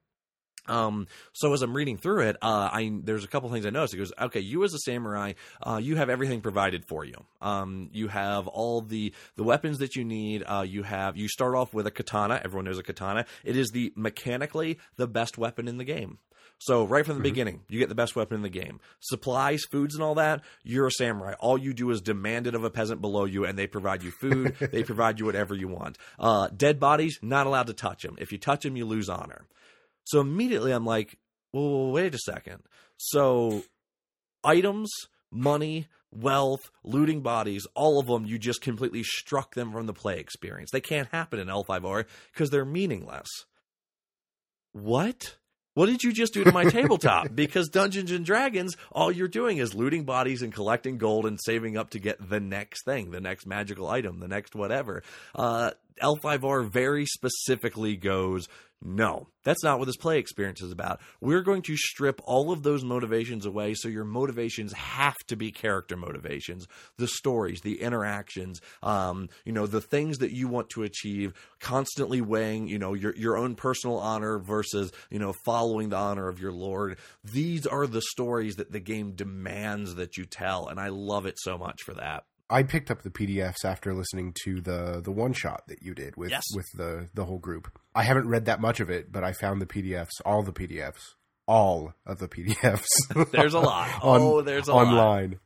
Um, 0.67 1.07
so 1.33 1.53
as 1.53 1.61
I'm 1.61 1.75
reading 1.75 1.97
through 1.97 2.21
it, 2.29 2.37
uh, 2.41 2.69
I 2.71 2.99
there's 3.03 3.23
a 3.23 3.27
couple 3.27 3.49
things 3.49 3.65
I 3.65 3.71
noticed. 3.71 3.93
It 3.93 3.97
goes, 3.97 4.13
okay, 4.19 4.39
you 4.39 4.63
as 4.63 4.73
a 4.73 4.79
samurai, 4.79 5.33
uh, 5.61 5.79
you 5.81 5.95
have 5.95 6.09
everything 6.09 6.41
provided 6.41 6.85
for 6.85 7.03
you. 7.03 7.15
Um, 7.41 7.89
you 7.91 8.07
have 8.07 8.47
all 8.47 8.81
the 8.81 9.13
the 9.35 9.43
weapons 9.43 9.79
that 9.79 9.95
you 9.95 10.05
need. 10.05 10.43
Uh, 10.43 10.63
you 10.67 10.83
have 10.83 11.17
you 11.17 11.27
start 11.27 11.55
off 11.55 11.73
with 11.73 11.87
a 11.87 11.91
katana. 11.91 12.39
Everyone 12.43 12.65
knows 12.65 12.77
a 12.77 12.83
katana. 12.83 13.25
It 13.43 13.57
is 13.57 13.71
the 13.71 13.91
mechanically 13.95 14.77
the 14.97 15.07
best 15.07 15.37
weapon 15.37 15.67
in 15.67 15.77
the 15.77 15.83
game. 15.83 16.19
So 16.57 16.85
right 16.85 17.05
from 17.05 17.15
the 17.15 17.19
mm-hmm. 17.19 17.23
beginning, 17.23 17.61
you 17.69 17.79
get 17.79 17.89
the 17.89 17.95
best 17.95 18.15
weapon 18.15 18.35
in 18.35 18.43
the 18.43 18.49
game. 18.49 18.79
Supplies, 18.99 19.63
foods, 19.63 19.95
and 19.95 20.03
all 20.03 20.15
that. 20.15 20.41
You're 20.63 20.87
a 20.87 20.91
samurai. 20.91 21.33
All 21.39 21.57
you 21.57 21.73
do 21.73 21.89
is 21.89 22.01
demand 22.01 22.47
it 22.47 22.55
of 22.55 22.63
a 22.63 22.69
peasant 22.69 23.01
below 23.01 23.25
you, 23.25 23.45
and 23.45 23.57
they 23.57 23.67
provide 23.67 24.03
you 24.03 24.11
food. 24.11 24.55
they 24.71 24.83
provide 24.83 25.19
you 25.19 25.25
whatever 25.25 25.55
you 25.55 25.67
want. 25.67 25.97
Uh, 26.19 26.49
dead 26.55 26.79
bodies, 26.79 27.17
not 27.21 27.47
allowed 27.47 27.67
to 27.67 27.73
touch 27.73 28.03
them. 28.03 28.15
If 28.19 28.31
you 28.31 28.37
touch 28.37 28.63
them, 28.63 28.75
you 28.75 28.85
lose 28.85 29.09
honor. 29.09 29.45
So 30.03 30.19
immediately, 30.19 30.71
I'm 30.71 30.85
like, 30.85 31.17
well, 31.53 31.91
wait 31.91 32.13
a 32.13 32.19
second. 32.19 32.63
So 32.97 33.63
items, 34.43 34.91
money, 35.31 35.87
wealth, 36.11 36.71
looting 36.83 37.21
bodies, 37.21 37.65
all 37.75 37.99
of 37.99 38.07
them, 38.07 38.25
you 38.25 38.37
just 38.37 38.61
completely 38.61 39.03
struck 39.03 39.55
them 39.55 39.71
from 39.71 39.85
the 39.85 39.93
play 39.93 40.19
experience. 40.19 40.71
They 40.71 40.81
can't 40.81 41.07
happen 41.09 41.39
in 41.39 41.47
L5R 41.47 42.05
because 42.31 42.49
they're 42.49 42.65
meaningless. 42.65 43.29
What? 44.73 45.37
What 45.73 45.85
did 45.85 46.03
you 46.03 46.11
just 46.11 46.33
do 46.33 46.43
to 46.43 46.51
my 46.51 46.65
tabletop? 46.65 47.29
Because 47.35 47.69
Dungeons 47.69 48.11
and 48.11 48.25
Dragons, 48.25 48.75
all 48.91 49.11
you're 49.11 49.27
doing 49.27 49.57
is 49.57 49.73
looting 49.73 50.03
bodies 50.03 50.41
and 50.41 50.53
collecting 50.53 50.97
gold 50.97 51.25
and 51.25 51.39
saving 51.41 51.77
up 51.77 51.91
to 51.91 51.99
get 51.99 52.29
the 52.29 52.39
next 52.39 52.83
thing, 52.83 53.11
the 53.11 53.21
next 53.21 53.45
magical 53.45 53.87
item, 53.87 54.19
the 54.19 54.27
next 54.27 54.53
whatever. 54.53 55.01
Uh, 55.33 55.71
L5R 56.01 56.69
very 56.69 57.05
specifically 57.05 57.95
goes, 57.95 58.47
no, 58.83 59.27
that's 59.43 59.63
not 59.63 59.77
what 59.77 59.85
this 59.85 59.97
play 59.97 60.17
experience 60.17 60.61
is 60.61 60.71
about. 60.71 61.01
We're 61.19 61.43
going 61.43 61.61
to 61.63 61.77
strip 61.77 62.19
all 62.23 62.51
of 62.51 62.63
those 62.63 62.83
motivations 62.83 63.45
away 63.45 63.75
so 63.75 63.87
your 63.87 64.05
motivations 64.05 64.73
have 64.73 65.17
to 65.27 65.35
be 65.35 65.51
character 65.51 65.95
motivations, 65.95 66.67
the 66.97 67.07
stories, 67.07 67.61
the 67.61 67.81
interactions, 67.81 68.59
um, 68.81 69.29
you 69.45 69.51
know, 69.51 69.67
the 69.67 69.81
things 69.81 70.17
that 70.17 70.31
you 70.31 70.47
want 70.47 70.71
to 70.71 70.83
achieve, 70.83 71.33
constantly 71.59 72.21
weighing, 72.21 72.67
you 72.67 72.79
know, 72.79 72.95
your, 72.95 73.15
your 73.15 73.37
own 73.37 73.53
personal 73.53 73.97
honor 73.97 74.39
versus, 74.39 74.91
you 75.11 75.19
know, 75.19 75.33
following 75.45 75.89
the 75.89 75.97
honor 75.97 76.27
of 76.27 76.39
your 76.39 76.51
Lord. 76.51 76.97
These 77.23 77.67
are 77.67 77.85
the 77.85 78.01
stories 78.01 78.55
that 78.55 78.71
the 78.71 78.79
game 78.79 79.11
demands 79.11 79.93
that 79.95 80.17
you 80.17 80.25
tell, 80.25 80.67
and 80.67 80.79
I 80.79 80.87
love 80.89 81.27
it 81.27 81.37
so 81.37 81.55
much 81.55 81.83
for 81.83 81.93
that. 81.93 82.23
I 82.51 82.63
picked 82.63 82.91
up 82.91 83.01
the 83.01 83.09
PDFs 83.09 83.63
after 83.63 83.93
listening 83.93 84.35
to 84.43 84.59
the 84.61 85.01
the 85.03 85.11
one 85.11 85.33
shot 85.33 85.63
that 85.67 85.81
you 85.81 85.95
did 85.95 86.17
with 86.17 86.31
yes. 86.31 86.43
with 86.53 86.65
the 86.75 87.09
the 87.13 87.25
whole 87.25 87.39
group. 87.39 87.79
I 87.95 88.03
haven't 88.03 88.27
read 88.27 88.45
that 88.45 88.59
much 88.59 88.79
of 88.79 88.89
it, 88.89 89.11
but 89.11 89.23
I 89.23 89.31
found 89.31 89.61
the 89.61 89.65
PDFs, 89.65 90.21
all 90.25 90.43
the 90.43 90.51
PDFs, 90.51 91.01
all 91.47 91.93
of 92.05 92.19
the 92.19 92.27
PDFs. 92.27 93.31
there's 93.31 93.53
a 93.53 93.59
lot. 93.59 93.89
on, 94.03 94.21
oh, 94.21 94.41
there's 94.41 94.67
a 94.67 94.73
online. 94.73 95.31
Lot. 95.31 95.39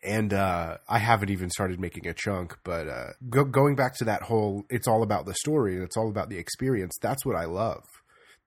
And 0.00 0.32
uh, 0.32 0.78
I 0.88 0.98
haven't 0.98 1.30
even 1.30 1.50
started 1.50 1.80
making 1.80 2.06
a 2.06 2.14
chunk, 2.14 2.56
but 2.62 2.88
uh, 2.88 3.06
go, 3.28 3.44
going 3.44 3.74
back 3.74 3.96
to 3.96 4.04
that 4.04 4.22
whole, 4.22 4.64
it's 4.70 4.86
all 4.86 5.02
about 5.02 5.26
the 5.26 5.34
story 5.34 5.74
and 5.74 5.82
it's 5.82 5.96
all 5.96 6.08
about 6.08 6.30
the 6.30 6.38
experience. 6.38 6.96
That's 7.02 7.26
what 7.26 7.34
I 7.34 7.46
love. 7.46 7.82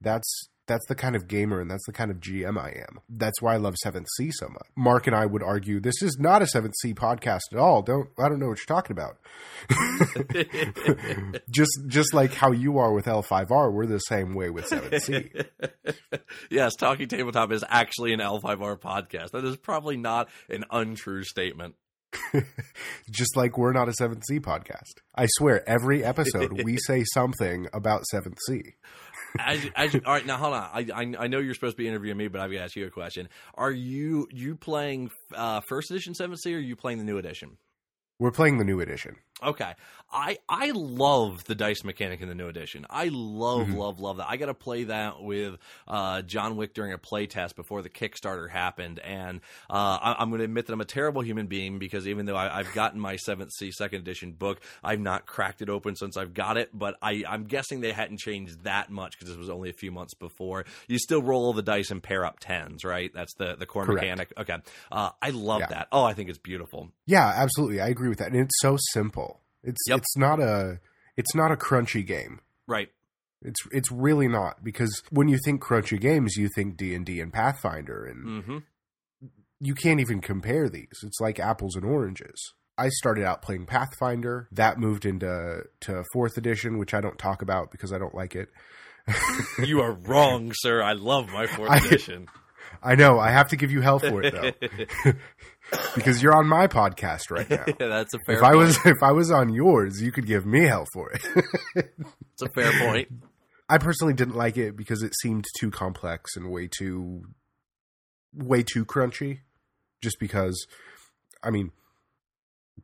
That's 0.00 0.48
that's 0.72 0.86
the 0.86 0.94
kind 0.94 1.14
of 1.14 1.28
gamer 1.28 1.60
and 1.60 1.70
that's 1.70 1.84
the 1.84 1.92
kind 1.92 2.10
of 2.10 2.18
GM 2.18 2.58
I 2.58 2.70
am. 2.70 3.00
That's 3.06 3.42
why 3.42 3.52
I 3.52 3.56
love 3.58 3.76
Seventh 3.82 4.06
Sea 4.16 4.30
so 4.32 4.48
much. 4.48 4.66
Mark 4.74 5.06
and 5.06 5.14
I 5.14 5.26
would 5.26 5.42
argue 5.42 5.80
this 5.80 6.00
is 6.00 6.16
not 6.18 6.40
a 6.40 6.46
Seventh 6.46 6.72
Sea 6.80 6.94
podcast 6.94 7.40
at 7.52 7.58
all. 7.58 7.82
Don't 7.82 8.08
I 8.18 8.30
don't 8.30 8.38
know 8.38 8.48
what 8.48 8.58
you're 8.58 8.74
talking 8.74 8.96
about. 8.96 9.18
just 11.50 11.78
just 11.88 12.14
like 12.14 12.32
how 12.32 12.52
you 12.52 12.78
are 12.78 12.94
with 12.94 13.04
L5R, 13.04 13.70
we're 13.70 13.84
the 13.84 13.98
same 13.98 14.34
way 14.34 14.48
with 14.48 14.66
Seventh 14.66 15.02
Sea. 15.02 15.30
yes, 16.50 16.74
Talking 16.74 17.06
Tabletop 17.06 17.52
is 17.52 17.62
actually 17.68 18.14
an 18.14 18.20
L5R 18.20 18.80
podcast. 18.80 19.32
That 19.32 19.44
is 19.44 19.58
probably 19.58 19.98
not 19.98 20.30
an 20.48 20.64
untrue 20.70 21.24
statement. 21.24 21.74
just 23.10 23.36
like 23.36 23.58
we're 23.58 23.72
not 23.72 23.88
a 23.88 23.92
Seventh 23.92 24.24
Sea 24.26 24.40
podcast. 24.40 25.00
I 25.14 25.26
swear, 25.26 25.68
every 25.68 26.02
episode 26.02 26.62
we 26.64 26.78
say 26.78 27.04
something 27.12 27.68
about 27.74 28.04
Seventh 28.06 28.38
Sea 28.46 28.74
as, 29.38 29.60
as 29.74 29.94
all 29.94 30.12
right, 30.12 30.26
now 30.26 30.36
hold 30.36 30.54
on. 30.54 30.68
I, 30.72 30.86
I, 30.94 31.24
I 31.24 31.26
know 31.26 31.38
you're 31.38 31.54
supposed 31.54 31.76
to 31.76 31.82
be 31.82 31.88
interviewing 31.88 32.16
me, 32.16 32.28
but 32.28 32.40
I've 32.40 32.50
got 32.50 32.58
to 32.58 32.64
ask 32.64 32.76
you 32.76 32.86
a 32.86 32.90
question. 32.90 33.28
Are 33.54 33.70
you 33.70 34.28
you 34.30 34.56
playing 34.56 35.10
uh, 35.34 35.60
first 35.60 35.90
edition 35.90 36.14
Seventh 36.14 36.40
Sea, 36.40 36.54
or 36.54 36.58
are 36.58 36.60
you 36.60 36.76
playing 36.76 36.98
the 36.98 37.04
new 37.04 37.18
edition? 37.18 37.58
We're 38.18 38.30
playing 38.30 38.58
the 38.58 38.64
new 38.64 38.80
edition. 38.80 39.16
Okay. 39.42 39.74
I 40.14 40.36
I 40.46 40.72
love 40.74 41.44
the 41.44 41.54
dice 41.54 41.84
mechanic 41.84 42.20
in 42.20 42.28
the 42.28 42.34
new 42.34 42.46
edition. 42.46 42.84
I 42.90 43.08
love 43.10 43.68
Mhm. 43.68 43.76
love 43.76 43.98
love 43.98 44.16
that. 44.18 44.28
I 44.28 44.36
got 44.36 44.46
to 44.46 44.54
play 44.54 44.84
that 44.84 45.22
with 45.22 45.56
uh, 45.88 46.20
John 46.20 46.56
Wick 46.56 46.74
during 46.74 46.92
a 46.92 46.98
play 46.98 47.26
test 47.26 47.56
before 47.56 47.80
the 47.80 47.88
Kickstarter 47.88 48.50
happened, 48.50 48.98
and 48.98 49.40
uh, 49.70 49.98
I, 50.02 50.16
I'm 50.18 50.28
going 50.28 50.40
to 50.40 50.44
admit 50.44 50.66
that 50.66 50.74
I'm 50.74 50.82
a 50.82 50.84
terrible 50.84 51.22
human 51.22 51.46
being 51.46 51.78
because 51.78 52.06
even 52.06 52.26
though 52.26 52.36
I, 52.36 52.58
I've 52.58 52.74
gotten 52.74 53.00
my 53.00 53.16
Seventh 53.16 53.52
Sea 53.52 53.72
Second 53.72 54.00
Edition 54.00 54.32
book, 54.32 54.60
I've 54.84 55.00
not 55.00 55.24
cracked 55.24 55.62
it 55.62 55.70
open 55.70 55.96
since 55.96 56.18
I've 56.18 56.34
got 56.34 56.58
it. 56.58 56.68
But 56.74 56.98
I, 57.00 57.24
I'm 57.26 57.44
guessing 57.44 57.80
they 57.80 57.92
hadn't 57.92 58.18
changed 58.18 58.64
that 58.64 58.90
much 58.90 59.12
because 59.18 59.28
this 59.30 59.38
was 59.38 59.48
only 59.48 59.70
a 59.70 59.74
few 59.74 59.90
months 59.92 60.12
before. 60.12 60.66
You 60.88 60.98
still 60.98 61.22
roll 61.22 61.46
all 61.46 61.52
the 61.54 61.62
dice 61.62 61.90
and 61.90 62.02
pair 62.02 62.26
up 62.26 62.38
tens, 62.38 62.84
right? 62.84 63.10
That's 63.14 63.32
the 63.38 63.56
the 63.56 63.64
core 63.64 63.86
Correct. 63.86 64.02
mechanic. 64.02 64.32
Okay. 64.36 64.58
Uh, 64.90 65.10
I 65.22 65.30
love 65.30 65.60
Yeah. 65.60 65.66
that. 65.68 65.88
Oh, 65.90 66.04
I 66.04 66.12
think 66.12 66.28
it's 66.28 66.38
beautiful. 66.38 66.90
Yeah, 67.06 67.26
absolutely. 67.34 67.80
I 67.80 67.88
agree 67.88 68.10
with 68.10 68.18
that. 68.18 68.30
And 68.32 68.36
it's 68.42 68.60
so 68.60 68.76
simple. 68.92 69.31
It's 69.64 69.80
Yep. 69.88 69.98
it's 69.98 70.16
not 70.16 70.40
a 70.40 70.80
it's 71.16 71.34
not 71.34 71.52
a 71.52 71.56
crunchy 71.56 72.06
game. 72.06 72.40
Right. 72.66 72.88
It's 73.42 73.60
it's 73.72 73.90
really 73.90 74.28
not 74.28 74.62
because 74.62 75.02
when 75.10 75.28
you 75.28 75.38
think 75.44 75.62
crunchy 75.62 76.00
games, 76.00 76.36
you 76.36 76.48
think 76.54 76.76
D 76.76 76.94
and 76.94 77.04
D 77.04 77.20
and 77.20 77.32
Pathfinder, 77.32 78.04
and 78.04 78.44
hmm 78.44 78.58
you 79.64 79.74
can't 79.76 80.00
even 80.00 80.20
compare 80.20 80.68
these. 80.68 80.88
It's 81.04 81.20
like 81.20 81.38
apples 81.38 81.76
and 81.76 81.84
oranges. 81.84 82.52
I 82.76 82.88
started 82.88 83.24
out 83.24 83.42
playing 83.42 83.66
Pathfinder. 83.66 84.48
That 84.50 84.76
moved 84.78 85.06
into 85.06 85.62
to 85.82 86.02
fourth 86.12 86.36
edition, 86.36 86.78
which 86.78 86.94
I 86.94 87.00
don't 87.00 87.16
talk 87.18 87.42
about 87.42 87.70
because 87.70 87.92
I 87.92 87.98
don't 87.98 88.14
like 88.14 88.34
it. 88.34 88.48
You 89.64 89.80
are 89.80 89.92
wrong, 89.92 90.52
sir. 90.54 90.82
I 90.82 90.94
love 90.94 91.28
my 91.28 91.46
fourth 91.46 91.70
I- 91.70 91.76
edition. 91.78 92.26
I 92.82 92.94
know 92.96 93.18
I 93.20 93.30
have 93.30 93.48
to 93.48 93.56
give 93.56 93.70
you 93.70 93.80
hell 93.82 93.98
for 94.00 94.22
it 94.24 94.32
though, 94.34 95.12
because 95.94 96.22
you're 96.22 96.34
on 96.34 96.46
my 96.48 96.66
podcast 96.66 97.30
right 97.30 97.48
now. 97.48 97.64
Yeah, 97.66 97.74
that's 97.88 98.14
a 98.14 98.18
fair. 98.26 98.36
if 98.36 98.42
I 98.42 98.52
point. 98.52 98.58
was 98.58 98.78
if 98.86 99.02
I 99.02 99.12
was 99.12 99.30
on 99.30 99.52
yours, 99.52 100.00
you 100.00 100.12
could 100.12 100.26
give 100.26 100.46
me 100.46 100.64
hell 100.66 100.86
for 100.92 101.10
it. 101.10 101.22
It's 102.32 102.42
a 102.42 102.48
fair 102.48 102.72
point. 102.78 103.08
I 103.68 103.78
personally 103.78 104.14
didn't 104.14 104.36
like 104.36 104.56
it 104.56 104.76
because 104.76 105.02
it 105.02 105.14
seemed 105.20 105.46
too 105.58 105.70
complex 105.70 106.36
and 106.36 106.50
way 106.50 106.68
too 106.68 107.22
way 108.34 108.62
too 108.62 108.84
crunchy. 108.84 109.40
Just 110.02 110.18
because 110.18 110.66
I 111.42 111.50
mean 111.50 111.70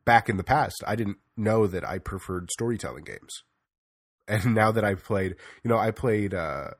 back 0.05 0.29
in 0.29 0.37
the 0.37 0.43
past 0.43 0.83
I 0.87 0.95
didn't 0.95 1.17
know 1.35 1.67
that 1.67 1.87
I 1.87 1.97
preferred 1.99 2.49
storytelling 2.51 3.03
games. 3.03 3.43
And 4.27 4.53
now 4.55 4.71
that 4.71 4.83
I've 4.85 5.03
played, 5.03 5.35
you 5.63 5.69
know, 5.69 5.77
I 5.77 5.91
played 5.91 6.33
uh 6.33 6.71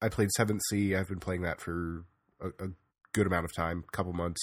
I 0.00 0.08
played 0.08 0.28
7th 0.38 0.60
Sea. 0.70 0.94
I've 0.94 1.08
been 1.08 1.20
playing 1.20 1.42
that 1.42 1.60
for 1.60 2.04
a, 2.40 2.48
a 2.64 2.68
good 3.12 3.26
amount 3.26 3.46
of 3.46 3.54
time, 3.54 3.84
a 3.88 3.96
couple 3.96 4.12
months, 4.12 4.40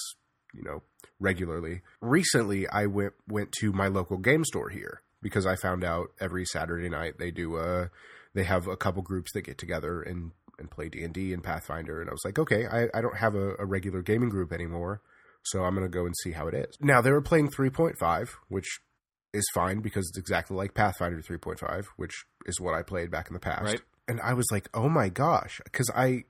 you 0.54 0.62
know, 0.62 0.82
regularly. 1.18 1.82
Recently 2.00 2.68
I 2.68 2.86
went 2.86 3.14
went 3.28 3.52
to 3.60 3.72
my 3.72 3.88
local 3.88 4.18
game 4.18 4.44
store 4.44 4.70
here 4.70 5.02
because 5.22 5.46
I 5.46 5.56
found 5.56 5.84
out 5.84 6.08
every 6.20 6.44
Saturday 6.44 6.88
night 6.88 7.18
they 7.18 7.30
do 7.30 7.56
a 7.56 7.90
they 8.34 8.44
have 8.44 8.66
a 8.66 8.76
couple 8.76 9.02
groups 9.02 9.32
that 9.32 9.42
get 9.42 9.58
together 9.58 10.02
and 10.02 10.32
and 10.58 10.70
play 10.70 10.88
D&D 10.88 11.32
and 11.32 11.42
Pathfinder 11.42 12.00
and 12.00 12.08
I 12.08 12.12
was 12.12 12.24
like, 12.24 12.38
okay, 12.38 12.66
I, 12.66 12.86
I 12.94 13.00
don't 13.00 13.16
have 13.16 13.34
a, 13.34 13.54
a 13.58 13.66
regular 13.66 14.02
gaming 14.02 14.28
group 14.28 14.52
anymore, 14.52 15.02
so 15.42 15.64
I'm 15.64 15.74
going 15.74 15.84
to 15.84 15.90
go 15.90 16.06
and 16.06 16.14
see 16.22 16.30
how 16.30 16.46
it 16.46 16.54
is. 16.54 16.76
Now, 16.80 17.00
they 17.00 17.10
were 17.10 17.20
playing 17.20 17.50
3.5, 17.50 18.28
which 18.48 18.78
is 19.32 19.44
fine 19.52 19.80
because 19.80 20.08
it's 20.08 20.18
exactly 20.18 20.56
like 20.56 20.74
Pathfinder 20.74 21.20
3.5, 21.20 21.86
which 21.96 22.24
is 22.46 22.60
what 22.60 22.74
I 22.74 22.82
played 22.82 23.10
back 23.10 23.28
in 23.28 23.34
the 23.34 23.40
past. 23.40 23.64
Right. 23.64 23.82
And 24.06 24.20
I 24.20 24.34
was 24.34 24.46
like, 24.52 24.68
"Oh 24.74 24.88
my 24.88 25.08
gosh," 25.08 25.60
cuz 25.72 25.90
I 25.94 26.24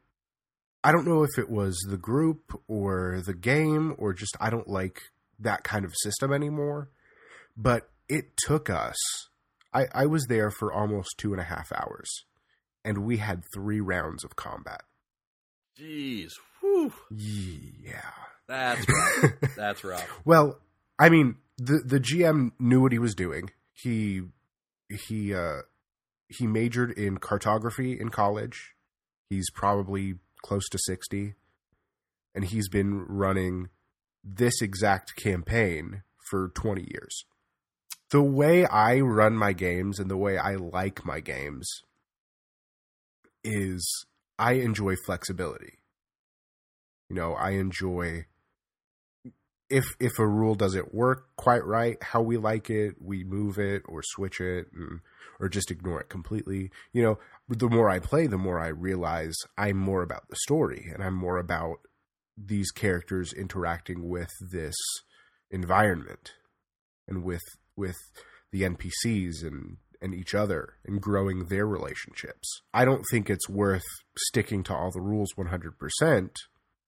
I 0.85 0.93
don't 0.93 1.07
know 1.07 1.22
if 1.24 1.39
it 1.39 1.49
was 1.51 1.76
the 1.89 1.97
group 1.97 2.61
or 2.68 3.22
the 3.24 3.35
game 3.35 3.95
or 3.99 4.12
just 4.12 4.37
I 4.39 4.51
don't 4.51 4.68
like 4.68 5.01
that 5.41 5.64
kind 5.64 5.85
of 5.85 5.95
system 5.97 6.32
anymore. 6.32 6.91
But 7.57 7.89
it 8.09 8.37
took 8.37 8.68
us. 8.68 8.97
I, 9.72 9.87
I 9.93 10.07
was 10.07 10.26
there 10.28 10.51
for 10.51 10.72
almost 10.72 11.16
two 11.18 11.32
and 11.32 11.41
a 11.41 11.45
half 11.45 11.72
hours, 11.72 12.24
and 12.85 12.99
we 12.99 13.16
had 13.16 13.43
three 13.53 13.80
rounds 13.80 14.22
of 14.22 14.37
combat. 14.37 14.82
Jeez, 15.80 16.32
Whew. 16.61 16.93
Yeah. 17.11 18.11
that's 18.47 18.87
rough. 18.89 19.32
That's 19.57 19.85
rough. 19.85 20.09
Well, 20.24 20.59
I 20.99 21.09
mean, 21.09 21.37
the 21.59 21.82
the 21.85 22.01
GM 22.01 22.53
knew 22.59 22.80
what 22.80 22.93
he 22.93 22.99
was 22.99 23.14
doing. 23.14 23.51
He 23.72 24.22
he 24.89 25.35
uh 25.35 25.62
he 26.28 26.47
majored 26.47 26.93
in 26.93 27.18
cartography 27.18 27.99
in 27.99 28.11
college. 28.11 28.74
He's 29.28 29.51
probably 29.51 30.14
close 30.45 30.68
to 30.68 30.78
60 30.78 31.34
and 32.34 32.45
he's 32.45 32.68
been 32.68 33.05
running 33.07 33.70
this 34.22 34.61
exact 34.61 35.16
campaign 35.16 36.03
for 36.28 36.49
20 36.49 36.82
years. 36.82 37.24
The 38.11 38.22
way 38.22 38.66
I 38.66 39.01
run 39.01 39.36
my 39.36 39.55
games 39.55 39.99
and 39.99 40.11
the 40.11 40.16
way 40.16 40.36
I 40.36 40.55
like 40.55 41.05
my 41.05 41.20
games 41.20 41.66
is 43.42 44.07
I 44.38 44.53
enjoy 44.55 44.97
flexibility. 45.07 45.78
You 47.09 47.16
know, 47.16 47.32
I 47.34 47.51
enjoy 47.51 48.26
if 49.75 49.97
if 49.99 50.20
a 50.20 50.27
rule 50.27 50.55
doesn't 50.55 50.95
work 50.95 51.27
quite 51.37 51.64
right 51.64 52.01
how 52.01 52.22
we 52.22 52.37
like 52.37 52.70
it 52.70 52.95
we 53.01 53.25
move 53.25 53.59
it 53.59 53.83
or 53.87 54.03
switch 54.05 54.41
it 54.41 54.68
and, 54.72 55.01
or 55.41 55.49
just 55.49 55.68
ignore 55.68 56.01
it 56.01 56.09
completely. 56.09 56.70
You 56.93 57.03
know 57.03 57.18
the 57.49 57.68
more 57.68 57.91
i 57.91 57.99
play 57.99 58.29
the 58.29 58.39
more 58.39 58.61
i 58.61 58.68
realize 58.68 59.35
i'm 59.59 59.77
more 59.77 60.03
about 60.03 60.29
the 60.29 60.37
story 60.37 60.91
and 60.95 61.03
i'm 61.03 61.14
more 61.14 61.39
about 61.39 61.79
these 62.39 62.70
characters 62.70 63.33
interacting 63.33 64.09
with 64.09 64.31
this 64.41 64.77
environment 65.51 66.35
and 67.09 67.25
with 67.25 67.43
with 67.77 67.97
the 68.53 68.62
npcs 68.62 69.43
and 69.43 69.79
and 70.01 70.14
each 70.14 70.35
other 70.35 70.75
and 70.85 71.01
growing 71.01 71.47
their 71.47 71.66
relationships. 71.66 72.61
I 72.75 72.85
don't 72.85 73.05
think 73.11 73.29
it's 73.31 73.49
worth 73.49 73.83
sticking 74.18 74.62
to 74.64 74.75
all 74.75 74.91
the 74.91 75.01
rules 75.01 75.33
100% 75.35 76.31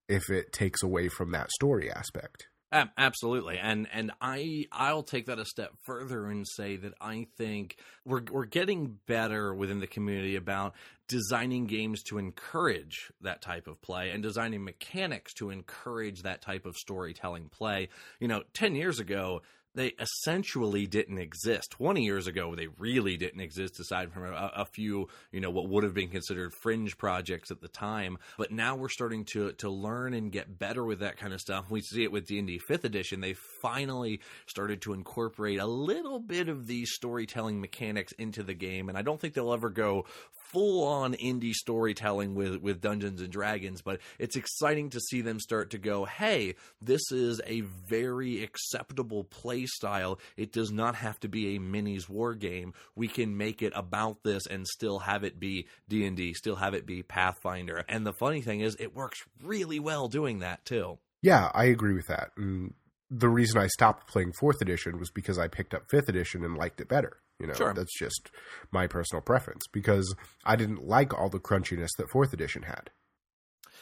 if 0.07 0.29
it 0.29 0.53
takes 0.53 0.83
away 0.83 1.09
from 1.09 1.33
that 1.33 1.51
story 1.51 1.91
aspect 1.91 2.47
Ab- 2.73 2.91
Absolutely, 2.99 3.59
and 3.59 3.87
and 3.93 4.11
I 4.21 4.67
I'll 4.73 5.05
take 5.05 5.27
that 5.27 5.39
a 5.39 5.45
step 5.45 5.73
further 5.85 6.27
and 6.27 6.47
say 6.47 6.77
that 6.77 6.95
I 7.01 7.29
think 7.39 7.77
we're 8.05 8.23
we're 8.31 8.45
getting 8.45 8.99
better 9.07 9.55
within 9.55 9.79
the 9.79 9.87
community 9.87 10.35
about 10.35 10.75
designing 11.07 11.67
games 11.67 12.03
to 12.05 12.19
encourage 12.19 13.13
that 13.21 13.41
type 13.41 13.69
of 13.69 13.81
play 13.81 14.11
and 14.11 14.21
designing 14.21 14.65
mechanics 14.65 15.33
to 15.35 15.51
encourage 15.51 16.23
that 16.23 16.43
type 16.43 16.67
of 16.67 16.77
storytelling 16.77 17.49
play. 17.51 17.89
You 18.19 18.29
know, 18.29 18.43
ten 18.53 18.75
years 18.75 18.99
ago. 18.99 19.43
They 19.77 19.93
essentially 20.01 20.87
didn't 20.87 21.19
exist. 21.19 21.71
Twenty 21.71 22.03
years 22.05 22.27
ago, 22.27 22.55
they 22.55 22.67
really 22.79 23.17
didn't 23.17 23.41
exist, 23.41 23.79
aside 23.79 24.13
from 24.13 24.25
a, 24.25 24.51
a 24.57 24.65
few, 24.65 25.09
you 25.31 25.41
know, 25.41 25.51
what 25.51 25.69
would 25.69 25.85
have 25.85 25.95
been 25.95 26.09
considered 26.09 26.53
fringe 26.53 26.99
projects 26.99 27.51
at 27.51 27.61
the 27.61 27.69
time. 27.69 28.19
But 28.39 28.51
now 28.51 28.75
we're 28.75 28.89
starting 28.89 29.25
to 29.27 29.53
to 29.53 29.71
learn 29.71 30.15
and 30.15 30.33
get 30.33 30.59
better 30.59 30.85
with 30.85 31.01
that 31.01 31.19
kind 31.19 31.33
of 31.33 31.41
stuff. 31.41 31.67
We 31.71 31.83
see 31.83 32.03
it 32.03 32.11
with 32.11 32.27
D 32.27 32.39
and 32.39 32.49
D 32.49 32.59
Fifth 32.59 32.85
Edition. 32.85 33.21
They 33.21 33.35
finally 33.63 34.21
started 34.47 34.83
to 34.83 34.95
incorporate 34.95 35.61
a 35.61 35.67
little 35.67 36.21
bit 36.21 36.49
of 36.49 36.67
these 36.67 36.93
storytelling 36.93 37.61
mechanics 37.61 38.13
into 38.13 38.43
the 38.43 38.55
game, 38.55 38.89
and 38.89 38.97
I 38.97 39.03
don't 39.03 39.21
think 39.21 39.35
they'll 39.35 39.53
ever 39.53 39.71
go 39.71 40.07
full 40.53 40.87
on 40.87 41.15
indie 41.15 41.53
storytelling 41.53 42.35
with 42.35 42.57
with 42.57 42.81
Dungeons 42.81 43.21
and 43.21 43.31
Dragons. 43.31 43.83
But 43.83 44.01
it's 44.19 44.37
exciting 44.37 44.91
to 44.91 45.01
see 45.01 45.21
them 45.21 45.41
start 45.41 45.71
to 45.71 45.79
go, 45.79 46.05
hey, 46.05 46.55
this 46.81 47.13
is 47.13 47.41
a 47.47 47.61
very 47.61 48.43
acceptable 48.43 49.25
play 49.25 49.67
style. 49.67 50.19
It 50.37 50.53
does 50.53 50.71
not 50.71 50.95
have 50.97 51.19
to 51.21 51.29
be 51.29 51.57
a 51.57 51.61
minis 51.61 52.09
war 52.09 52.35
game. 52.35 52.75
We 52.95 53.09
can 53.09 53.37
make 53.37 53.63
it 53.63 53.73
about 53.77 54.23
this 54.23 54.47
and 54.47 54.67
still 54.67 55.01
have 55.01 55.25
it 55.25 55.39
be 55.41 55.67
D 55.89 56.07
and 56.07 56.17
D, 56.17 56.35
still 56.35 56.57
have 56.57 56.75
it 56.75 56.87
be 56.87 57.03
Pathfinder. 57.03 57.85
And 57.89 58.07
the 58.07 58.13
funny 58.13 58.43
thing 58.43 58.61
is, 58.61 58.77
it 58.79 58.95
works 58.95 59.25
really 59.43 59.79
well 59.79 60.09
doing 60.09 60.41
that 60.41 60.65
too. 60.65 60.99
Yeah, 61.23 61.51
I 61.55 61.65
agree 61.65 61.95
with 61.95 62.07
that. 62.07 62.31
And 62.37 62.75
the 63.11 63.29
reason 63.29 63.61
I 63.61 63.67
stopped 63.69 64.09
playing 64.09 64.33
fourth 64.39 64.61
edition 64.61 64.99
was 64.99 65.11
because 65.11 65.39
I 65.39 65.49
picked 65.49 65.75
up 65.75 65.91
fifth 65.91 66.09
edition 66.09 66.45
and 66.45 66.57
liked 66.57 66.81
it 66.81 66.89
better. 66.89 67.19
You 67.39 67.47
know, 67.49 67.55
Sure. 67.55 67.75
that's 67.75 67.97
just 67.99 68.31
my 68.73 68.87
personal 68.87 69.21
preference 69.21 69.67
because 69.73 70.15
I 70.45 70.57
didn't 70.57 70.83
like 70.87 71.13
all 71.13 71.29
the 71.29 71.39
crunchiness 71.41 71.91
that 71.99 72.09
fourth 72.11 72.33
edition 72.33 72.63
had. 72.63 72.91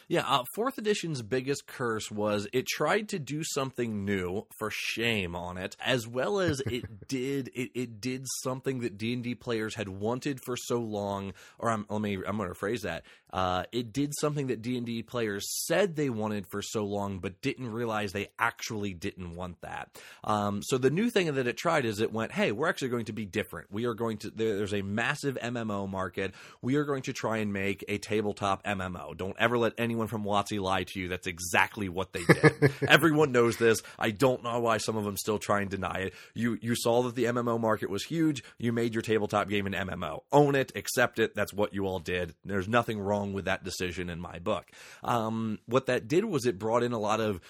Yeah, 0.06 0.24
uh, 0.26 0.44
fourth 0.54 0.76
edition's 0.76 1.22
biggest 1.22 1.66
curse 1.66 2.10
was 2.10 2.46
it 2.52 2.66
tried 2.66 3.08
to 3.10 3.18
do 3.18 3.42
something 3.42 4.04
new 4.04 4.46
for 4.58 4.70
shame 4.70 5.34
on 5.34 5.56
it, 5.56 5.76
as 5.84 6.06
well 6.06 6.40
as 6.40 6.60
it 6.60 6.84
did 7.08 7.50
it, 7.54 7.70
it 7.74 8.00
did 8.00 8.26
something 8.42 8.80
that 8.80 8.98
D 8.98 9.14
and 9.14 9.22
D 9.22 9.34
players 9.34 9.74
had 9.74 9.88
wanted 9.88 10.40
for 10.44 10.56
so 10.56 10.78
long. 10.78 11.32
Or 11.58 11.70
I'm, 11.70 11.86
let 11.88 12.02
me 12.02 12.18
I'm 12.26 12.36
going 12.36 12.50
to 12.50 12.54
phrase 12.54 12.82
that. 12.82 13.04
Uh, 13.32 13.64
it 13.72 13.92
did 13.92 14.12
something 14.20 14.48
that 14.48 14.62
D 14.62 14.76
and 14.76 14.86
D 14.86 15.02
players 15.02 15.46
said 15.66 15.96
they 15.96 16.10
wanted 16.10 16.46
for 16.50 16.60
so 16.60 16.84
long, 16.84 17.18
but 17.18 17.40
didn't 17.40 17.72
realize 17.72 18.12
they 18.12 18.28
actually 18.38 18.92
didn't 18.92 19.34
want 19.34 19.60
that. 19.62 19.88
Um, 20.22 20.62
so 20.62 20.76
the 20.78 20.90
new 20.90 21.10
thing 21.10 21.34
that 21.34 21.46
it 21.46 21.56
tried 21.56 21.86
is 21.86 22.00
it 22.00 22.12
went, 22.12 22.32
hey, 22.32 22.52
we're 22.52 22.68
actually 22.68 22.90
going 22.90 23.06
to 23.06 23.12
be 23.12 23.24
different. 23.24 23.72
We 23.72 23.86
are 23.86 23.94
going 23.94 24.18
to 24.18 24.30
there, 24.30 24.56
there's 24.56 24.74
a 24.74 24.82
massive 24.82 25.36
MMO 25.42 25.88
market. 25.88 26.34
We 26.60 26.76
are 26.76 26.84
going 26.84 27.02
to 27.02 27.12
try 27.12 27.38
and 27.38 27.52
make 27.52 27.84
a 27.88 27.98
tabletop 27.98 28.62
MMO. 28.64 29.16
Don't 29.16 29.36
ever 29.38 29.56
let 29.56 29.72
anyone 29.78 29.93
anyone 29.94 30.08
from 30.08 30.24
WotC 30.24 30.60
lie 30.60 30.82
to 30.82 31.00
you. 31.00 31.08
That's 31.08 31.28
exactly 31.28 31.88
what 31.88 32.12
they 32.12 32.24
did. 32.24 32.72
Everyone 32.88 33.30
knows 33.30 33.56
this. 33.56 33.80
I 33.98 34.10
don't 34.10 34.42
know 34.42 34.58
why 34.58 34.78
some 34.78 34.96
of 34.96 35.04
them 35.04 35.16
still 35.16 35.38
try 35.38 35.60
and 35.60 35.70
deny 35.70 35.98
it. 35.98 36.14
You 36.34 36.58
you 36.60 36.74
saw 36.74 37.02
that 37.04 37.14
the 37.14 37.24
MMO 37.24 37.60
market 37.60 37.90
was 37.90 38.04
huge. 38.04 38.42
You 38.58 38.72
made 38.72 38.92
your 38.92 39.02
tabletop 39.02 39.48
game 39.48 39.66
an 39.66 39.72
MMO. 39.72 40.22
Own 40.32 40.56
it, 40.56 40.72
accept 40.74 41.20
it. 41.20 41.34
That's 41.34 41.52
what 41.52 41.72
you 41.72 41.86
all 41.86 42.00
did. 42.00 42.34
There's 42.44 42.68
nothing 42.68 42.98
wrong 42.98 43.32
with 43.32 43.44
that 43.44 43.62
decision 43.62 44.10
in 44.10 44.20
my 44.20 44.40
book. 44.40 44.66
Um, 45.04 45.60
what 45.66 45.86
that 45.86 46.08
did 46.08 46.24
was 46.24 46.44
it 46.44 46.58
brought 46.58 46.82
in 46.82 46.92
a 46.92 46.98
lot 46.98 47.20
of 47.20 47.40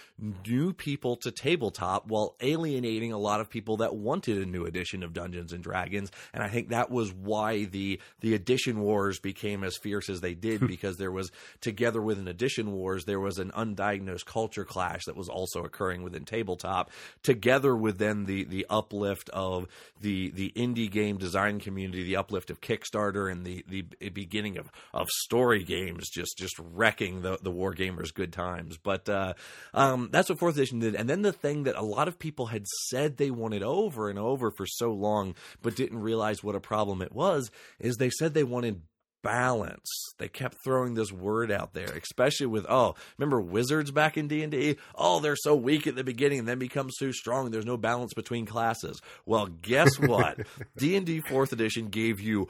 new 0.46 0.72
people 0.72 1.16
to 1.16 1.30
tabletop 1.30 2.06
while 2.08 2.36
alienating 2.40 3.12
a 3.12 3.18
lot 3.18 3.40
of 3.40 3.48
people 3.48 3.78
that 3.78 3.94
wanted 3.94 4.38
a 4.38 4.46
new 4.46 4.66
edition 4.66 5.02
of 5.02 5.14
Dungeons 5.14 5.52
and 5.52 5.62
Dragons. 5.62 6.10
And 6.34 6.42
I 6.42 6.48
think 6.48 6.68
that 6.68 6.90
was 6.90 7.12
why 7.12 7.64
the 7.64 8.00
the 8.20 8.34
edition 8.34 8.80
wars 8.80 9.18
became 9.18 9.64
as 9.64 9.78
fierce 9.78 10.10
as 10.10 10.20
they 10.20 10.34
did 10.34 10.66
because 10.66 10.98
there 10.98 11.12
was 11.12 11.30
together 11.60 12.02
with 12.02 12.18
an 12.18 12.28
edition 12.34 12.72
wars 12.72 13.04
there 13.04 13.20
was 13.20 13.38
an 13.38 13.50
undiagnosed 13.52 14.24
culture 14.24 14.64
clash 14.64 15.04
that 15.04 15.16
was 15.16 15.28
also 15.28 15.62
occurring 15.62 16.02
within 16.02 16.24
tabletop 16.24 16.90
together 17.22 17.76
with 17.76 17.98
then 17.98 18.24
the 18.24 18.44
the 18.44 18.66
uplift 18.68 19.30
of 19.30 19.68
the 20.00 20.30
the 20.30 20.52
indie 20.56 20.90
game 20.90 21.16
design 21.16 21.60
community 21.60 22.02
the 22.02 22.16
uplift 22.16 22.50
of 22.50 22.60
Kickstarter 22.60 23.30
and 23.30 23.44
the 23.44 23.64
the 23.68 23.82
beginning 24.10 24.58
of 24.58 24.70
of 24.92 25.08
story 25.10 25.62
games 25.62 26.08
just 26.10 26.36
just 26.36 26.58
wrecking 26.58 27.22
the 27.22 27.38
the 27.42 27.50
war 27.50 27.74
gamers 27.74 28.12
good 28.12 28.32
times. 28.32 28.76
But 28.76 29.08
uh, 29.08 29.34
um, 29.72 30.08
that's 30.10 30.28
what 30.28 30.38
fourth 30.38 30.56
edition 30.56 30.80
did. 30.80 30.94
And 30.94 31.08
then 31.08 31.22
the 31.22 31.32
thing 31.32 31.64
that 31.64 31.76
a 31.76 31.82
lot 31.82 32.08
of 32.08 32.18
people 32.18 32.46
had 32.46 32.66
said 32.88 33.16
they 33.16 33.30
wanted 33.30 33.62
over 33.62 34.08
and 34.08 34.18
over 34.18 34.50
for 34.50 34.66
so 34.66 34.92
long 34.92 35.34
but 35.62 35.76
didn't 35.76 36.00
realize 36.00 36.42
what 36.42 36.54
a 36.54 36.60
problem 36.60 37.02
it 37.02 37.12
was 37.12 37.50
is 37.78 37.96
they 37.96 38.10
said 38.10 38.34
they 38.34 38.44
wanted 38.44 38.82
balance. 39.24 39.90
They 40.18 40.28
kept 40.28 40.62
throwing 40.62 40.94
this 40.94 41.10
word 41.10 41.50
out 41.50 41.72
there, 41.72 41.86
especially 41.86 42.46
with 42.46 42.66
oh, 42.68 42.94
remember 43.18 43.40
wizards 43.40 43.90
back 43.90 44.16
in 44.16 44.28
D 44.28 44.42
and 44.42 44.52
D? 44.52 44.76
Oh, 44.94 45.18
they're 45.18 45.34
so 45.34 45.56
weak 45.56 45.88
at 45.88 45.96
the 45.96 46.04
beginning 46.04 46.40
and 46.40 46.48
then 46.48 46.58
become 46.60 46.90
so 46.90 47.10
strong. 47.10 47.50
There's 47.50 47.66
no 47.66 47.76
balance 47.76 48.14
between 48.14 48.46
classes. 48.46 49.00
Well, 49.26 49.46
guess 49.46 49.98
what? 49.98 50.38
D 50.76 50.94
and 50.94 51.04
D 51.04 51.20
Fourth 51.28 51.52
Edition 51.52 51.88
gave 51.88 52.20
you 52.20 52.48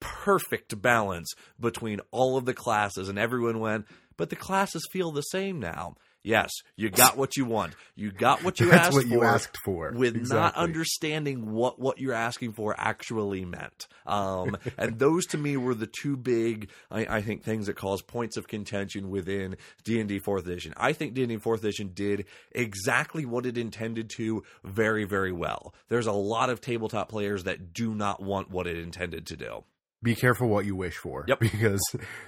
perfect 0.00 0.82
balance 0.82 1.32
between 1.58 2.00
all 2.10 2.36
of 2.36 2.44
the 2.44 2.54
classes, 2.54 3.08
and 3.08 3.18
everyone 3.18 3.60
went. 3.60 3.86
But 4.18 4.30
the 4.30 4.36
classes 4.36 4.86
feel 4.92 5.12
the 5.12 5.22
same 5.22 5.60
now. 5.60 5.96
Yes, 6.26 6.50
you 6.74 6.90
got 6.90 7.16
what 7.16 7.36
you 7.36 7.44
want. 7.44 7.74
You 7.94 8.10
got 8.10 8.42
what 8.42 8.58
you 8.60 8.68
That's 8.68 8.88
asked 8.88 8.96
what 8.96 9.06
for. 9.06 9.24
asked 9.24 9.58
for. 9.64 9.92
with 9.94 10.16
Exactly. 10.16 10.40
not 10.40 10.56
understanding 10.56 11.52
what 11.52 11.78
what 11.78 12.00
you're 12.00 12.12
asking 12.14 12.54
for 12.54 12.74
actually 12.76 13.44
meant. 13.44 13.86
Um, 14.06 14.56
and 14.76 14.98
those 14.98 15.24
to 15.26 15.38
me 15.38 15.56
were 15.56 15.74
the 15.74 15.86
two 15.86 16.16
big, 16.16 16.70
I, 16.90 17.06
I 17.18 17.22
think, 17.22 17.44
things 17.44 17.66
that 17.66 17.76
caused 17.76 18.08
points 18.08 18.36
of 18.36 18.48
contention 18.48 19.08
within 19.08 19.56
D 19.84 20.00
and 20.00 20.08
D 20.08 20.18
Fourth 20.18 20.48
Edition. 20.48 20.74
I 20.76 20.94
think 20.94 21.14
D 21.14 21.22
and 21.22 21.28
D 21.28 21.36
Fourth 21.36 21.62
Edition 21.62 21.92
did 21.94 22.24
exactly 22.50 23.24
what 23.24 23.46
it 23.46 23.56
intended 23.56 24.10
to, 24.16 24.42
very 24.64 25.04
very 25.04 25.30
well. 25.32 25.74
There's 25.88 26.08
a 26.08 26.12
lot 26.12 26.50
of 26.50 26.60
tabletop 26.60 27.08
players 27.08 27.44
that 27.44 27.72
do 27.72 27.94
not 27.94 28.20
want 28.20 28.50
what 28.50 28.66
it 28.66 28.76
intended 28.76 29.26
to 29.28 29.36
do. 29.36 29.62
Be 30.02 30.14
careful 30.14 30.48
what 30.48 30.66
you 30.66 30.76
wish 30.76 30.96
for. 30.96 31.24
Yep. 31.26 31.40
Because 31.56 31.80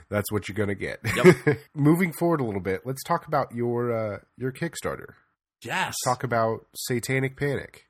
that's 0.09 0.33
what 0.33 0.49
you're 0.49 0.55
going 0.57 0.69
to 0.69 0.75
get. 0.75 1.01
Yep. 1.17 1.59
Moving 1.75 2.13
forward 2.13 2.41
a 2.41 2.45
little 2.45 2.61
bit, 2.61 2.83
let's 2.85 3.03
talk 3.03 3.27
about 3.27 3.55
your 3.55 3.93
uh, 3.93 4.19
your 4.37 4.53
Kickstarter. 4.53 5.15
Yes. 5.63 5.95
Talk 6.05 6.23
about 6.25 6.67
Satanic 6.75 7.37
Panic. 7.37 7.88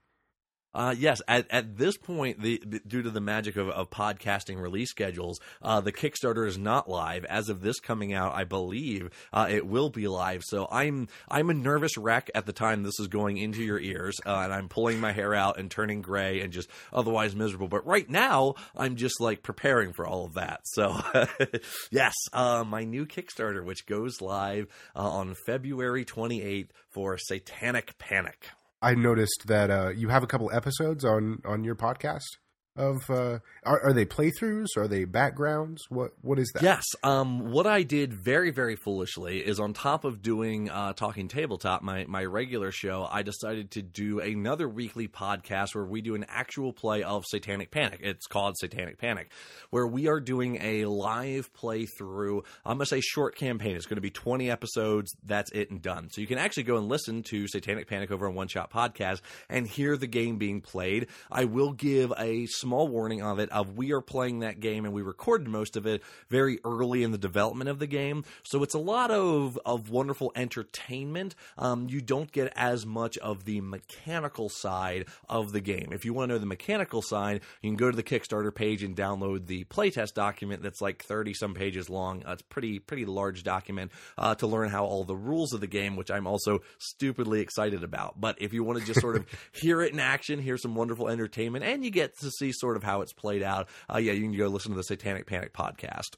Uh, 0.78 0.94
yes, 0.96 1.20
at, 1.26 1.44
at 1.50 1.76
this 1.76 1.96
point, 1.96 2.40
the, 2.40 2.62
due 2.86 3.02
to 3.02 3.10
the 3.10 3.20
magic 3.20 3.56
of, 3.56 3.68
of 3.68 3.90
podcasting 3.90 4.60
release 4.60 4.88
schedules, 4.88 5.40
uh, 5.60 5.80
the 5.80 5.90
Kickstarter 5.90 6.46
is 6.46 6.56
not 6.56 6.88
live. 6.88 7.24
As 7.24 7.48
of 7.48 7.62
this 7.62 7.80
coming 7.80 8.14
out, 8.14 8.32
I 8.36 8.44
believe 8.44 9.10
uh, 9.32 9.48
it 9.50 9.66
will 9.66 9.90
be 9.90 10.06
live. 10.06 10.44
So 10.44 10.68
I'm 10.70 11.08
I'm 11.28 11.50
a 11.50 11.54
nervous 11.54 11.98
wreck 11.98 12.30
at 12.32 12.46
the 12.46 12.52
time 12.52 12.84
this 12.84 13.00
is 13.00 13.08
going 13.08 13.38
into 13.38 13.64
your 13.64 13.80
ears, 13.80 14.20
uh, 14.24 14.36
and 14.36 14.52
I'm 14.52 14.68
pulling 14.68 15.00
my 15.00 15.10
hair 15.10 15.34
out 15.34 15.58
and 15.58 15.68
turning 15.68 16.00
gray 16.00 16.42
and 16.42 16.52
just 16.52 16.70
otherwise 16.92 17.34
miserable. 17.34 17.66
But 17.66 17.84
right 17.84 18.08
now, 18.08 18.54
I'm 18.76 18.94
just 18.94 19.20
like 19.20 19.42
preparing 19.42 19.92
for 19.92 20.06
all 20.06 20.26
of 20.26 20.34
that. 20.34 20.60
So 20.62 20.96
yes, 21.90 22.14
uh, 22.32 22.62
my 22.62 22.84
new 22.84 23.04
Kickstarter, 23.04 23.64
which 23.64 23.84
goes 23.84 24.20
live 24.20 24.68
uh, 24.94 25.00
on 25.00 25.34
February 25.44 26.04
28th 26.04 26.68
for 26.88 27.18
Satanic 27.18 27.98
Panic. 27.98 28.50
I 28.80 28.94
noticed 28.94 29.44
that 29.46 29.70
uh, 29.70 29.88
you 29.88 30.08
have 30.08 30.22
a 30.22 30.26
couple 30.26 30.50
episodes 30.52 31.04
on 31.04 31.40
on 31.44 31.64
your 31.64 31.74
podcast 31.74 32.38
of 32.78 33.10
uh, 33.10 33.38
are, 33.64 33.80
are 33.84 33.92
they 33.92 34.06
playthroughs? 34.06 34.76
Are 34.76 34.88
they 34.88 35.04
backgrounds? 35.04 35.84
What 35.88 36.12
what 36.22 36.38
is 36.38 36.50
that? 36.54 36.62
Yes. 36.62 36.84
Um, 37.02 37.50
what 37.50 37.66
I 37.66 37.82
did 37.82 38.12
very, 38.12 38.50
very 38.50 38.76
foolishly 38.76 39.38
is 39.38 39.60
on 39.60 39.72
top 39.72 40.04
of 40.04 40.22
doing 40.22 40.70
uh, 40.70 40.92
Talking 40.92 41.28
Tabletop, 41.28 41.82
my, 41.82 42.04
my 42.06 42.24
regular 42.24 42.70
show, 42.70 43.08
I 43.10 43.22
decided 43.22 43.72
to 43.72 43.82
do 43.82 44.20
another 44.20 44.68
weekly 44.68 45.08
podcast 45.08 45.74
where 45.74 45.84
we 45.84 46.00
do 46.00 46.14
an 46.14 46.26
actual 46.28 46.72
play 46.72 47.02
of 47.02 47.24
Satanic 47.26 47.70
Panic. 47.70 48.00
It's 48.02 48.26
called 48.26 48.56
Satanic 48.58 48.98
Panic, 48.98 49.30
where 49.70 49.86
we 49.86 50.08
are 50.08 50.20
doing 50.20 50.58
a 50.60 50.84
live 50.84 51.52
playthrough. 51.52 52.44
I'm 52.64 52.78
going 52.78 52.80
to 52.80 52.86
say 52.86 53.00
short 53.00 53.36
campaign. 53.36 53.76
It's 53.76 53.86
going 53.86 53.96
to 53.96 54.02
be 54.02 54.10
20 54.10 54.50
episodes. 54.50 55.14
That's 55.24 55.50
it 55.52 55.70
and 55.70 55.80
done. 55.80 56.10
So 56.10 56.20
you 56.20 56.26
can 56.26 56.38
actually 56.38 56.64
go 56.64 56.76
and 56.76 56.88
listen 56.88 57.22
to 57.24 57.48
Satanic 57.48 57.88
Panic 57.88 58.10
over 58.10 58.28
on 58.28 58.34
One 58.34 58.48
Shot 58.48 58.70
Podcast 58.70 59.20
and 59.48 59.66
hear 59.66 59.96
the 59.96 60.06
game 60.06 60.38
being 60.38 60.60
played. 60.60 61.08
I 61.30 61.44
will 61.44 61.72
give 61.72 62.12
a 62.18 62.46
warning 62.70 63.22
of 63.22 63.38
it 63.38 63.50
of 63.50 63.76
we 63.76 63.92
are 63.92 64.00
playing 64.00 64.40
that 64.40 64.60
game 64.60 64.84
and 64.84 64.94
we 64.94 65.02
recorded 65.02 65.48
most 65.48 65.76
of 65.76 65.86
it 65.86 66.02
very 66.28 66.58
early 66.64 67.02
in 67.02 67.12
the 67.12 67.18
development 67.18 67.70
of 67.70 67.78
the 67.78 67.86
game. 67.86 68.24
So 68.42 68.62
it's 68.62 68.74
a 68.74 68.78
lot 68.78 69.10
of 69.10 69.58
of 69.64 69.90
wonderful 69.90 70.32
entertainment. 70.34 71.34
Um, 71.56 71.88
you 71.88 72.00
don't 72.00 72.30
get 72.30 72.52
as 72.56 72.86
much 72.86 73.18
of 73.18 73.44
the 73.44 73.60
mechanical 73.60 74.48
side 74.48 75.06
of 75.28 75.52
the 75.52 75.60
game. 75.60 75.90
If 75.92 76.04
you 76.04 76.12
want 76.12 76.28
to 76.28 76.34
know 76.34 76.38
the 76.38 76.46
mechanical 76.46 77.02
side 77.02 77.42
you 77.62 77.70
can 77.70 77.76
go 77.76 77.90
to 77.90 77.96
the 77.96 78.02
kickstarter 78.02 78.54
page 78.54 78.82
and 78.82 78.96
download 78.96 79.46
the 79.46 79.64
playtest 79.64 80.14
document 80.14 80.62
that's 80.62 80.80
like 80.80 81.02
30 81.02 81.34
some 81.34 81.54
pages 81.54 81.88
long. 81.90 82.22
Uh, 82.26 82.32
it's 82.32 82.42
pretty 82.42 82.78
pretty 82.78 83.04
large 83.04 83.42
document 83.42 83.92
uh, 84.16 84.34
to 84.36 84.46
learn 84.46 84.68
how 84.68 84.84
all 84.84 85.04
the 85.04 85.16
rules 85.16 85.52
of 85.52 85.60
the 85.60 85.66
game 85.66 85.96
which 85.96 86.10
i'm 86.10 86.26
also 86.26 86.60
stupidly 86.78 87.40
excited 87.40 87.82
about. 87.82 88.20
But 88.20 88.40
if 88.40 88.52
you 88.52 88.64
want 88.64 88.80
to 88.80 88.84
just 88.84 89.00
sort 89.00 89.16
of 89.16 89.26
hear 89.52 89.82
it 89.82 89.92
in 89.92 90.00
action 90.00 90.40
hear 90.40 90.56
some 90.56 90.74
wonderful 90.74 91.08
entertainment 91.08 91.64
and 91.64 91.84
you 91.84 91.90
get 91.90 92.18
to 92.20 92.30
see 92.30 92.47
sort 92.52 92.76
of 92.76 92.82
how 92.82 93.00
it's 93.00 93.12
played 93.12 93.42
out 93.42 93.68
uh, 93.92 93.98
yeah 93.98 94.12
you 94.12 94.22
can 94.22 94.36
go 94.36 94.46
listen 94.48 94.70
to 94.72 94.76
the 94.76 94.82
satanic 94.84 95.26
panic 95.26 95.52
podcast 95.52 96.16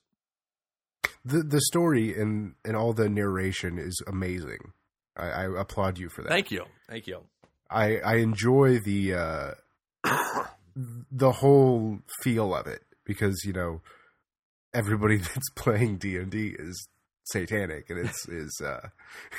The 1.24 1.43
the 1.43 1.61
story 1.61 2.18
and 2.18 2.55
and 2.64 2.76
all 2.76 2.93
the 2.93 3.09
narration 3.09 3.78
is 3.78 4.01
amazing. 4.07 4.72
I, 5.16 5.26
I 5.28 5.61
applaud 5.61 5.99
you 5.99 6.09
for 6.09 6.22
that. 6.22 6.28
thank 6.31 6.51
you 6.51 6.64
thank 6.89 7.07
you 7.07 7.24
I 7.70 7.99
I 7.99 8.14
enjoy 8.16 8.78
the 8.81 9.14
uh, 9.14 9.51
the 11.11 11.33
whole 11.33 11.99
feel 12.22 12.55
of 12.55 12.66
it 12.66 12.83
because 13.05 13.45
you 13.45 13.53
know 13.53 13.81
everybody 14.72 15.16
that's 15.28 15.51
playing 15.57 15.99
D 15.99 16.16
and 16.16 16.31
D 16.31 16.55
is 16.59 16.89
satanic 17.24 17.91
and 17.91 17.99
it's 18.07 18.26
is 18.43 18.61
uh, 18.64 18.89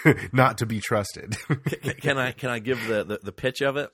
not 0.32 0.58
to 0.60 0.66
be 0.66 0.80
trusted. 0.80 1.36
can, 1.82 1.94
can 1.96 2.18
i 2.18 2.32
can 2.32 2.50
i 2.50 2.60
give 2.60 2.86
the, 2.88 3.04
the 3.04 3.20
the 3.24 3.32
pitch 3.32 3.62
of 3.62 3.76
it 3.76 3.90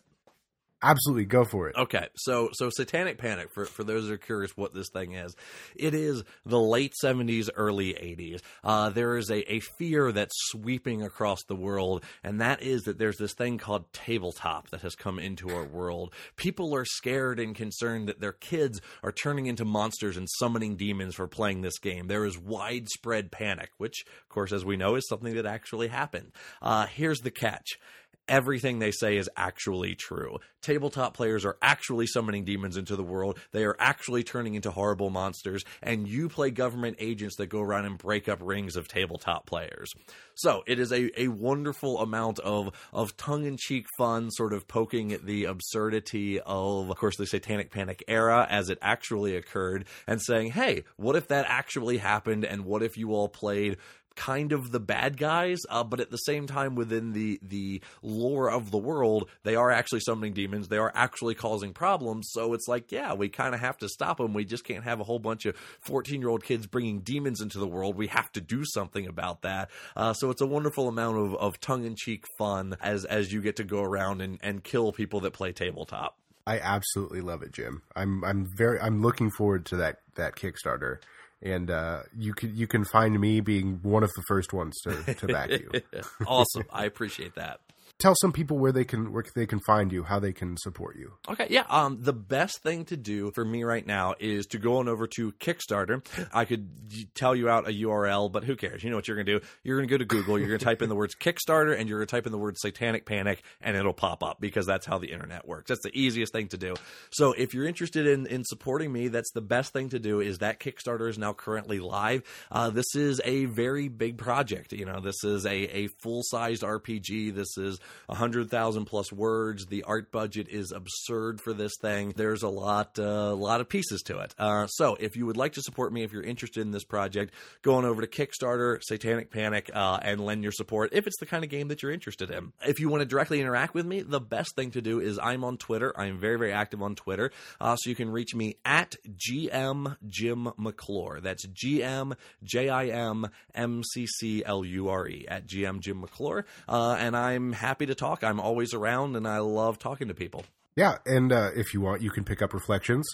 Absolutely, 0.84 1.26
go 1.26 1.44
for 1.44 1.70
it. 1.70 1.76
Okay, 1.76 2.08
so 2.18 2.50
so 2.54 2.70
Satanic 2.70 3.18
Panic 3.18 3.52
for 3.52 3.66
for 3.66 3.84
those 3.84 4.06
that 4.08 4.14
are 4.14 4.18
curious 4.18 4.56
what 4.56 4.76
this 4.76 4.90
thing 4.90 5.14
is, 5.14 5.36
it 5.76 5.96
is 5.96 6.24
the 6.46 6.60
late 6.60 6.94
seventies, 6.94 7.50
early 7.56 7.96
eighties. 7.98 8.42
Uh, 8.64 8.92
there 8.92 9.18
is 9.18 9.32
a, 9.32 9.52
a 9.52 9.60
fear 9.80 10.12
that's 10.12 10.36
sweeping 10.52 11.02
across 11.02 11.40
the 11.48 11.56
world, 11.56 12.04
and 12.24 12.42
that 12.42 12.62
is 12.62 12.84
that 12.84 13.00
there's 13.00 13.18
this 13.18 13.34
thing 13.34 13.58
called 13.58 13.92
tabletop 13.92 14.70
that 14.70 14.82
has 14.82 14.94
come 14.94 15.18
into 15.18 15.50
our 15.50 15.66
world. 15.66 16.14
People 16.36 16.76
are 16.76 16.86
scared 16.86 17.40
and 17.40 17.56
concerned 17.56 18.08
that 18.08 18.20
their 18.20 18.34
kids 18.34 18.80
are 19.02 19.12
turning 19.12 19.48
into 19.48 19.66
monsters 19.66 20.16
and 20.16 20.30
summoning 20.38 20.76
demons 20.76 21.16
for 21.16 21.28
playing 21.28 21.62
this 21.62 21.80
game. 21.80 22.06
There 22.06 22.26
is 22.26 22.38
widespread 22.38 23.32
panic, 23.32 23.72
which, 23.80 24.06
of 24.22 24.30
course, 24.30 24.52
as 24.52 24.64
we 24.64 24.78
know, 24.78 24.94
is 24.94 25.08
something 25.08 25.34
that 25.34 25.48
actually 25.48 25.88
happened. 25.88 26.34
Uh, 26.62 26.86
here's 26.86 27.22
the 27.22 27.32
catch 27.32 27.80
everything 28.28 28.80
they 28.80 28.92
say 28.92 29.18
is 29.18 29.30
actually 29.36 29.96
true. 29.96 30.38
Tabletop 30.62 31.14
players 31.16 31.46
are 31.46 31.58
actually 31.62 32.08
summoning 32.08 32.44
demons 32.44 32.78
into 32.78 32.96
the 32.96 33.04
world. 33.04 33.40
They 33.52 33.64
are 33.64 33.76
actually 33.80 34.24
turning 34.24 34.56
into 34.56 34.72
horrible 34.72 35.10
monsters, 35.10 35.64
and 35.82 36.08
you 36.08 36.30
play 36.30 36.52
government 36.52 36.98
agents 37.00 37.36
that 37.38 37.48
go 37.48 37.62
around 37.62 37.86
and 37.86 37.98
break 37.98 38.28
up 38.28 38.40
rings 38.42 38.76
of 38.76 38.88
tabletop 38.88 39.46
players. 39.46 39.92
So 40.36 40.64
it 40.68 40.80
is 40.80 40.92
a, 40.92 41.22
a 41.22 41.30
wonderful 41.30 42.00
amount 42.00 42.40
of 42.40 42.70
of 42.92 43.16
tongue 43.18 43.46
in 43.46 43.58
cheek 43.58 43.86
fun, 43.98 44.30
sort 44.32 44.54
of 44.54 44.68
poking 44.68 45.14
at 45.14 45.26
the 45.26 45.46
absurdity 45.46 46.40
of, 46.40 46.90
of 46.90 46.98
course, 46.98 47.18
the 47.18 47.26
Satanic 47.26 47.72
Panic 47.72 48.04
era 48.08 48.46
as 48.50 48.70
it 48.70 48.78
actually 48.82 49.36
occurred, 49.36 49.86
and 50.06 50.22
saying, 50.22 50.52
hey, 50.52 50.84
what 50.98 51.16
if 51.16 51.28
that 51.30 51.46
actually 51.48 51.98
happened, 51.98 52.44
and 52.44 52.66
what 52.66 52.84
if 52.84 52.98
you 52.98 53.12
all 53.12 53.30
played 53.30 53.78
kind 54.18 54.52
of 54.52 54.72
the 54.72 54.80
bad 54.82 55.16
guys, 55.16 55.60
uh, 55.70 55.84
but 55.84 56.02
at 56.02 56.12
the 56.12 56.18
same 56.18 56.48
time, 56.48 56.76
within 56.76 57.14
the 57.14 57.40
the 57.42 57.82
lore 58.02 58.52
of 58.52 58.72
the 58.72 58.78
world, 58.78 59.30
they 59.44 59.56
are 59.56 59.72
actually 59.72 60.02
summoning 60.02 60.34
demons. 60.34 60.68
They 60.68 60.78
are 60.78 60.92
actually 60.94 61.36
causing 61.36 61.72
problems. 61.72 62.28
So 62.32 62.54
it's 62.54 62.68
like, 62.68 62.92
yeah, 62.92 63.14
we 63.14 63.30
kind 63.30 63.56
of 63.56 63.62
have 63.62 63.78
to 63.78 63.88
stop 63.88 64.18
them. 64.18 64.34
We 64.34 64.44
just 64.44 64.66
can't 64.66 64.84
have 64.84 65.00
a 65.00 65.06
whole 65.06 65.20
bunch 65.20 65.46
of 65.46 65.56
fourteen 65.80 66.20
year 66.20 66.30
old 66.30 66.44
kids 66.44 66.68
bringing 66.68 67.00
demons 67.00 67.40
into 67.40 67.60
the 67.60 67.68
world. 67.68 67.96
We 67.96 68.08
have 68.08 68.30
to 68.34 68.42
do 68.42 68.66
something 68.66 69.08
about 69.08 69.44
that. 69.44 69.70
Uh, 69.96 70.14
so 70.14 70.32
it's 70.32 70.42
a 70.42 70.48
wonderful 70.48 70.90
amount 70.90 71.18
of, 71.18 71.36
of 71.36 71.60
tongue 71.62 71.86
in 71.86 71.96
cheek 71.96 72.26
fun 72.38 72.76
as 72.82 73.06
as 73.06 73.32
you 73.32 73.42
get 73.42 73.56
to 73.58 73.64
go 73.64 73.82
around 73.82 74.22
and, 74.22 74.40
and 74.42 74.64
kill 74.64 74.92
people 74.92 75.22
that 75.22 75.32
play 75.32 75.54
tabletop. 75.54 76.18
I 76.48 76.60
absolutely 76.60 77.22
love 77.22 77.44
it, 77.44 77.52
Jim. 77.52 77.84
I'm 77.96 78.24
I'm 78.24 78.46
very 78.46 78.80
I'm 78.80 79.02
looking 79.02 79.30
forward 79.30 79.66
to 79.68 79.78
that 79.78 80.00
that 80.16 80.36
Kickstarter 80.36 81.00
and 81.42 81.70
uh, 81.70 82.02
you 82.18 82.34
can 82.34 82.56
you 82.56 82.68
can 82.68 82.84
find 82.86 83.20
me 83.20 83.42
being 83.42 83.80
one 83.84 84.04
of 84.04 84.12
the 84.16 84.24
first 84.28 84.54
ones 84.54 84.76
to, 84.84 85.14
to 85.16 85.28
back 85.28 85.50
you. 85.52 85.72
awesome, 86.28 86.66
I 86.72 86.86
appreciate 86.86 87.36
that 87.36 87.60
tell 88.00 88.14
some 88.22 88.32
people 88.32 88.58
where 88.58 88.72
they 88.72 88.84
can 88.84 89.12
where 89.12 89.24
they 89.36 89.46
can 89.46 89.60
find 89.60 89.92
you, 89.92 90.04
how 90.04 90.20
they 90.20 90.34
can 90.34 90.56
support 90.58 90.98
you. 90.98 91.14
Okay, 91.30 91.48
yeah. 91.50 91.66
Um, 91.70 92.00
the 92.02 92.14
best 92.14 92.62
thing 92.62 92.86
to 92.86 92.98
do 92.98 93.32
for 93.34 93.44
me 93.44 93.64
right 93.64 93.86
now 93.86 94.14
is 94.20 94.46
to 94.48 94.60
go 94.60 94.78
on 94.78 94.88
over 94.88 95.08
to 95.16 95.32
Kickstarter. 95.34 96.06
I 96.34 96.46
could 96.46 96.70
tell 97.16 97.36
you 97.36 97.50
out 97.50 97.68
a 97.68 97.72
URL, 97.72 98.32
but 98.32 98.44
who 98.44 98.56
cares? 98.56 98.84
You 98.84 98.90
know 98.90 98.96
what 98.96 99.08
you're 99.08 99.18
gonna 99.18 99.40
do? 99.40 99.46
You're 99.64 99.78
gonna 99.78 99.88
go 99.88 99.98
to 99.98 100.06
Google. 100.06 100.38
You're 100.38 100.48
gonna 100.48 100.60
type 100.60 100.82
in 100.82 100.90
the 100.90 100.96
words 100.96 101.16
Kickstarter, 101.16 101.78
and 101.78 101.90
you're 101.90 102.00
gonna 102.00 102.08
type 102.08 102.26
in 102.26 102.32
the 102.32 102.38
word 102.38 102.58
Satanic 102.58 103.06
Panic, 103.06 103.44
and 103.62 103.76
it'll 103.76 103.94
pop 103.94 104.24
up 104.24 104.40
because 104.40 104.66
that's 104.66 104.86
how 104.86 104.98
the 104.98 105.12
internet 105.12 105.48
works. 105.48 105.70
That's 105.70 105.84
the 105.84 105.98
easiest 105.98 106.34
thing 106.34 106.48
to 106.50 106.58
do. 106.58 106.76
So 107.12 107.34
if 107.34 107.54
you're 107.54 107.68
interested 107.68 108.06
in 108.06 108.28
in 108.28 108.44
supporting 108.44 108.92
me, 108.92 109.08
that's 109.08 109.32
the 109.32 109.42
best 109.42 109.74
thing 109.74 109.90
to 109.90 110.00
do. 110.00 110.20
Is 110.20 110.40
that 110.40 110.60
Kickstarter 110.60 111.10
is 111.10 111.18
now 111.18 111.34
currently 111.34 111.80
live. 111.80 112.24
Uh, 112.52 112.70
this 112.70 112.96
is 112.96 113.22
a 113.26 113.46
very 113.46 113.88
big 113.88 114.18
project. 114.18 114.74
You 114.74 114.86
know, 114.86 115.00
this 115.00 115.24
is 115.24 115.46
a 115.46 115.58
a 115.78 115.88
full 115.88 116.22
sized 116.24 116.64
RPG. 116.64 117.34
This 117.34 117.58
is 117.58 117.80
100,000 118.08 118.86
plus 118.86 119.12
words. 119.12 119.66
The 119.68 119.84
art 119.84 120.12
budget 120.12 120.48
is 120.50 120.72
absurd 120.72 121.42
for 121.42 121.54
this 121.54 121.74
thing. 121.82 122.14
There's 122.16 122.44
a 122.44 122.50
lot, 122.50 122.98
uh, 123.00 123.04
a 123.04 123.36
lot 123.36 123.62
of 123.62 123.70
pieces 123.70 124.02
to 124.04 124.20
it. 124.20 124.34
Uh, 124.38 124.68
so 124.68 124.96
if 125.00 125.16
you 125.16 125.26
would 125.26 125.38
like 125.38 125.54
to 125.54 125.62
support 125.62 125.94
me, 125.94 126.04
if 126.04 126.12
you're 126.12 126.24
interested 126.24 126.62
in 126.62 126.72
this 126.72 126.84
project, 126.84 127.34
go 127.62 127.76
on 127.76 127.86
over 127.86 128.06
to 128.06 128.08
Kickstarter, 128.08 128.82
Satanic 128.84 129.32
Panic, 129.32 129.70
uh, 129.74 130.00
and 130.02 130.24
lend 130.24 130.44
your 130.44 130.52
support 130.52 130.90
if 130.94 131.08
it's 131.08 131.20
the 131.20 131.26
kind 131.26 131.44
of 131.44 131.50
game 131.50 131.68
that 131.68 131.82
you're 131.82 131.92
interested 131.92 132.32
in. 132.32 132.54
If 132.66 132.80
you 132.80 132.90
want 132.90 133.02
to 133.02 133.06
directly 133.06 133.40
interact 133.40 133.74
with 133.74 133.86
me, 133.86 134.02
the 134.02 134.20
best 134.20 134.56
thing 134.56 134.72
to 134.72 134.82
do 134.82 135.00
is 135.00 135.20
I'm 135.20 135.44
on 135.44 135.58
Twitter. 135.58 135.94
I'm 135.98 136.20
very, 136.20 136.38
very 136.38 136.54
active 136.54 136.82
on 136.82 136.96
Twitter. 136.96 137.32
Uh, 137.60 137.76
so 137.76 137.90
you 137.90 137.96
can 137.96 138.10
reach 138.10 138.36
me 138.36 138.58
at 138.66 138.96
GM 139.08 139.98
Jim 140.08 140.50
McClure. 140.58 141.20
That's 141.22 141.46
GM 141.46 142.16
J 142.44 142.70
I 142.70 142.88
M 142.88 143.30
M 143.54 143.84
C 143.84 144.08
C 144.08 144.44
L 144.46 144.66
U 144.66 144.90
R 144.90 145.08
E 145.08 145.26
at 145.28 145.48
GM 145.48 145.80
Jim 145.80 146.02
McClure. 146.02 146.46
Uh, 146.68 146.96
and 147.00 147.16
I'm 147.16 147.54
happy 147.54 147.77
to 147.86 147.96
talk. 147.96 148.24
I'm 148.24 148.40
always 148.40 148.74
around, 148.74 149.16
and 149.16 149.28
I 149.28 149.40
love 149.40 149.80
talking 149.80 150.08
to 150.08 150.14
people. 150.14 150.44
Yeah, 150.76 150.98
and 151.06 151.32
uh, 151.32 151.52
if 151.56 151.74
you 151.74 151.82
want, 151.82 152.02
you 152.02 152.12
can 152.12 152.24
pick 152.24 152.42
up 152.42 152.54
Reflections. 152.54 153.08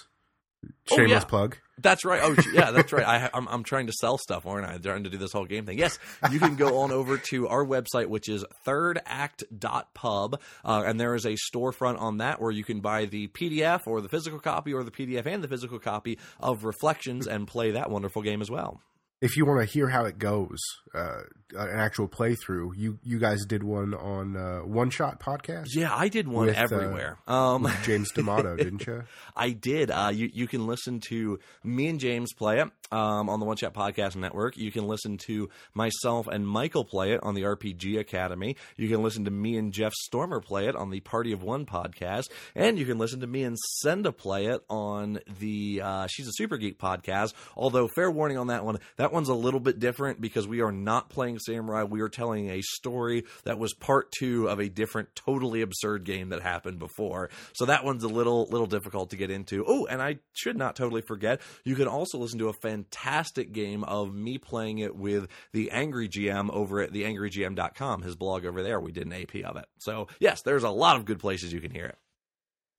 Shameless 0.85 1.11
oh, 1.11 1.15
yeah. 1.15 1.23
plug. 1.25 1.57
That's 1.77 2.05
right. 2.05 2.21
Oh, 2.23 2.35
yeah, 2.53 2.71
that's 2.71 2.93
right. 2.93 3.05
I, 3.05 3.17
am 3.23 3.29
I'm, 3.33 3.47
I'm 3.47 3.63
trying 3.63 3.87
to 3.87 3.93
sell 3.93 4.17
stuff, 4.17 4.45
aren't 4.45 4.65
I? 4.65 4.73
I'm 4.73 4.81
trying 4.81 5.03
to 5.03 5.09
do 5.09 5.17
this 5.17 5.31
whole 5.31 5.45
game 5.45 5.65
thing. 5.65 5.77
Yes, 5.77 5.97
you 6.31 6.39
can 6.39 6.55
go 6.55 6.79
on 6.79 6.91
over 6.91 7.17
to 7.17 7.47
our 7.47 7.65
website, 7.65 8.07
which 8.07 8.29
is 8.29 8.45
thirdact.pub, 8.65 10.41
uh, 10.65 10.83
and 10.85 10.99
there 10.99 11.15
is 11.15 11.25
a 11.25 11.35
storefront 11.53 11.99
on 11.99 12.17
that 12.17 12.41
where 12.41 12.51
you 12.51 12.63
can 12.63 12.79
buy 12.79 13.05
the 13.05 13.27
PDF 13.29 13.87
or 13.87 14.01
the 14.01 14.09
physical 14.09 14.39
copy 14.39 14.73
or 14.73 14.83
the 14.83 14.91
PDF 14.91 15.25
and 15.25 15.43
the 15.43 15.47
physical 15.47 15.79
copy 15.79 16.19
of 16.39 16.63
Reflections 16.63 17.27
and 17.27 17.47
play 17.47 17.71
that 17.71 17.89
wonderful 17.89 18.21
game 18.21 18.41
as 18.41 18.51
well 18.51 18.79
if 19.23 19.37
you 19.37 19.45
want 19.45 19.61
to 19.61 19.65
hear 19.65 19.87
how 19.87 20.03
it 20.03 20.19
goes, 20.19 20.59
uh, 20.93 21.21
an 21.55 21.69
actual 21.79 22.09
playthrough, 22.09 22.71
you 22.75 22.99
you 23.03 23.19
guys 23.19 23.45
did 23.45 23.63
one 23.63 23.93
on 23.93 24.35
uh, 24.35 24.59
One 24.59 24.89
Shot 24.89 25.21
podcast. 25.21 25.67
Yeah, 25.73 25.95
I 25.95 26.09
did 26.09 26.27
one 26.27 26.47
with, 26.47 26.57
uh, 26.57 26.61
everywhere. 26.61 27.19
Uh, 27.25 27.55
um, 27.55 27.71
James 27.83 28.11
D'Amato, 28.11 28.55
didn't 28.57 28.85
you? 28.85 29.03
I 29.33 29.51
did. 29.51 29.91
Uh, 29.91 30.11
you 30.13 30.29
you 30.33 30.45
can 30.47 30.67
listen 30.67 30.99
to 31.01 31.39
me 31.63 31.87
and 31.87 32.01
James 32.01 32.33
play 32.33 32.59
it 32.59 32.69
um, 32.91 33.29
on 33.29 33.39
the 33.39 33.45
One 33.45 33.55
Shot 33.55 33.73
Podcast 33.73 34.17
Network. 34.17 34.57
You 34.57 34.71
can 34.71 34.87
listen 34.87 35.17
to 35.19 35.49
myself 35.73 36.27
and 36.27 36.45
Michael 36.45 36.83
play 36.83 37.13
it 37.13 37.21
on 37.23 37.33
the 37.33 37.43
RPG 37.43 37.99
Academy. 37.99 38.57
You 38.75 38.89
can 38.89 39.01
listen 39.03 39.23
to 39.23 39.31
me 39.31 39.57
and 39.57 39.71
Jeff 39.71 39.93
Stormer 39.93 40.41
play 40.41 40.67
it 40.67 40.75
on 40.75 40.89
the 40.89 40.99
Party 40.99 41.31
of 41.31 41.43
One 41.43 41.65
podcast, 41.65 42.25
and 42.55 42.77
you 42.77 42.85
can 42.85 42.97
listen 42.97 43.21
to 43.21 43.27
me 43.27 43.43
and 43.43 43.57
Senda 43.57 44.11
play 44.11 44.47
it 44.47 44.61
on 44.69 45.19
the 45.39 45.81
uh, 45.81 46.07
She's 46.07 46.27
a 46.27 46.33
Super 46.33 46.57
Geek 46.57 46.77
podcast. 46.77 47.33
Although, 47.55 47.87
fair 47.95 48.11
warning 48.11 48.37
on 48.37 48.47
that 48.47 48.65
one, 48.65 48.79
that 48.97 49.12
one's 49.13 49.29
a 49.29 49.33
little 49.33 49.59
bit 49.59 49.79
different 49.79 50.19
because 50.19 50.47
we 50.47 50.61
are 50.61 50.71
not 50.71 51.09
playing 51.09 51.39
Samurai. 51.39 51.83
We 51.83 52.01
are 52.01 52.09
telling 52.09 52.49
a 52.49 52.61
story 52.61 53.23
that 53.43 53.57
was 53.57 53.73
part 53.73 54.11
two 54.11 54.49
of 54.49 54.59
a 54.59 54.69
different, 54.69 55.15
totally 55.15 55.61
absurd 55.61 56.03
game 56.03 56.29
that 56.29 56.41
happened 56.41 56.79
before. 56.79 57.29
So 57.53 57.65
that 57.65 57.85
one's 57.85 58.03
a 58.03 58.09
little 58.09 58.47
little 58.49 58.67
difficult 58.67 59.11
to 59.11 59.15
get 59.15 59.31
into. 59.31 59.63
Oh, 59.67 59.85
and 59.85 60.01
I 60.01 60.19
should 60.33 60.57
not 60.57 60.75
totally 60.75 61.01
forget, 61.01 61.41
you 61.63 61.75
can 61.75 61.87
also 61.87 62.17
listen 62.17 62.39
to 62.39 62.49
a 62.49 62.53
fantastic 62.53 63.53
game 63.53 63.83
of 63.83 64.13
me 64.13 64.37
playing 64.37 64.79
it 64.79 64.95
with 64.95 65.27
the 65.53 65.71
Angry 65.71 66.09
GM 66.09 66.49
over 66.51 66.81
at 66.81 66.91
theangrygm.com, 66.91 68.01
his 68.01 68.15
blog 68.15 68.45
over 68.45 68.63
there. 68.63 68.79
We 68.79 68.91
did 68.91 69.07
an 69.07 69.13
AP 69.13 69.45
of 69.45 69.55
it. 69.57 69.65
So 69.77 70.07
yes, 70.19 70.41
there's 70.41 70.63
a 70.63 70.69
lot 70.69 70.97
of 70.97 71.05
good 71.05 71.19
places 71.19 71.53
you 71.53 71.61
can 71.61 71.71
hear 71.71 71.85
it. 71.85 71.97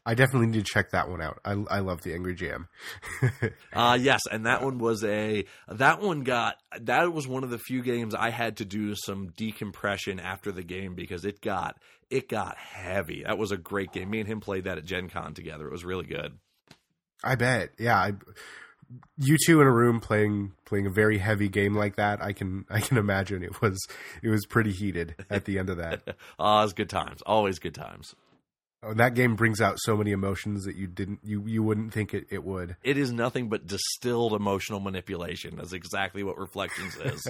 I 0.07 0.15
definitely 0.15 0.49
need 0.49 0.65
to 0.67 0.73
check 0.73 0.91
that 0.91 1.09
one 1.09 1.23
out. 1.23 1.41
I, 1.45 1.53
I 1.71 1.79
love 1.81 2.03
the 2.03 2.13
Angry 2.13 2.37
GM. 2.37 2.67
uh 3.73 3.99
yes, 4.01 4.21
and 4.31 4.47
that 4.47 4.63
one 4.63 4.79
was 4.79 5.03
a 5.05 5.45
that 5.69 6.01
one 6.01 6.25
got 6.25 6.57
that 6.81 7.13
was 7.13 7.27
one 7.27 7.43
of 7.43 7.51
the 7.51 7.59
few 7.59 7.83
games 7.83 8.15
I 8.15 8.31
had 8.31 8.59
to 8.59 8.65
do 8.65 8.95
some 8.95 9.29
decompression 9.37 10.21
after 10.21 10.53
the 10.53 10.63
game 10.63 10.95
because 10.95 11.25
it 11.25 11.41
got 11.41 11.79
it 12.11 12.29
got 12.29 12.59
heavy. 12.59 13.23
That 13.25 13.39
was 13.39 13.51
a 13.51 13.57
great 13.57 13.93
game. 13.93 14.11
Me 14.11 14.21
and 14.21 14.29
him 14.29 14.41
played 14.41 14.65
that 14.65 14.79
at 14.79 14.85
Gen 14.85 15.09
Con 15.09 15.35
together. 15.35 15.67
It 15.67 15.73
was 15.73 15.85
really 15.85 16.07
good. 16.07 16.39
I 17.23 17.37
bet. 17.37 17.71
Yeah, 17.79 17.97
I, 17.97 18.13
you 19.17 19.39
two 19.47 19.61
in 19.61 19.67
a 19.67 19.73
room 19.73 20.01
playing 20.01 20.53
playing 20.67 20.87
a 20.87 20.91
very 20.91 21.19
heavy 21.19 21.49
game 21.49 21.75
like 21.75 21.97
that. 21.97 22.23
I 22.23 22.33
can 22.33 22.65
I 22.69 22.81
can 22.81 22.99
imagine 22.99 23.43
it 23.43 23.61
was 23.63 23.79
it 24.23 24.29
was 24.29 24.47
pretty 24.47 24.73
heated 24.73 25.15
at 25.31 25.45
the 25.45 25.59
end 25.59 25.71
of 25.71 25.79
that. 25.79 26.03
oh, 26.39 26.61
it 26.61 26.63
was 26.65 26.73
good 26.73 26.91
times. 26.91 27.23
Always 27.23 27.59
good 27.59 27.75
times. 27.75 28.15
Oh, 28.87 28.93
that 28.95 29.15
game 29.15 29.35
brings 29.35 29.61
out 29.61 29.79
so 29.81 29.97
many 29.97 30.13
emotions 30.13 30.65
that 30.65 30.77
you 30.77 30.87
didn't 30.87 31.21
you 31.23 31.45
you 31.47 31.63
wouldn't 31.63 31.93
think 31.93 32.13
it, 32.13 32.27
it 32.31 32.45
would. 32.45 32.77
It 32.83 32.99
is 32.99 33.13
nothing 33.13 33.49
but 33.49 33.67
distilled 33.67 34.35
emotional 34.35 34.81
manipulation. 34.81 35.57
That's 35.57 35.73
exactly 35.73 36.23
what 36.23 36.37
Reflections 36.39 36.97
is. 36.97 37.27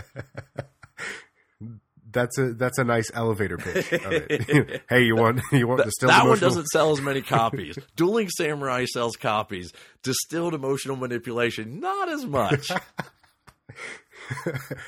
that's 2.11 2.39
a 2.39 2.55
that's 2.55 2.79
a 2.79 2.85
nice 2.85 3.11
elevator 3.15 3.57
pitch 3.57 3.93
of 3.93 4.13
it. 4.13 4.83
hey, 4.89 5.03
you 5.03 5.15
want 5.15 5.43
you 5.53 5.69
want 5.69 5.85
distilled 5.85 6.11
that 6.11 6.23
emotional... 6.25 6.31
one 6.31 6.41
doesn't 6.41 6.67
sell 6.67 6.91
as 6.93 7.01
many 7.01 7.23
copies. 7.23 7.79
Dueling 7.95 8.31
Samurai 8.31 8.87
sells 8.87 9.17
copies. 9.17 9.73
Distilled 10.03 10.55
emotional 10.55 10.97
manipulation, 10.97 11.79
not 11.79 12.09
as 12.09 12.27
much. 12.27 12.71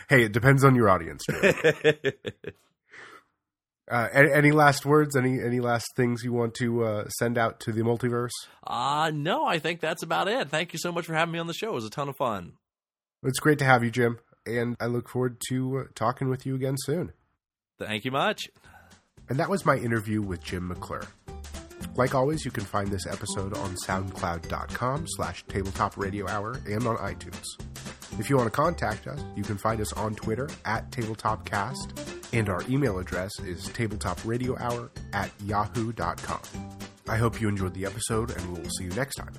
hey, 0.09 0.25
it 0.25 0.33
depends 0.33 0.65
on 0.65 0.75
your 0.75 0.89
audience. 0.89 1.25
Uh, 3.89 4.09
any, 4.13 4.33
any, 4.33 4.53
last 4.53 4.85
words? 4.85 5.15
Any 5.17 5.41
any 5.41 5.61
last 5.61 5.87
things 5.95 6.25
you 6.25 6.33
want 6.33 6.55
to 6.55 6.85
uh, 6.85 7.09
send 7.09 7.39
out 7.39 7.61
to 7.61 7.73
the 7.73 7.83
multiverse? 7.83 8.31
Uh 8.67 9.13
no, 9.15 9.47
I 9.47 9.61
think 9.61 9.81
that's 9.81 10.03
about 10.03 10.27
it. 10.27 10.49
Thank 10.49 10.73
you 10.73 10.79
so 10.81 10.91
much 10.91 11.07
for 11.07 11.15
having 11.15 11.33
me 11.33 11.39
on 11.39 11.47
the 11.47 11.55
show. 11.55 11.69
It 11.69 11.75
was 11.75 11.85
a 11.85 11.91
ton 11.91 12.09
of 12.09 12.17
fun. 12.17 12.55
It's 13.23 13.39
great 13.39 13.59
to 13.61 13.65
have 13.65 13.85
you, 13.85 13.91
Jim, 13.91 14.19
and 14.45 14.77
I 14.81 14.87
look 14.87 15.09
forward 15.09 15.41
to 15.49 15.79
uh, 15.79 15.85
talking 15.95 16.29
with 16.29 16.45
you 16.47 16.55
again 16.55 16.75
soon. 16.79 17.13
Thank 17.79 18.05
you 18.05 18.11
much. 18.11 18.49
And 19.29 19.39
that 19.39 19.51
was 19.51 19.67
my 19.67 19.77
interview 19.77 20.23
with 20.23 20.43
Jim 20.43 20.69
McClure. 20.69 21.07
Like 21.97 22.15
always, 22.15 22.45
you 22.45 22.51
can 22.51 22.65
find 22.65 22.89
this 22.89 23.07
episode 23.07 23.57
on 23.57 23.75
soundcloud.com 23.87 25.07
slash 25.09 25.45
tabletop 25.49 25.97
radio 25.97 26.29
hour 26.29 26.61
and 26.67 26.87
on 26.87 26.97
iTunes. 26.99 27.47
If 28.19 28.31
you 28.31 28.37
want 28.37 28.47
to 28.47 28.57
contact 28.57 29.07
us, 29.07 29.23
you 29.35 29.43
can 29.43 29.59
find 29.59 29.81
us 29.81 29.93
on 29.93 30.15
Twitter 30.15 30.49
at 30.65 30.91
tabletopcast, 30.91 32.33
and 32.33 32.49
our 32.49 32.63
email 32.69 32.99
address 32.99 33.39
is 33.41 33.69
tabletopradiohour 33.69 34.91
at 35.13 35.31
yahoo.com. 35.45 36.41
I 37.09 37.17
hope 37.17 37.41
you 37.41 37.49
enjoyed 37.49 37.75
the 37.75 37.87
episode, 37.87 38.31
and 38.31 38.53
we 38.53 38.63
will 38.63 38.71
see 38.71 38.85
you 38.85 38.91
next 38.91 39.17
time. 39.17 39.33